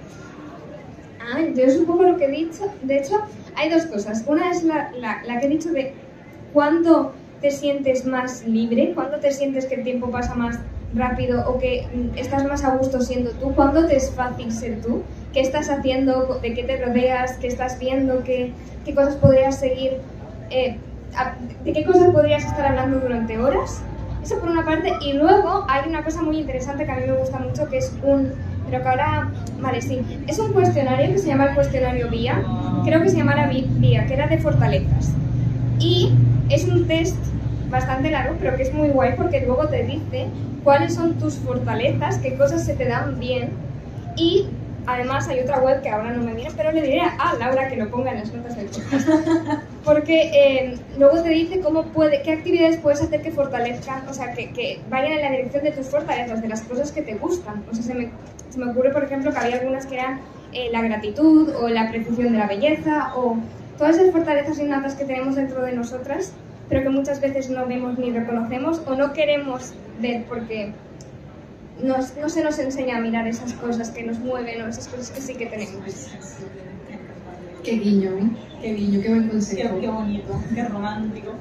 Ah, 1.19 1.41
yo 1.55 1.63
es 1.65 1.77
un 1.77 1.85
poco 1.85 2.03
lo 2.03 2.17
que 2.17 2.25
he 2.25 2.31
dicho. 2.31 2.63
De 2.81 2.97
hecho, 2.97 3.15
hay 3.53 3.69
dos 3.69 3.85
cosas. 3.85 4.23
Una 4.27 4.51
es 4.51 4.63
la, 4.63 4.91
la, 4.93 5.21
la 5.25 5.39
que 5.39 5.45
he 5.45 5.49
dicho 5.49 5.71
de 5.71 5.97
cuándo 6.51 7.21
te 7.39 7.51
sientes 7.51 8.05
más 8.05 8.43
libre, 8.45 8.93
cuándo 8.93 9.19
te 9.19 9.31
sientes 9.31 9.67
que 9.67 9.75
el 9.75 9.83
tiempo 9.83 10.11
pasa 10.11 10.35
más 10.35 10.59
rápido 10.93 11.47
o 11.49 11.57
que 11.59 11.87
mm, 11.93 12.17
estás 12.17 12.43
más 12.45 12.63
a 12.63 12.75
gusto 12.75 13.01
siendo 13.01 13.31
tú, 13.31 13.53
cuándo 13.55 13.85
te 13.87 13.95
es 13.95 14.11
fácil 14.11 14.51
ser 14.51 14.81
tú, 14.81 15.03
qué 15.33 15.39
estás 15.41 15.69
haciendo, 15.69 16.39
de 16.41 16.53
qué 16.53 16.63
te 16.63 16.77
rodeas, 16.83 17.37
qué 17.37 17.47
estás 17.47 17.79
viendo, 17.79 18.23
qué, 18.23 18.51
qué 18.85 18.93
cosas 18.93 19.15
podrías 19.15 19.57
seguir, 19.59 19.93
eh, 20.49 20.77
de 21.63 21.73
qué 21.73 21.83
cosas 21.85 22.09
podrías 22.11 22.43
estar 22.45 22.65
hablando 22.65 22.99
durante 22.99 23.37
horas. 23.37 23.81
Eso 24.23 24.39
por 24.39 24.49
una 24.49 24.63
parte. 24.63 24.93
Y 25.05 25.13
luego 25.13 25.65
hay 25.67 25.89
una 25.89 26.03
cosa 26.03 26.21
muy 26.21 26.39
interesante 26.39 26.85
que 26.85 26.91
a 26.91 26.95
mí 26.95 27.03
me 27.07 27.13
gusta 27.17 27.39
mucho, 27.39 27.67
que 27.69 27.77
es 27.79 27.91
un... 28.03 28.31
Pero 28.69 28.83
que 28.83 28.89
ahora... 28.89 29.31
Vale, 29.59 29.81
sí. 29.81 29.99
Es 30.27 30.37
un 30.39 30.53
cuestionario 30.53 31.11
que 31.11 31.17
se 31.17 31.27
llama 31.27 31.45
el 31.45 31.55
cuestionario 31.55 32.07
VIA. 32.09 32.43
Creo 32.85 33.01
que 33.01 33.09
se 33.09 33.17
llamara 33.17 33.47
Vi- 33.47 33.67
VIA, 33.79 34.05
que 34.05 34.13
era 34.13 34.27
de 34.27 34.37
fortalezas. 34.37 35.11
Y 35.79 36.11
es 36.49 36.65
un 36.65 36.85
test 36.87 37.15
bastante 37.71 38.11
largo, 38.11 38.35
pero 38.39 38.55
que 38.55 38.63
es 38.63 38.73
muy 38.73 38.89
guay 38.89 39.13
porque 39.15 39.41
luego 39.41 39.67
te 39.67 39.83
dice 39.83 40.27
cuáles 40.63 40.93
son 40.93 41.17
tus 41.17 41.35
fortalezas, 41.37 42.17
qué 42.19 42.35
cosas 42.35 42.65
se 42.65 42.75
te 42.75 42.85
dan 42.85 43.19
bien. 43.19 43.49
Y 44.17 44.47
además 44.85 45.27
hay 45.27 45.39
otra 45.39 45.59
web 45.59 45.81
que 45.81 45.89
ahora 45.89 46.11
no 46.11 46.23
me 46.23 46.33
viene, 46.33 46.51
pero 46.55 46.71
le 46.71 46.81
diré 46.81 47.01
a 47.01 47.33
Laura 47.39 47.67
que 47.69 47.77
lo 47.77 47.89
ponga 47.89 48.11
en 48.11 48.19
las 48.19 48.33
notas 48.33 48.55
del 48.55 48.67
podcast. 48.67 49.09
Porque 49.85 50.31
eh, 50.33 50.77
luego 50.97 51.21
te 51.23 51.29
dice 51.29 51.59
cómo 51.61 51.85
puede, 51.85 52.21
qué 52.21 52.33
actividades 52.33 52.77
puedes 52.77 53.01
hacer 53.01 53.21
que 53.21 53.31
fortalezcan, 53.31 54.07
o 54.07 54.13
sea, 54.13 54.33
que, 54.33 54.51
que 54.51 54.79
vayan 54.89 55.13
en 55.13 55.21
la 55.21 55.31
dirección 55.31 55.63
de 55.63 55.71
tus 55.71 55.87
fortalezas, 55.87 56.41
de 56.41 56.47
las 56.47 56.61
cosas 56.61 56.91
que 56.91 57.01
te 57.01 57.15
gustan. 57.15 57.63
O 57.71 57.73
sea, 57.73 57.83
se 57.83 57.93
me, 57.93 58.11
se 58.49 58.59
me 58.59 58.71
ocurre, 58.71 58.91
por 58.91 59.03
ejemplo, 59.03 59.31
que 59.31 59.37
había 59.39 59.55
algunas 59.57 59.85
que 59.85 59.95
eran 59.95 60.19
eh, 60.53 60.69
la 60.71 60.81
gratitud 60.81 61.55
o 61.55 61.69
la 61.69 61.83
apreciación 61.83 62.33
de 62.33 62.39
la 62.39 62.47
belleza 62.47 63.13
o 63.15 63.37
todas 63.77 63.97
esas 63.97 64.11
fortalezas 64.11 64.59
innatas 64.59 64.95
que 64.95 65.05
tenemos 65.05 65.35
dentro 65.35 65.61
de 65.63 65.71
nosotras, 65.71 66.33
pero 66.71 66.83
que 66.83 66.89
muchas 66.89 67.19
veces 67.19 67.49
no 67.49 67.65
vemos 67.67 67.99
ni 67.99 68.11
reconocemos 68.11 68.81
o 68.87 68.95
no 68.95 69.11
queremos 69.11 69.73
ver 69.99 70.23
porque 70.23 70.71
nos- 71.83 72.15
no 72.15 72.29
se 72.29 72.43
nos 72.43 72.57
enseña 72.59 72.95
a 72.97 73.01
mirar 73.01 73.27
esas 73.27 73.51
cosas 73.53 73.89
que 73.91 74.03
nos 74.03 74.17
mueven 74.19 74.61
o 74.61 74.67
esas 74.67 74.87
cosas 74.87 75.11
que 75.11 75.19
sí 75.21 75.35
que 75.35 75.47
tenemos. 75.47 76.09
Qué 77.63 77.71
guiño, 77.73 78.11
¿eh? 78.11 78.29
Qué 78.61 78.73
guiño, 78.73 79.01
qué 79.01 79.09
buen 79.09 79.27
consejo. 79.27 79.79
qué 79.81 79.87
bonito, 79.87 80.41
qué 80.55 80.63
romántico. 80.63 81.33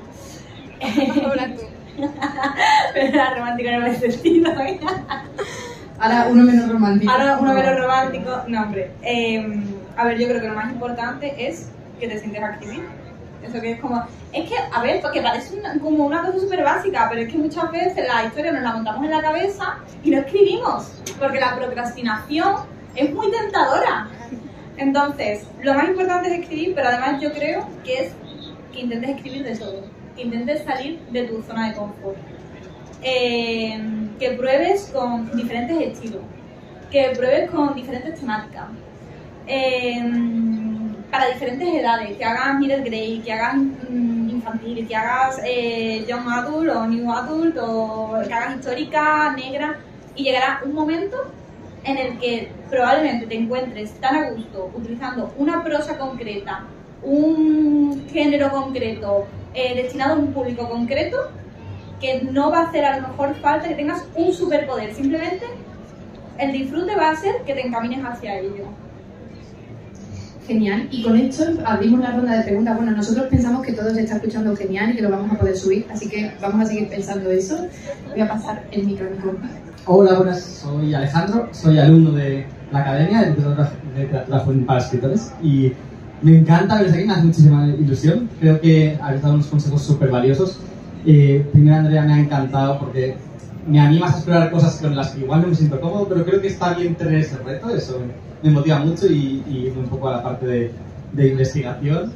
Ahora 1.24 1.46
tú. 1.54 1.62
Pero 2.94 3.06
era 3.08 3.34
romántico 3.36 3.68
en 3.68 3.82
el 3.84 3.96
sentido. 3.96 4.50
¿eh? 4.60 4.80
Ahora 6.00 6.26
uno 6.28 6.42
menos 6.42 6.68
romántico. 6.72 7.12
Ahora 7.12 7.38
uno 7.38 7.54
lo 7.54 7.78
romántico. 7.78 8.30
No, 8.48 8.62
hombre. 8.62 8.90
Eh, 9.02 9.62
a 9.96 10.04
ver, 10.06 10.18
yo 10.18 10.26
creo 10.26 10.40
que 10.40 10.48
lo 10.48 10.54
más 10.54 10.72
importante 10.72 11.46
es 11.48 11.68
que 12.00 12.08
te 12.08 12.18
sientes 12.18 12.42
a 12.42 12.50
escribir. 12.54 12.82
Eso 13.42 13.60
que 13.60 13.72
es 13.72 13.80
como. 13.80 14.04
Es 14.32 14.48
que, 14.48 14.54
a 14.56 14.82
ver, 14.82 15.00
porque 15.00 15.22
parece 15.22 15.60
como 15.80 16.06
una 16.06 16.22
cosa 16.22 16.38
súper 16.38 16.62
básica, 16.62 17.06
pero 17.08 17.22
es 17.22 17.32
que 17.32 17.38
muchas 17.38 17.70
veces 17.72 18.06
la 18.06 18.26
historia 18.26 18.52
nos 18.52 18.62
la 18.62 18.72
montamos 18.72 19.04
en 19.04 19.10
la 19.10 19.22
cabeza 19.22 19.78
y 20.02 20.10
no 20.10 20.18
escribimos. 20.18 20.92
Porque 21.18 21.40
la 21.40 21.56
procrastinación 21.56 22.56
es 22.94 23.12
muy 23.14 23.30
tentadora. 23.30 24.08
Entonces, 24.76 25.46
lo 25.62 25.74
más 25.74 25.88
importante 25.88 26.28
es 26.28 26.40
escribir, 26.40 26.74
pero 26.74 26.88
además 26.88 27.20
yo 27.20 27.32
creo 27.32 27.66
que 27.84 28.04
es 28.04 28.12
que 28.72 28.80
intentes 28.80 29.10
escribir 29.10 29.44
de 29.44 29.56
todo. 29.56 29.84
Que 30.16 30.22
intentes 30.22 30.64
salir 30.64 31.00
de 31.10 31.24
tu 31.24 31.42
zona 31.42 31.68
de 31.68 31.74
confort. 31.74 32.16
Eh, 33.02 33.80
que 34.18 34.30
pruebes 34.32 34.90
con 34.92 35.34
diferentes 35.34 35.80
estilos. 35.80 36.22
Que 36.90 37.12
pruebes 37.16 37.50
con 37.50 37.74
diferentes 37.74 38.18
temáticas. 38.20 38.66
Eh, 39.46 40.02
para 41.10 41.28
diferentes 41.28 41.68
edades, 41.68 42.16
que 42.16 42.24
hagas 42.24 42.58
middle 42.58 42.78
grade, 42.78 43.22
que 43.24 43.32
hagas 43.32 43.56
mm, 43.56 44.30
infantil, 44.30 44.86
que 44.86 44.96
hagas 44.96 45.40
eh, 45.44 46.04
young 46.08 46.28
adult 46.28 46.68
o 46.70 46.86
new 46.86 47.12
adult, 47.12 47.56
o 47.58 48.20
que 48.26 48.32
hagas 48.32 48.56
histórica, 48.56 49.32
negra, 49.36 49.78
y 50.14 50.24
llegará 50.24 50.60
un 50.64 50.74
momento 50.74 51.16
en 51.84 51.98
el 51.98 52.18
que 52.18 52.52
probablemente 52.68 53.26
te 53.26 53.36
encuentres 53.36 53.92
tan 54.00 54.16
a 54.16 54.30
gusto 54.30 54.70
utilizando 54.74 55.32
una 55.36 55.64
prosa 55.64 55.98
concreta, 55.98 56.64
un 57.02 58.06
género 58.12 58.50
concreto, 58.50 59.26
eh, 59.54 59.74
destinado 59.74 60.14
a 60.14 60.18
un 60.18 60.32
público 60.32 60.68
concreto, 60.68 61.30
que 62.00 62.22
no 62.22 62.50
va 62.50 62.60
a 62.60 62.62
hacer 62.68 62.84
a 62.84 63.00
lo 63.00 63.08
mejor 63.08 63.34
falta 63.36 63.68
que 63.68 63.74
tengas 63.74 64.04
un 64.14 64.32
superpoder, 64.32 64.94
simplemente 64.94 65.46
el 66.38 66.52
disfrute 66.52 66.96
va 66.96 67.10
a 67.10 67.16
ser 67.16 67.42
que 67.42 67.54
te 67.54 67.66
encamines 67.66 68.02
hacia 68.04 68.38
ello. 68.38 68.68
Genial. 70.46 70.88
Y 70.90 71.02
con 71.02 71.16
esto 71.16 71.44
abrimos 71.64 72.00
la 72.00 72.12
ronda 72.12 72.38
de 72.38 72.42
preguntas. 72.44 72.76
Bueno, 72.76 72.92
nosotros 72.92 73.26
pensamos 73.28 73.64
que 73.64 73.72
todo 73.72 73.94
se 73.94 74.00
está 74.00 74.16
escuchando 74.16 74.56
genial 74.56 74.90
y 74.90 74.96
que 74.96 75.02
lo 75.02 75.10
vamos 75.10 75.32
a 75.32 75.38
poder 75.38 75.56
subir, 75.56 75.86
así 75.92 76.08
que 76.08 76.32
vamos 76.40 76.60
a 76.62 76.66
seguir 76.66 76.88
pensando 76.88 77.30
eso. 77.30 77.66
Voy 78.10 78.20
a 78.20 78.28
pasar 78.28 78.64
el 78.72 78.86
micro 78.86 79.06
a 79.06 79.10
mi 79.10 79.16
compa. 79.18 79.48
Hola, 79.86 80.14
buenas, 80.14 80.42
soy 80.42 80.94
Alejandro, 80.94 81.48
soy 81.52 81.78
alumno 81.78 82.12
de 82.12 82.46
la 82.70 82.80
Academia 82.80 83.22
de 83.22 83.30
Literatura 83.96 84.38
Juvenil 84.40 84.64
para 84.64 84.80
Escritores 84.80 85.32
y 85.42 85.72
me 86.22 86.38
encanta 86.38 86.78
veros 86.78 86.92
aquí, 86.92 87.04
me 87.04 87.12
hace 87.12 87.22
muchísima 87.22 87.66
ilusión. 87.66 88.28
Creo 88.38 88.60
que 88.60 88.98
habéis 89.00 89.22
dado 89.22 89.34
unos 89.34 89.46
consejos 89.46 89.82
súper 89.82 90.10
valiosos. 90.10 90.58
Eh, 91.06 91.46
primero, 91.52 91.76
Andrea, 91.76 92.02
me 92.02 92.12
ha 92.12 92.18
encantado 92.20 92.78
porque 92.78 93.16
me 93.66 93.80
animas 93.80 94.12
a 94.12 94.16
explorar 94.16 94.50
cosas 94.50 94.80
con 94.80 94.96
las 94.96 95.10
que 95.10 95.20
igual 95.20 95.42
no 95.42 95.48
me 95.48 95.54
siento 95.54 95.80
cómodo, 95.80 96.08
pero 96.08 96.24
creo 96.24 96.40
que 96.40 96.48
está 96.48 96.74
bien 96.74 96.94
tener 96.94 97.20
ese 97.20 97.36
reto, 97.38 97.74
eso 97.74 98.00
me 98.42 98.50
motiva 98.50 98.78
mucho 98.78 99.06
y, 99.06 99.42
y 99.46 99.72
un 99.76 99.86
poco 99.86 100.08
a 100.08 100.16
la 100.16 100.22
parte 100.22 100.46
de, 100.46 100.70
de 101.12 101.28
investigación. 101.28 102.12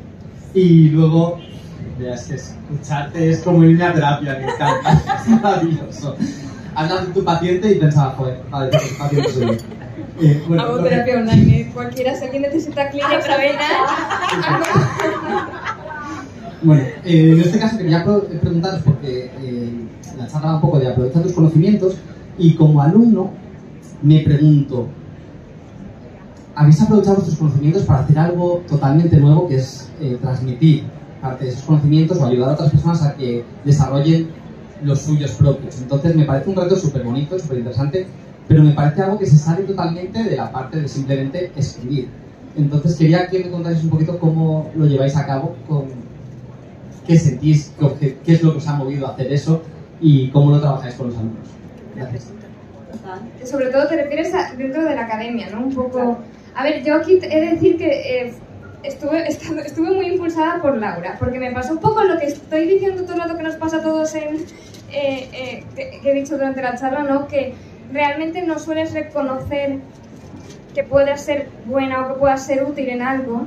Y 0.54 0.88
luego, 0.90 1.38
es 1.98 2.24
que 2.24 2.34
escucharte 2.34 3.30
es 3.30 3.40
como 3.40 3.64
irme 3.64 3.84
a 3.84 3.92
terapia, 3.92 4.38
me 4.38 4.52
encanta, 4.52 5.02
es 5.22 5.28
maravilloso. 5.28 6.16
Hablas 6.74 7.06
de 7.06 7.12
tu 7.12 7.24
paciente 7.24 7.72
y 7.72 7.74
pensaba, 7.76 8.12
joder, 8.12 8.40
vale, 8.50 8.70
pues 8.70 8.90
el 8.90 8.96
paciente 8.96 9.30
soy 9.30 9.46
yo. 9.46 9.52
Eh, 10.20 10.42
bueno, 10.46 10.62
Hago 10.62 10.82
terapia 10.82 11.16
online, 11.16 11.60
eh, 11.60 11.70
cualquiera, 11.72 12.16
si 12.16 12.24
alguien 12.24 12.42
necesita 12.42 12.88
clínica, 12.88 13.20
Bueno, 16.62 16.82
eh, 17.04 17.32
en 17.32 17.40
este 17.40 17.58
caso 17.58 17.76
quería 17.76 18.04
preguntaros 18.04 18.80
porque 18.82 19.30
eh, 19.42 19.70
la 20.24 20.30
charla 20.30 20.48
va 20.48 20.54
un 20.56 20.60
poco 20.60 20.78
de 20.78 20.88
aprovechar 20.88 21.22
tus 21.22 21.32
conocimientos 21.32 21.96
y 22.38 22.54
como 22.54 22.80
alumno 22.80 23.30
me 24.02 24.20
pregunto, 24.20 24.86
habéis 26.54 26.80
aprovechado 26.82 27.16
vuestros 27.16 27.38
conocimientos 27.38 27.82
para 27.84 28.00
hacer 28.00 28.18
algo 28.18 28.62
totalmente 28.68 29.16
nuevo, 29.16 29.48
que 29.48 29.56
es 29.56 29.88
eh, 30.00 30.18
transmitir 30.20 30.84
parte 31.20 31.44
de 31.44 31.50
esos 31.50 31.62
conocimientos 31.64 32.18
o 32.18 32.26
ayudar 32.26 32.50
a 32.50 32.52
otras 32.54 32.70
personas 32.70 33.02
a 33.02 33.14
que 33.14 33.44
desarrollen 33.64 34.28
los 34.82 35.00
suyos 35.00 35.32
propios. 35.32 35.80
Entonces 35.80 36.14
me 36.14 36.24
parece 36.24 36.50
un 36.50 36.56
reto 36.56 36.76
súper 36.76 37.02
bonito, 37.02 37.38
súper 37.38 37.58
interesante, 37.58 38.06
pero 38.46 38.62
me 38.62 38.72
parece 38.72 39.02
algo 39.02 39.18
que 39.18 39.26
se 39.26 39.36
sale 39.36 39.62
totalmente 39.62 40.22
de 40.22 40.36
la 40.36 40.50
parte 40.52 40.80
de 40.80 40.88
simplemente 40.88 41.52
escribir. 41.56 42.08
Entonces 42.56 42.96
quería 42.96 43.26
que 43.26 43.38
me 43.40 43.50
contarais 43.50 43.82
un 43.82 43.90
poquito 43.90 44.18
cómo 44.18 44.70
lo 44.76 44.86
lleváis 44.86 45.16
a 45.16 45.26
cabo, 45.26 45.56
con 45.66 45.84
qué 47.06 47.18
sentís, 47.18 47.72
qué 47.98 48.32
es 48.32 48.42
lo 48.42 48.52
que 48.52 48.58
os 48.58 48.68
ha 48.68 48.76
movido 48.76 49.06
a 49.06 49.10
hacer 49.10 49.32
eso 49.32 49.62
y 50.00 50.28
cómo 50.30 50.50
lo 50.50 50.60
trabajáis 50.60 50.94
con 50.94 51.08
los 51.08 51.16
alumnos. 51.16 51.48
Gracias. 51.94 52.32
Sobre 53.44 53.66
todo 53.66 53.86
te 53.86 53.96
refieres 53.96 54.34
a 54.34 54.54
dentro 54.54 54.82
de 54.84 54.94
la 54.94 55.02
academia, 55.02 55.48
¿no? 55.50 55.60
Un 55.60 55.74
poco... 55.74 56.18
A 56.54 56.62
ver, 56.62 56.84
yo 56.84 56.94
aquí 56.94 57.18
he 57.20 57.40
de 57.40 57.50
decir 57.50 57.76
que 57.76 57.88
eh, 57.88 58.34
estuve, 58.82 59.26
estuve 59.28 59.90
muy 59.90 60.06
impulsada 60.06 60.60
por 60.60 60.76
Laura, 60.76 61.16
porque 61.18 61.38
me 61.38 61.52
pasó 61.52 61.74
un 61.74 61.80
poco 61.80 62.02
lo 62.04 62.18
que 62.18 62.26
estoy 62.26 62.66
diciendo 62.66 63.02
todo 63.02 63.14
el 63.14 63.20
rato 63.20 63.36
que 63.36 63.42
nos 63.42 63.56
pasa 63.56 63.78
a 63.78 63.82
todos 63.82 64.14
en... 64.14 64.36
Eh, 64.92 65.28
eh, 65.32 65.64
que, 65.74 66.10
he 66.10 66.14
dicho 66.14 66.34
durante 66.34 66.62
la 66.62 66.76
charla, 66.76 67.02
¿no? 67.02 67.26
Que 67.26 67.54
realmente 67.92 68.42
no 68.42 68.58
sueles 68.58 68.92
reconocer 68.92 69.78
que 70.72 70.84
puedas 70.84 71.22
ser 71.22 71.48
buena 71.66 72.02
o 72.02 72.08
que 72.08 72.14
puedas 72.20 72.46
ser 72.46 72.64
útil 72.64 72.88
en 72.88 73.02
algo 73.02 73.44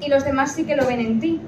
y 0.00 0.08
los 0.08 0.24
demás 0.24 0.52
sí 0.52 0.64
que 0.64 0.76
lo 0.76 0.86
ven 0.86 1.00
en 1.00 1.20
ti. 1.20 1.40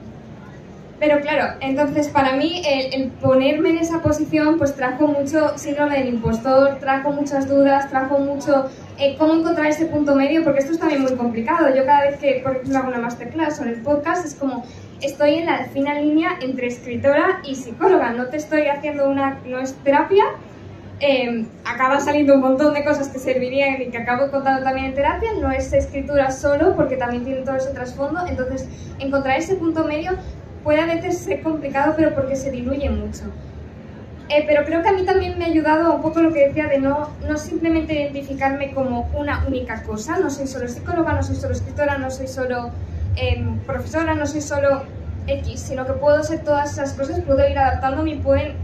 Pero 1.00 1.20
claro, 1.20 1.54
entonces 1.60 2.08
para 2.08 2.32
mí 2.32 2.60
el, 2.66 3.10
ponerme 3.22 3.70
en 3.70 3.78
esa 3.78 4.02
posición 4.02 4.58
pues 4.58 4.74
trajo 4.74 5.06
mucho 5.06 5.56
síndrome 5.56 5.98
del 5.98 6.08
impostor, 6.08 6.78
trajo 6.80 7.12
muchas 7.12 7.48
dudas, 7.48 7.88
trajo 7.88 8.18
mucho 8.18 8.68
eh, 8.98 9.14
cómo 9.16 9.34
encontrar 9.34 9.68
ese 9.68 9.86
punto 9.86 10.16
medio, 10.16 10.42
porque 10.42 10.58
esto 10.58 10.72
es 10.72 10.80
también 10.80 11.02
muy 11.02 11.14
complicado. 11.14 11.72
Yo 11.72 11.86
cada 11.86 12.00
vez 12.02 12.18
que, 12.18 12.40
por 12.42 12.52
ejemplo, 12.52 12.78
hago 12.78 12.88
una 12.88 12.98
masterclass 12.98 13.56
sobre 13.56 13.74
el 13.74 13.82
podcast, 13.82 14.26
es 14.26 14.34
como 14.34 14.64
estoy 15.00 15.34
en 15.34 15.46
la 15.46 15.66
fina 15.66 15.94
línea 16.00 16.30
entre 16.42 16.66
escritora 16.66 17.42
y 17.44 17.54
psicóloga. 17.54 18.12
No 18.12 18.26
te 18.26 18.38
estoy 18.38 18.66
haciendo 18.66 19.08
una, 19.08 19.38
no 19.46 19.60
es 19.60 19.74
terapia, 19.84 20.24
eh, 20.98 21.46
acaba 21.64 22.00
saliendo 22.00 22.34
un 22.34 22.40
montón 22.40 22.74
de 22.74 22.84
cosas 22.84 23.08
que 23.08 23.20
servirían 23.20 23.80
y 23.80 23.86
que 23.90 23.98
acabo 23.98 24.32
contando 24.32 24.64
también 24.64 24.86
en 24.86 24.94
terapia. 24.94 25.30
No 25.40 25.52
es 25.52 25.72
escritura 25.72 26.32
solo, 26.32 26.74
porque 26.74 26.96
también 26.96 27.24
tiene 27.24 27.42
todo 27.42 27.54
ese 27.54 27.70
trasfondo. 27.70 28.26
Entonces, 28.26 28.68
encontrar 28.98 29.38
ese 29.38 29.54
punto 29.54 29.84
medio 29.84 30.18
puede 30.62 30.80
a 30.80 30.86
veces 30.86 31.24
ser 31.24 31.42
complicado, 31.42 31.94
pero 31.96 32.14
porque 32.14 32.36
se 32.36 32.50
diluye 32.50 32.90
mucho. 32.90 33.24
Eh, 34.28 34.44
pero 34.46 34.64
creo 34.64 34.82
que 34.82 34.88
a 34.90 34.92
mí 34.92 35.04
también 35.06 35.38
me 35.38 35.46
ha 35.46 35.48
ayudado 35.48 35.94
un 35.94 36.02
poco 36.02 36.20
lo 36.20 36.32
que 36.32 36.46
decía 36.48 36.66
de 36.68 36.78
no, 36.78 37.16
no 37.26 37.36
simplemente 37.38 37.94
identificarme 37.94 38.74
como 38.74 39.08
una 39.14 39.46
única 39.46 39.82
cosa. 39.82 40.18
No 40.18 40.28
soy 40.30 40.46
solo 40.46 40.68
psicóloga, 40.68 41.14
no 41.14 41.22
soy 41.22 41.36
solo 41.36 41.54
escritora, 41.54 41.96
no 41.98 42.10
soy 42.10 42.28
solo 42.28 42.74
em, 43.14 43.58
profesora, 43.64 44.14
no 44.14 44.26
soy 44.26 44.42
solo 44.42 44.84
X, 45.26 45.62
sino 45.66 45.86
que 45.86 45.94
puedo 45.94 46.22
ser 46.22 46.44
todas 46.44 46.72
esas 46.72 46.92
cosas, 46.94 47.20
puedo 47.26 47.48
ir 47.48 47.58
adaptándome 47.58 48.10
y 48.12 48.20
pueden 48.20 48.58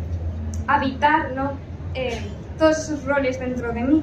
habitar 0.67 1.33
¿no? 1.35 1.59
Eh, 1.95 2.21
todos 2.59 2.79
esos 2.79 3.05
roles 3.05 3.39
dentro 3.39 3.73
de 3.73 3.85
mí. 3.85 4.03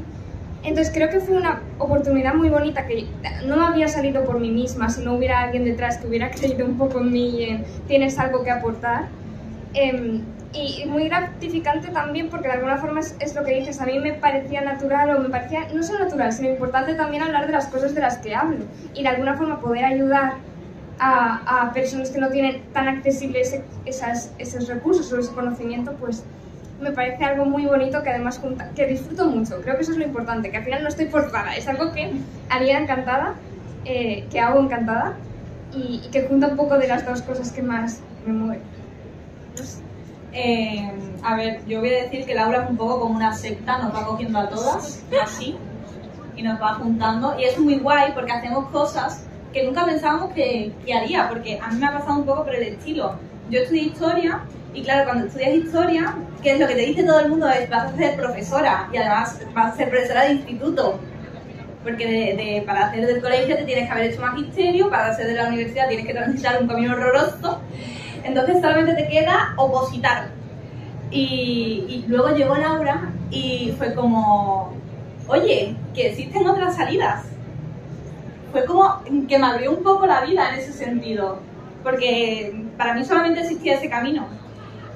Entonces 0.64 0.94
creo 0.94 1.10
que 1.10 1.20
fue 1.20 1.36
una 1.36 1.64
oportunidad 1.80 2.36
muy 2.36 2.50
bonita 2.50 2.86
que 2.86 3.08
no 3.46 3.58
me 3.58 3.66
había 3.66 3.88
salido 3.88 4.24
por 4.24 4.40
mí 4.40 4.52
misma 4.52 4.90
si 4.90 5.04
no 5.04 5.16
hubiera 5.16 5.42
alguien 5.42 5.66
detrás 5.66 5.98
que 5.98 6.08
hubiera 6.08 6.30
creído 6.32 6.66
un 6.66 6.78
poco 6.78 7.00
en 7.00 7.12
mí 7.12 7.30
y 7.30 7.44
en 7.46 7.66
tienes 7.88 8.20
algo 8.20 8.44
que 8.44 8.52
aportar. 8.52 9.10
Em, 9.74 10.22
y 10.54 10.86
muy 10.86 11.08
gratificante 11.08 11.90
también 11.92 12.30
porque 12.30 12.50
de 12.50 12.56
alguna 12.56 12.78
forma 12.78 13.00
es, 13.00 13.36
lo 13.36 13.44
que 13.46 13.56
dices, 13.58 13.80
a 13.80 13.86
mí 13.86 14.00
me 14.00 14.14
parecía 14.14 14.62
natural 14.62 15.16
o 15.16 15.20
me 15.22 15.30
parecía 15.30 15.62
no 15.74 15.82
solo 15.82 16.00
natural, 16.00 16.34
sino 16.34 16.50
importante 16.50 16.94
también 16.96 17.24
hablar 17.24 17.48
de 17.48 17.54
las 17.54 17.68
cosas 17.68 17.96
de 17.96 18.02
las 18.02 18.18
que 18.18 18.36
hablo 18.36 18.66
y 18.94 19.02
de 19.02 19.08
alguna 19.08 19.36
forma 19.36 19.62
poder 19.62 19.86
ayudar 19.86 20.34
a, 21.00 21.64
a 21.68 21.74
personas 21.74 22.12
que 22.12 22.20
no 22.20 22.30
tienen 22.30 22.62
tan 22.74 22.90
accesibles 22.90 23.64
esos 23.86 24.68
recursos 24.68 25.12
o 25.14 25.20
ese 25.20 25.34
conocimiento, 25.34 25.96
pues 25.98 26.26
me 26.82 26.92
parece 26.92 27.24
algo 27.24 27.46
muy 27.46 27.66
bonito 27.66 28.02
que 28.04 28.10
además 28.10 28.42
que 28.76 28.88
disfruto 28.88 29.26
mucho. 29.28 29.62
Creo 29.62 29.76
que 29.76 29.84
eso 29.84 29.92
es 29.92 29.98
lo 29.98 30.04
importante, 30.04 30.52
que 30.52 30.58
al 30.58 30.64
final 30.64 30.84
no 30.84 30.90
estoy 30.90 31.06
forzada, 31.06 31.56
es 31.56 31.68
algo 31.68 31.92
que 31.92 32.12
haría 32.50 32.80
encantada, 32.80 33.36
eh, 33.86 34.26
que 34.30 34.40
hago 34.40 34.60
encantada 34.60 35.14
y, 35.74 36.00
que 36.12 36.24
junta 36.24 36.48
un 36.48 36.58
poco 36.58 36.78
de 36.78 36.88
las 36.88 37.06
dos 37.06 37.22
cosas 37.22 37.52
que 37.52 37.62
más 37.62 38.02
me 38.26 38.34
mueven. 38.34 38.62
Eh, 40.34 40.92
a 41.24 41.36
ver, 41.36 41.66
yo 41.68 41.80
voy 41.80 41.94
a 41.94 42.04
decir 42.04 42.26
que 42.26 42.34
Laura 42.34 42.64
es 42.64 42.70
un 42.70 42.78
poco 42.78 43.02
como 43.02 43.16
una 43.16 43.34
secta, 43.34 43.78
nos 43.78 43.94
va 43.94 44.06
cogiendo 44.06 44.40
a 44.40 44.50
todas, 44.50 45.04
así, 45.22 45.58
y 46.36 46.42
nos 46.42 46.60
va 46.62 46.76
juntando. 46.76 47.38
Y 47.40 47.44
es 47.44 47.60
muy 47.60 47.78
guay 47.78 48.14
porque 48.14 48.32
hacemos 48.32 48.70
cosas 48.70 49.26
que 49.54 49.64
nunca 49.66 49.86
pensábamos 49.86 50.32
que, 50.34 50.74
que 50.86 50.94
haría, 50.94 51.28
porque 51.28 51.60
a 51.62 51.70
mí 51.70 51.80
me 51.80 51.86
ha 51.86 51.94
pasado 51.94 52.20
un 52.20 52.26
poco 52.26 52.46
por 52.46 52.56
el 52.56 52.64
estilo. 52.64 53.16
Yo 53.50 53.60
estudié 53.60 53.84
historia 53.84 54.42
y 54.74 54.84
claro, 54.84 55.06
cuando 55.06 55.28
estudias 55.28 55.54
historia, 55.54 56.16
que 56.42 56.54
es 56.54 56.60
lo 56.60 56.68
que 56.68 56.76
te 56.76 56.82
dice 56.82 57.04
todo 57.04 57.20
el 57.20 57.30
mundo 57.30 57.50
es 57.50 57.70
vas 57.70 57.94
a 57.94 57.98
ser 57.98 58.16
profesora 58.16 58.90
y 58.94 58.98
además 58.98 59.38
vas 59.54 59.74
a 59.74 59.78
ser 59.78 59.90
profesora 59.90 60.24
de 60.24 60.34
instituto. 60.34 61.00
Porque 61.84 62.06
de, 62.06 62.64
para 62.66 62.88
hacer 62.88 63.06
del 63.06 63.22
colegio 63.22 63.58
te 63.58 63.66
tienes 63.66 63.88
que 63.88 63.92
haber 63.92 64.12
hecho 64.12 64.22
magisterio, 64.22 64.90
para 64.90 65.08
hacer 65.08 65.28
de 65.28 65.34
la 65.34 65.48
universidad 65.48 65.88
tienes 65.90 66.06
que 66.06 66.14
transitar 66.14 66.62
un 66.62 66.68
camino 66.68 66.94
horroroso. 66.94 67.60
Entonces 68.24 68.62
solamente 68.62 68.94
te 68.94 69.10
queda 69.10 69.54
opositar. 69.58 70.30
Y, 71.10 71.84
y 71.90 72.06
luego 72.08 72.30
llegó 72.30 72.56
Laura 72.56 73.12
y 73.30 73.74
fue 73.78 73.94
como, 73.94 74.74
oye, 75.28 75.76
que 75.94 76.12
existen 76.12 76.48
otras 76.48 76.78
salidas. 76.78 77.26
Fue 78.54 78.64
como 78.64 79.02
que 79.28 79.38
me 79.38 79.48
abrió 79.48 79.72
un 79.72 79.84
poco 79.84 80.06
la 80.06 80.22
vida 80.22 80.50
en 80.50 80.60
ese 80.60 80.72
sentido. 80.72 81.40
Porque 81.84 82.54
para 82.78 82.94
mí 82.94 83.04
solamente 83.04 83.42
existía 83.42 83.76
ese 83.76 83.90
camino 83.90 84.41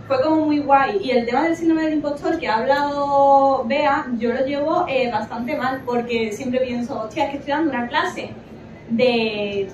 fue 0.07 0.21
como 0.21 0.45
muy 0.45 0.59
guay. 0.59 0.99
Y 1.03 1.11
el 1.11 1.25
tema 1.25 1.43
del 1.43 1.55
síndrome 1.55 1.83
del 1.83 1.95
impostor 1.95 2.39
que 2.39 2.47
ha 2.47 2.57
hablado 2.57 3.63
Bea, 3.65 4.07
yo 4.17 4.33
lo 4.33 4.45
llevo 4.45 4.85
eh, 4.87 5.09
bastante 5.11 5.55
mal 5.55 5.81
porque 5.85 6.31
siempre 6.31 6.59
pienso, 6.61 7.01
hostia, 7.01 7.25
es 7.25 7.31
que 7.31 7.37
estoy 7.37 7.53
dando 7.53 7.71
una 7.71 7.87
clase 7.87 8.31
de, 8.89 9.69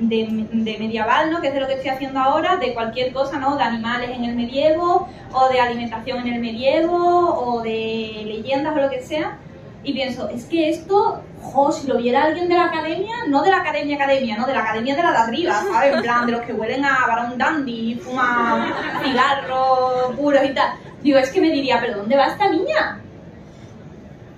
de, 0.00 0.76
medieval, 0.78 1.30
¿no? 1.30 1.40
Que 1.40 1.48
es 1.48 1.54
de 1.54 1.60
lo 1.60 1.66
que 1.66 1.74
estoy 1.74 1.90
haciendo 1.90 2.20
ahora, 2.20 2.56
de 2.56 2.74
cualquier 2.74 3.12
cosa, 3.12 3.38
¿no? 3.38 3.56
De 3.56 3.62
animales 3.62 4.10
en 4.10 4.24
el 4.24 4.36
medievo, 4.36 5.08
o 5.32 5.48
de 5.48 5.60
alimentación 5.60 6.26
en 6.26 6.34
el 6.34 6.40
medievo, 6.40 6.96
o 6.96 7.62
de 7.62 8.22
leyendas 8.26 8.76
o 8.76 8.80
lo 8.80 8.90
que 8.90 9.00
sea 9.00 9.38
y 9.84 9.92
pienso, 9.92 10.28
es 10.28 10.44
que 10.44 10.68
esto, 10.68 11.22
jo, 11.40 11.72
si 11.72 11.86
lo 11.86 11.98
viera 11.98 12.24
alguien 12.24 12.48
de 12.48 12.54
la 12.54 12.66
academia, 12.66 13.14
no 13.28 13.42
de 13.42 13.50
la 13.50 13.58
academia 13.58 13.96
academia, 13.96 14.36
no, 14.36 14.46
de 14.46 14.54
la 14.54 14.60
academia 14.60 14.96
de 14.96 15.02
la 15.02 15.12
de 15.12 15.18
arriba, 15.18 15.62
¿sabes? 15.72 15.94
En 15.94 16.02
plan, 16.02 16.26
de 16.26 16.32
los 16.32 16.40
que 16.42 16.52
huelen 16.52 16.84
a 16.84 17.06
varón 17.06 17.38
dandy, 17.38 17.94
fuman 17.94 18.72
cigarros 19.02 20.16
puros 20.16 20.42
y 20.44 20.54
tal. 20.54 20.72
Digo, 21.02 21.18
es 21.18 21.30
que 21.30 21.40
me 21.40 21.50
diría, 21.50 21.78
¿pero 21.80 21.98
dónde 21.98 22.16
va 22.16 22.26
esta 22.26 22.50
niña? 22.50 23.00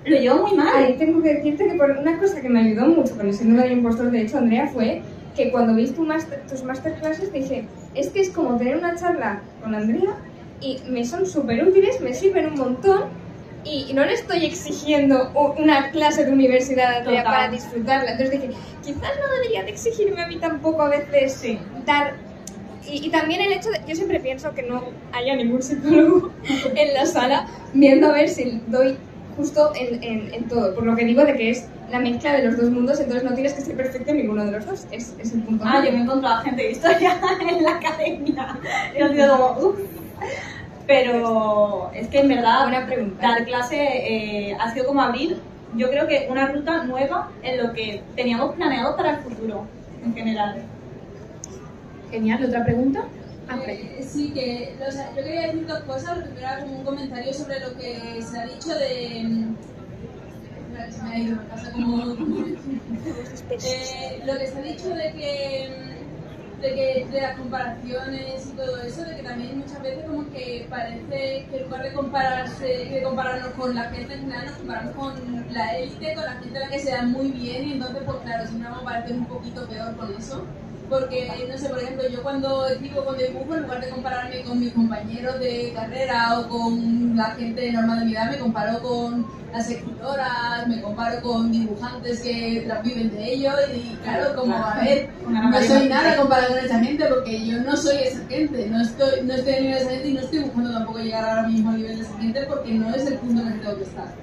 Lo 0.04 0.16
llevo 0.16 0.46
muy 0.46 0.56
mal. 0.56 0.76
Ahí 0.76 0.96
tengo 0.98 1.22
que 1.22 1.34
decirte 1.34 1.68
que 1.68 1.74
por 1.74 1.90
una 1.90 2.18
cosa 2.18 2.40
que 2.40 2.48
me 2.48 2.60
ayudó 2.60 2.86
mucho 2.86 3.16
con 3.16 3.26
el 3.26 3.34
síndrome 3.34 3.62
del 3.62 3.78
impostor, 3.78 4.10
de 4.10 4.22
hecho, 4.22 4.38
Andrea, 4.38 4.66
fue 4.68 5.02
que 5.34 5.50
cuando 5.50 5.74
vi 5.74 5.90
tu 5.90 6.02
master, 6.02 6.42
tus 6.48 6.62
masterclasses 6.64 7.32
dije, 7.32 7.66
es 7.94 8.10
que 8.10 8.20
es 8.20 8.30
como 8.30 8.56
tener 8.56 8.76
una 8.76 8.94
charla 8.96 9.40
con 9.62 9.74
Andrea 9.74 10.14
y 10.60 10.80
me 10.88 11.04
son 11.04 11.24
súper 11.24 11.66
útiles, 11.66 12.00
me 12.00 12.12
sirven 12.12 12.46
un 12.46 12.54
montón 12.56 13.04
y 13.64 13.92
no 13.92 14.04
le 14.04 14.14
estoy 14.14 14.44
exigiendo 14.46 15.30
una 15.58 15.90
clase 15.90 16.24
de 16.24 16.32
universidad 16.32 17.04
para 17.04 17.48
disfrutarla. 17.48 18.12
Entonces 18.12 18.40
dije, 18.40 18.54
quizás 18.82 19.12
no 19.20 19.34
debería 19.36 19.64
de 19.64 19.70
exigirme 19.70 20.22
a 20.22 20.26
mí 20.26 20.36
tampoco 20.36 20.82
a 20.82 20.88
veces 20.88 21.42
dar... 21.84 22.14
Y, 22.86 23.06
y, 23.06 23.10
también 23.10 23.42
el 23.42 23.52
hecho 23.52 23.70
de... 23.70 23.80
Yo 23.86 23.94
siempre 23.94 24.18
pienso 24.18 24.52
que 24.54 24.62
no 24.62 24.82
haya 25.12 25.36
ningún 25.36 25.62
psicólogo 25.62 26.32
en 26.74 26.94
la 26.94 27.06
sala 27.06 27.46
viendo 27.74 28.08
a 28.08 28.12
ver 28.12 28.28
si 28.28 28.60
doy 28.66 28.96
justo 29.36 29.72
en, 29.76 30.02
en, 30.02 30.34
en, 30.34 30.48
todo. 30.48 30.74
Por 30.74 30.86
lo 30.86 30.96
que 30.96 31.04
digo 31.04 31.24
de 31.24 31.34
que 31.34 31.50
es 31.50 31.66
la 31.90 32.00
mezcla 32.00 32.32
de 32.32 32.44
los 32.46 32.56
dos 32.56 32.70
mundos, 32.70 32.98
entonces 32.98 33.22
no 33.22 33.34
tienes 33.34 33.52
que 33.52 33.60
ser 33.60 33.76
perfecto 33.76 34.10
en 34.10 34.16
ninguno 34.16 34.44
de 34.44 34.52
los 34.52 34.66
dos. 34.66 34.86
Es, 34.90 35.14
es 35.18 35.34
el 35.34 35.42
punto. 35.42 35.64
Ah, 35.66 35.82
yo 35.84 35.92
me 35.92 35.98
he 35.98 36.02
encontrado 36.02 36.42
gente 36.42 36.62
de 36.62 36.70
historia 36.72 37.20
en 37.48 37.62
la 37.62 37.72
academia. 37.72 38.58
Y 38.96 39.02
he 39.02 39.08
sido 39.08 39.36
como, 39.36 39.68
uff 39.68 39.78
pero 40.90 41.92
es 41.94 42.08
que 42.08 42.18
en 42.18 42.26
verdad 42.26 42.68
dar 43.20 43.44
clase 43.44 43.76
eh, 43.80 44.56
ha 44.58 44.74
sido 44.74 44.86
como 44.86 45.00
abrir, 45.00 45.36
yo 45.76 45.88
creo 45.88 46.08
que 46.08 46.26
una 46.28 46.48
ruta 46.48 46.82
nueva 46.82 47.30
en 47.44 47.62
lo 47.62 47.72
que 47.72 48.02
teníamos 48.16 48.56
planeado 48.56 48.96
para 48.96 49.12
el 49.12 49.18
futuro 49.18 49.66
en 50.04 50.12
general. 50.12 50.64
Genial, 52.10 52.44
¿otra 52.44 52.64
pregunta? 52.64 53.04
Ah, 53.46 53.60
eh, 53.68 54.04
sí, 54.04 54.32
que 54.32 54.74
o 54.84 54.90
sea, 54.90 55.10
yo 55.14 55.22
quería 55.22 55.46
decir 55.46 55.64
dos 55.68 55.78
cosas. 55.84 56.18
Lo 56.18 56.24
primero 56.24 56.48
era 56.48 56.60
como 56.60 56.78
un 56.78 56.84
comentario 56.84 57.32
sobre 57.34 57.60
lo 57.60 57.72
que 57.76 58.20
se 58.20 58.40
ha 58.40 58.46
dicho 58.46 58.74
de. 58.74 59.22
Mm, 59.22 59.56
se 60.90 61.02
me 61.04 61.08
ha 61.08 61.18
ido, 61.20 61.36
pasa 61.48 61.70
como. 61.70 62.02
eh, 63.50 64.22
lo 64.26 64.38
que 64.38 64.46
se 64.48 64.58
ha 64.58 64.62
dicho 64.62 64.88
de 64.88 65.12
que 65.12 65.68
mm, 65.70 65.99
de, 66.60 66.74
que, 66.74 67.06
de 67.10 67.20
las 67.20 67.36
comparaciones 67.38 68.46
y 68.46 68.56
todo 68.56 68.82
eso, 68.82 69.04
de 69.04 69.16
que 69.16 69.22
también 69.22 69.58
muchas 69.58 69.82
veces 69.82 70.04
como 70.04 70.30
que 70.30 70.66
parece 70.68 71.46
que 71.50 71.56
en 71.56 71.62
lugar 71.64 71.82
de 71.82 71.92
compararse, 71.92 72.64
de 72.64 73.02
compararnos 73.02 73.48
con 73.54 73.74
la 73.74 73.84
gente 73.84 74.14
en 74.14 74.28
nos 74.28 74.52
comparamos 74.52 74.94
con 74.94 75.44
la 75.52 75.76
élite, 75.78 76.14
con 76.14 76.24
la 76.24 76.32
gente 76.32 76.58
a 76.58 76.60
la 76.60 76.68
que 76.68 76.78
se 76.78 76.90
da 76.90 77.02
muy 77.02 77.30
bien 77.32 77.68
y 77.68 77.72
entonces 77.72 78.02
pues 78.04 78.18
claro, 78.18 78.46
siempre 78.46 78.68
vamos 78.68 78.82
a 78.82 78.90
parecer 78.90 79.16
un 79.16 79.26
poquito 79.26 79.66
peor 79.68 79.96
con 79.96 80.14
eso. 80.14 80.44
Porque, 80.90 81.30
no 81.48 81.56
sé, 81.56 81.68
por 81.68 81.78
ejemplo, 81.78 82.08
yo 82.08 82.20
cuando 82.20 82.66
escribo 82.66 83.04
con 83.04 83.16
dibujo, 83.16 83.54
en 83.54 83.62
lugar 83.62 83.80
de 83.80 83.90
compararme 83.90 84.42
con 84.42 84.58
mis 84.58 84.72
compañeros 84.72 85.38
de 85.38 85.72
carrera 85.72 86.40
o 86.40 86.48
con 86.48 87.16
la 87.16 87.26
gente 87.36 87.70
normal 87.70 88.00
de 88.00 88.06
mi 88.06 88.12
edad, 88.12 88.28
me 88.28 88.38
comparo 88.38 88.82
con 88.82 89.24
las 89.52 89.70
escritoras, 89.70 90.66
me 90.66 90.80
comparo 90.80 91.22
con 91.22 91.52
dibujantes 91.52 92.20
que 92.20 92.68
viven 92.82 93.10
de 93.10 93.34
ello 93.34 93.52
y 93.72 93.96
claro, 94.02 94.34
como 94.34 94.56
a 94.56 94.80
ver, 94.80 95.08
no 95.28 95.62
soy 95.62 95.88
nada 95.88 96.16
comparado 96.16 96.54
con 96.54 96.64
esa 96.64 96.80
gente 96.80 97.04
porque 97.06 97.46
yo 97.46 97.60
no 97.62 97.76
soy 97.76 97.98
esa 97.98 98.26
gente, 98.26 98.66
no 98.68 98.80
estoy, 98.80 99.22
no 99.22 99.34
estoy 99.34 99.52
de 99.52 99.70
esa 99.70 99.90
gente 99.90 100.08
y 100.08 100.14
no 100.14 100.20
estoy 100.20 100.38
buscando 100.40 100.72
tampoco 100.72 100.98
llegar 100.98 101.24
ahora 101.24 101.48
mismo 101.48 101.70
a 101.70 101.74
nivel 101.74 101.98
de 101.98 102.02
esa 102.02 102.18
gente 102.18 102.46
porque 102.48 102.72
no 102.72 102.94
es 102.94 103.06
el 103.06 103.14
punto 103.14 103.42
en 103.42 103.46
el 103.46 103.54
que 103.54 103.60
tengo 103.60 103.76
que 103.76 103.84
estar. 103.84 104.14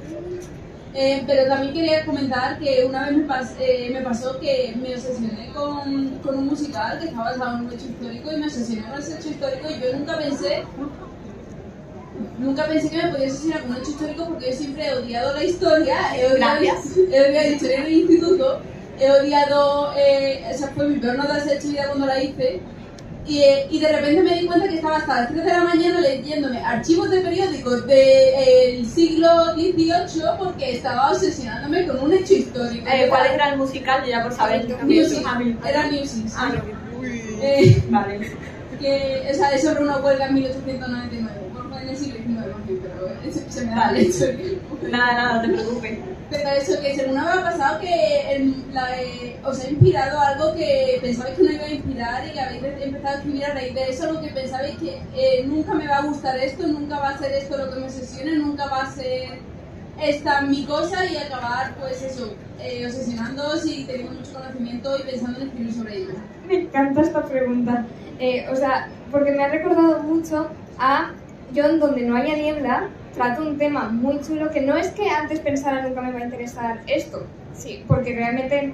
Eh, 1.00 1.24
pero 1.28 1.48
también 1.48 1.74
quería 1.76 2.04
comentar 2.08 2.58
que 2.58 2.84
una 2.84 3.06
vez 3.06 3.18
me, 3.18 3.24
pas, 3.26 3.54
eh, 3.60 3.92
me 3.94 4.02
pasó 4.02 4.40
que 4.40 4.74
me 4.82 4.96
obsesioné 4.96 5.52
con, 5.54 6.10
con, 6.24 6.40
un 6.40 6.48
musical 6.48 6.98
que 6.98 7.06
estaba 7.06 7.26
basado 7.26 7.58
en 7.60 7.66
un 7.66 7.74
hecho 7.74 7.86
histórico 7.86 8.32
y 8.32 8.38
me 8.38 8.48
obsesioné 8.48 8.90
con 8.90 9.00
ese 9.00 9.16
hecho 9.16 9.30
histórico 9.30 9.68
y 9.70 9.80
yo 9.80 9.96
nunca 9.96 10.18
pensé 10.18 10.64
nunca 12.40 12.66
pensé 12.66 12.90
que 12.90 12.98
me 12.98 13.12
podía 13.12 13.28
obsesionar 13.28 13.62
con 13.62 13.72
un 13.72 13.78
hecho 13.78 13.92
histórico 13.92 14.26
porque 14.26 14.50
yo 14.50 14.58
siempre 14.58 14.88
he 14.88 14.94
odiado 14.96 15.34
la 15.36 15.44
historia, 15.44 15.98
he 16.18 16.34
odiado, 16.34 16.66
he 16.66 17.20
odiado 17.22 17.32
la 17.32 17.48
historia 17.48 17.78
en 17.78 17.86
el 17.86 17.94
instituto, 17.94 18.62
he 19.00 19.12
odiado, 19.12 19.94
eh, 19.96 20.46
esa 20.50 20.70
fue 20.70 20.88
mi 20.88 21.00
peor 21.00 21.16
nota 21.18 21.36
de 21.36 21.42
selectividad 21.42 21.90
cuando 21.90 22.08
la 22.08 22.24
hice 22.24 22.60
y, 23.28 23.44
y, 23.70 23.80
de 23.80 23.92
repente 23.92 24.24
me 24.24 24.40
di 24.40 24.48
cuenta 24.48 24.68
que 24.68 24.76
estaba 24.76 24.98
hasta 24.98 25.22
las 25.22 25.30
3 25.30 25.44
de 25.44 25.52
la 25.52 25.64
mañana 25.64 26.00
leyéndome 26.00 26.60
archivos 26.64 27.10
de 27.10 27.22
periódicos 27.22 27.86
del 27.86 28.86
siglo 28.86 29.28
XVIII 29.54 30.24
porque 30.40 30.76
estaba 30.76 31.12
obsesionándome 31.12 31.88
con 31.88 32.00
un 32.00 32.14
hecho 32.14 32.34
histórico. 32.34 32.88
Eh, 32.88 33.08
¿Cuál 33.10 33.28
era 33.28 33.52
el 33.52 33.58
musical? 33.58 34.06
Ya 34.08 34.24
por 34.24 34.34
saber. 34.34 34.68
Music. 34.84 35.26
Era 35.68 35.88
Music. 35.88 36.26
Ah, 36.36 36.52
eh, 37.42 37.84
vale. 37.90 38.32
Que, 38.80 39.28
o 39.32 39.34
sea, 39.34 39.52
es 39.52 39.64
sobre 39.64 39.84
una 39.84 39.98
huelga 39.98 40.28
en 40.28 40.34
1899. 40.36 41.32
Bueno, 41.54 41.80
en 41.80 41.90
el 41.90 41.98
siglo 41.98 42.16
XIX, 42.16 42.80
pero 42.82 43.52
se 43.52 43.66
me 43.66 43.72
da 43.72 43.90
el 43.90 43.98
hecho. 43.98 44.26
Nada, 44.90 45.14
nada, 45.14 45.34
no 45.36 45.42
te 45.42 45.48
preocupes. 45.50 46.17
Pero 46.30 46.50
eso 46.50 46.82
que 46.82 46.96
según 46.96 47.16
me 47.16 47.22
ha 47.22 47.42
pasado 47.42 47.80
que 47.80 48.54
la, 48.74 48.90
os 49.46 49.64
ha 49.64 49.70
inspirado 49.70 50.20
algo 50.20 50.54
que 50.56 51.00
pensabais 51.02 51.36
que 51.38 51.44
no 51.44 51.52
iba 51.52 51.64
a 51.64 51.70
inspirar 51.70 52.28
y 52.28 52.32
que 52.32 52.40
habéis 52.40 52.64
empezado 52.64 53.16
a 53.16 53.18
escribir 53.20 53.46
a 53.46 53.54
raíz 53.54 53.74
de 53.74 53.90
eso, 53.90 54.12
lo 54.12 54.22
que 54.22 54.28
pensabais 54.30 54.78
que 54.78 55.02
eh, 55.16 55.46
nunca 55.46 55.74
me 55.74 55.88
va 55.88 55.98
a 55.98 56.02
gustar 56.02 56.38
esto, 56.38 56.68
nunca 56.68 57.00
va 57.00 57.10
a 57.10 57.18
ser 57.18 57.32
esto 57.32 57.58
lo 57.58 57.70
que 57.72 57.80
me 57.80 57.86
obsesione, 57.86 58.36
nunca 58.36 58.68
va 58.68 58.84
a 58.84 58.92
ser 58.92 59.40
esta 60.02 60.42
mi 60.42 60.66
cosa 60.66 61.06
y 61.06 61.16
acabar 61.16 61.76
pues 61.80 62.02
eso, 62.04 62.36
eh, 62.60 62.86
obsesionándoos 62.86 63.66
y 63.66 63.86
teniendo 63.86 64.14
mucho 64.14 64.34
conocimiento 64.34 64.98
y 64.98 65.04
pensando 65.04 65.40
en 65.40 65.48
escribir 65.48 65.74
sobre 65.74 65.98
ello. 65.98 66.14
Me 66.46 66.56
encanta 66.62 67.02
esta 67.02 67.24
pregunta, 67.24 67.86
eh, 68.20 68.48
o 68.52 68.56
sea, 68.56 68.90
porque 69.12 69.32
me 69.32 69.44
ha 69.44 69.48
recordado 69.48 70.04
mucho 70.04 70.50
a 70.78 71.12
John 71.56 71.80
donde 71.80 72.02
no 72.02 72.16
haya 72.16 72.36
niebla, 72.36 72.90
trata 73.14 73.42
un 73.42 73.58
tema 73.58 73.90
muy 73.90 74.20
chulo 74.22 74.52
que 74.52 74.62
no 74.62 74.76
es 74.76 74.90
que 74.90 75.10
antes 75.10 75.40
pensara 75.40 75.82
nunca 75.82 76.02
me 76.02 76.12
va 76.12 76.20
a 76.20 76.26
interesar 76.26 76.82
esto, 76.88 77.26
sí, 77.54 77.84
porque 77.88 78.16
realmente 78.16 78.74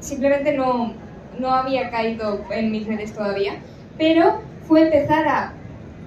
simplemente 0.00 0.56
no, 0.56 0.94
no 1.38 1.50
había 1.50 1.90
caído 1.90 2.44
en 2.50 2.70
mis 2.70 2.86
redes 2.86 3.12
todavía, 3.12 3.54
pero 3.98 4.40
fue 4.66 4.82
empezar 4.82 5.26
a 5.26 5.52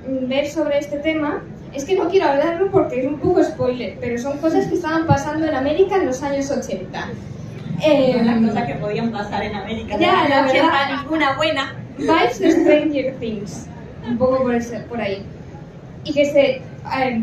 ver 0.07 0.47
sobre 0.47 0.79
este 0.79 0.99
tema. 0.99 1.43
Es 1.73 1.83
que 1.85 1.95
no 1.95 2.09
quiero 2.09 2.27
hablarlo 2.27 2.71
porque 2.71 3.01
es 3.01 3.07
un 3.07 3.19
poco 3.19 3.43
spoiler, 3.43 3.97
pero 3.99 4.17
son 4.17 4.37
cosas 4.37 4.67
que 4.67 4.75
estaban 4.75 5.05
pasando 5.05 5.45
en 5.45 5.53
América 5.53 5.97
en 5.97 6.05
los 6.05 6.23
años 6.23 6.49
80. 6.49 7.09
Eh, 7.83 8.21
las 8.23 8.39
cosas 8.39 8.65
que 8.65 8.75
podían 8.75 9.11
pasar 9.11 9.43
en 9.43 9.53
América. 9.53 9.97
Ya, 9.99 10.27
la 10.27 10.41
verdad. 10.43 11.01
ninguna 11.01 11.35
buena. 11.35 11.75
Vibes 11.97 12.39
de 12.39 12.51
Stranger 12.51 13.15
Things. 13.19 13.67
Un 14.07 14.17
poco 14.17 14.41
por, 14.43 14.55
ese, 14.55 14.79
por 14.81 15.01
ahí. 15.01 15.23
Y 16.07 16.13
que 16.13 16.25
se 16.25 16.61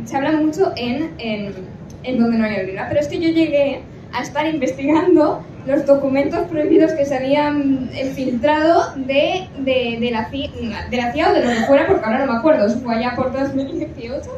se 0.05 0.17
habla 0.17 0.33
mucho 0.33 0.73
en, 0.77 1.15
en, 1.19 2.19
donde 2.19 2.39
no 2.39 2.45
hay 2.45 2.61
olvida, 2.61 2.87
pero 2.89 3.01
es 3.01 3.09
que 3.09 3.19
yo 3.19 3.31
llegué 3.31 3.81
a 4.13 4.23
estar 4.23 4.47
investigando 4.47 5.43
los 5.67 5.87
documentos 5.87 6.47
prohibidos 6.49 6.93
que 6.93 7.05
se 7.07 7.17
habían 7.17 7.89
filtrado 8.15 8.95
de, 8.97 9.49
de, 9.59 9.97
de, 9.99 10.11
la, 10.11 10.29
de 10.29 11.13
CIA 11.13 11.31
o 11.31 11.33
de 11.33 11.41
lo 11.41 11.49
que 11.49 11.67
fuera, 11.67 11.87
porque 11.87 12.05
ahora 12.05 12.27
no 12.27 12.33
me 12.33 12.39
acuerdo, 12.39 12.69
fue 12.81 12.97
allá 12.97 13.15
por 13.17 13.33
2018. 13.33 14.31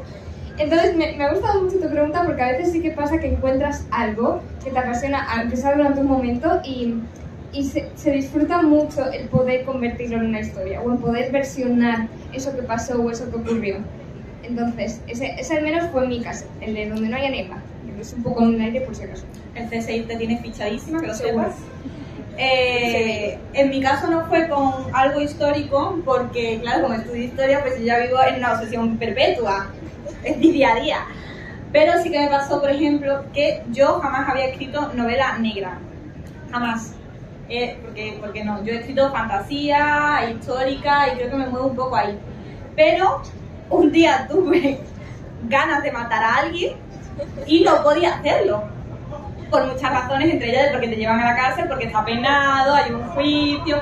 Entonces, 0.58 0.96
me, 0.96 1.12
me, 1.16 1.24
ha 1.24 1.32
gustado 1.32 1.62
mucho 1.62 1.78
tu 1.78 1.90
pregunta 1.90 2.22
porque 2.24 2.42
a 2.42 2.52
veces 2.52 2.72
sí 2.72 2.80
que 2.80 2.92
pasa 2.92 3.18
que 3.18 3.26
encuentras 3.26 3.86
algo 3.90 4.40
que 4.64 4.70
te 4.70 4.78
apasiona, 4.78 5.26
aunque 5.36 5.56
sea 5.56 5.74
durante 5.74 6.00
un 6.00 6.06
momento, 6.06 6.60
y, 6.64 6.94
y 7.52 7.64
se, 7.64 7.90
se, 7.96 8.12
disfruta 8.12 8.62
mucho 8.62 9.10
el 9.12 9.28
poder 9.28 9.64
convertirlo 9.64 10.16
en 10.18 10.26
una 10.26 10.40
historia 10.40 10.80
o 10.80 10.92
el 10.92 10.98
poder 10.98 11.30
versionar 11.30 12.08
eso 12.32 12.54
que 12.56 12.62
pasó 12.62 13.02
o 13.02 13.10
eso 13.10 13.28
que 13.30 13.36
ocurrió. 13.36 13.78
Entonces, 14.48 15.00
ese, 15.06 15.34
ese 15.38 15.56
al 15.56 15.62
menos 15.62 15.90
fue 15.90 16.06
mi 16.06 16.20
caso, 16.20 16.46
el 16.60 16.74
de 16.74 16.88
donde 16.88 17.08
no 17.08 17.16
haya 17.16 17.30
niebla. 17.30 17.58
Es 18.00 18.12
un 18.12 18.22
poco 18.22 18.44
el 18.44 18.60
aire 18.60 18.82
por 18.82 18.94
si 18.94 19.04
acaso. 19.04 19.24
El 19.54 19.70
C6 19.70 20.06
te 20.06 20.16
tiene 20.16 20.38
fichadísima, 20.38 21.00
que 21.00 21.06
lo 21.08 21.14
sepas. 21.14 21.54
Eh, 22.38 23.38
en 23.54 23.70
mi 23.70 23.80
caso 23.80 24.08
no 24.08 24.26
fue 24.26 24.48
con 24.48 24.72
algo 24.92 25.20
histórico, 25.20 25.98
porque 26.04 26.60
claro, 26.60 26.82
como 26.82 26.94
estudio 26.94 27.24
historia, 27.24 27.62
pues 27.62 27.78
yo 27.78 27.86
ya 27.86 27.98
vivo 27.98 28.18
en 28.28 28.36
una 28.36 28.52
obsesión 28.52 28.98
perpetua, 28.98 29.68
es 30.22 30.36
mi 30.36 30.52
día 30.52 30.74
a 30.74 30.80
día. 30.80 30.98
Pero 31.72 32.00
sí 32.02 32.10
que 32.10 32.18
me 32.18 32.28
pasó, 32.28 32.60
por 32.60 32.70
ejemplo, 32.70 33.24
que 33.32 33.62
yo 33.70 33.98
jamás 34.00 34.28
había 34.28 34.46
escrito 34.46 34.92
novela 34.94 35.38
negra. 35.38 35.78
Jamás. 36.50 36.92
Eh, 37.48 37.78
porque, 37.82 38.18
porque 38.20 38.44
no, 38.44 38.62
yo 38.64 38.72
he 38.72 38.78
escrito 38.78 39.10
fantasía, 39.10 40.30
histórica 40.30 41.12
y 41.12 41.16
creo 41.16 41.30
que 41.30 41.36
me 41.36 41.46
muevo 41.46 41.68
un 41.68 41.76
poco 41.76 41.96
ahí. 41.96 42.18
Pero 42.74 43.22
un 43.70 43.92
día 43.92 44.26
tuve 44.28 44.80
ganas 45.48 45.82
de 45.82 45.92
matar 45.92 46.22
a 46.22 46.36
alguien 46.36 46.74
y 47.46 47.60
no 47.62 47.82
podía 47.82 48.16
hacerlo. 48.16 48.64
Por 49.50 49.66
muchas 49.66 49.90
razones, 49.90 50.32
entre 50.32 50.50
ellas 50.50 50.68
porque 50.72 50.88
te 50.88 50.96
llevan 50.96 51.20
a 51.20 51.32
la 51.32 51.36
cárcel, 51.36 51.66
porque 51.68 51.86
está 51.86 52.04
penado, 52.04 52.74
hay 52.74 52.90
un 52.90 53.02
juicio. 53.10 53.80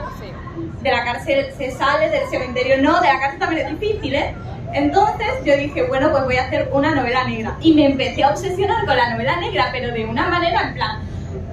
De 0.82 0.91
la 0.91 1.05
cárcel 1.05 1.47
se 1.57 1.70
sale, 1.70 2.11
del 2.11 2.28
cementerio 2.28 2.82
no, 2.82 3.01
de 3.01 3.09
la 3.09 3.18
cárcel 3.18 3.41
también 3.41 3.66
es 3.66 3.80
difícil, 3.80 4.14
¿eh? 4.14 4.35
Entonces 4.72 5.28
yo 5.45 5.57
dije, 5.57 5.85
bueno, 5.85 6.11
pues 6.11 6.24
voy 6.24 6.37
a 6.37 6.45
hacer 6.45 6.68
una 6.72 6.95
novela 6.95 7.24
negra. 7.24 7.57
Y 7.61 7.74
me 7.74 7.87
empecé 7.87 8.24
a 8.24 8.30
obsesionar 8.30 8.85
con 8.85 8.97
la 8.97 9.11
novela 9.11 9.37
negra, 9.37 9.68
pero 9.72 9.93
de 9.93 10.05
una 10.05 10.28
manera 10.28 10.62
en 10.62 10.74
plan. 10.74 11.01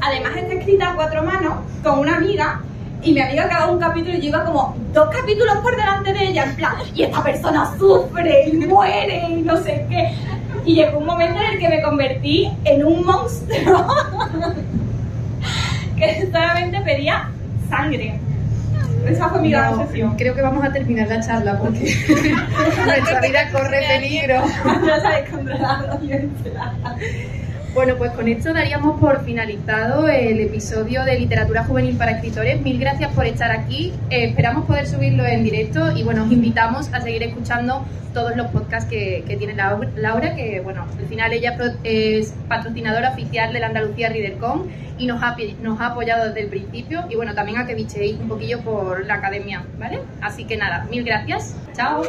Además 0.02 0.34
está 0.36 0.54
escrita 0.54 0.92
a 0.92 0.96
cuatro 0.96 1.24
manos 1.24 1.54
con 1.84 2.00
una 2.00 2.18
amiga 2.18 2.62
y 3.04 3.14
mi 3.14 3.22
amiga 3.22 3.46
acababa 3.46 3.72
un 3.72 3.80
capítulo 3.80 4.16
y 4.16 4.22
yo 4.22 4.30
iba 4.30 4.44
como 4.44 4.76
dos 4.94 5.10
capítulos 5.10 5.58
por 5.58 5.76
delante 5.76 6.14
de 6.14 6.28
ella, 6.28 6.44
en 6.44 6.56
plan, 6.56 6.76
y 6.94 7.04
esta 7.04 7.24
persona 7.24 7.72
sufre 7.78 8.50
y 8.50 8.58
muere 8.58 9.26
y 9.30 9.42
no 9.42 9.58
sé 9.58 9.86
qué. 9.90 10.14
Y 10.66 10.76
llegó 10.76 11.00
un 11.00 11.06
momento 11.06 11.40
en 11.42 11.54
el 11.54 11.60
que 11.60 11.70
me 11.70 11.82
convertí 11.82 12.52
en 12.66 12.86
un 12.86 13.06
monstruo 13.06 13.88
que 15.98 16.28
solamente 16.32 16.82
pedía 16.82 17.30
sangre. 17.70 18.20
Esa 19.08 19.30
fue 19.30 19.42
mi 19.42 19.50
gran 19.50 19.74
obsesión. 19.74 20.16
Creo 20.16 20.36
que 20.36 20.42
vamos 20.44 20.64
a 20.64 20.72
terminar 20.72 21.08
la 21.08 21.20
charla 21.22 21.58
porque 21.58 21.80
nuestra 22.86 23.22
vida 23.22 23.50
corre 23.52 23.82
peligro. 23.88 24.44
no 24.66 25.02
sabes 25.02 25.30
controlar 25.30 25.82
la 25.82 25.96
bueno, 27.74 27.96
pues 27.98 28.12
con 28.12 28.28
esto 28.28 28.54
daríamos 28.54 29.00
por 29.00 29.24
finalizado 29.24 30.08
el 30.08 30.40
episodio 30.42 31.06
de 31.06 31.18
Literatura 31.18 31.64
Juvenil 31.64 31.96
para 31.98 32.12
Escritores. 32.12 32.62
Mil 32.62 32.80
gracias 32.80 33.14
por 33.14 33.26
estar 33.26 33.52
aquí. 33.52 33.94
Eh, 34.10 34.26
esperamos 34.26 34.66
poder 34.66 34.88
subirlo 34.88 35.26
en 35.26 35.44
directo 35.44 35.92
y 35.96 36.04
bueno, 36.04 36.26
os 36.26 36.32
invitamos 36.32 36.94
a 36.94 37.02
seguir 37.02 37.24
escuchando 37.24 37.86
todos 38.14 38.36
los 38.36 38.48
podcasts 38.48 38.90
que, 38.90 39.24
tiene 39.40 39.56
Laura, 39.56 40.36
que 40.36 40.60
bueno, 40.60 40.86
al 41.00 41.06
final 41.08 41.32
ella 41.32 41.58
es 41.86 42.34
patrocinadora 42.50 43.12
oficial 43.12 43.54
de 43.54 43.60
la 43.62 43.68
Andalucía 43.68 44.10
ReaderCon 44.10 44.70
y 44.98 45.08
nos 45.08 45.24
ha, 45.24 45.38
nos 45.62 45.80
ha 45.80 45.88
apoyado 45.88 46.26
desde 46.26 46.42
el 46.42 46.48
principio 46.48 47.06
y 47.10 47.16
bueno, 47.16 47.34
también 47.34 47.60
a 47.60 47.66
que 47.66 47.76
bichéis 47.76 48.20
un 48.20 48.28
poquillo 48.28 48.60
por 48.60 49.06
la 49.06 49.16
academia, 49.16 49.64
¿vale? 49.80 50.02
Así 50.22 50.44
que 50.44 50.58
nada, 50.58 50.86
mil 50.92 51.06
gracias. 51.06 51.56
Chao. 51.74 52.04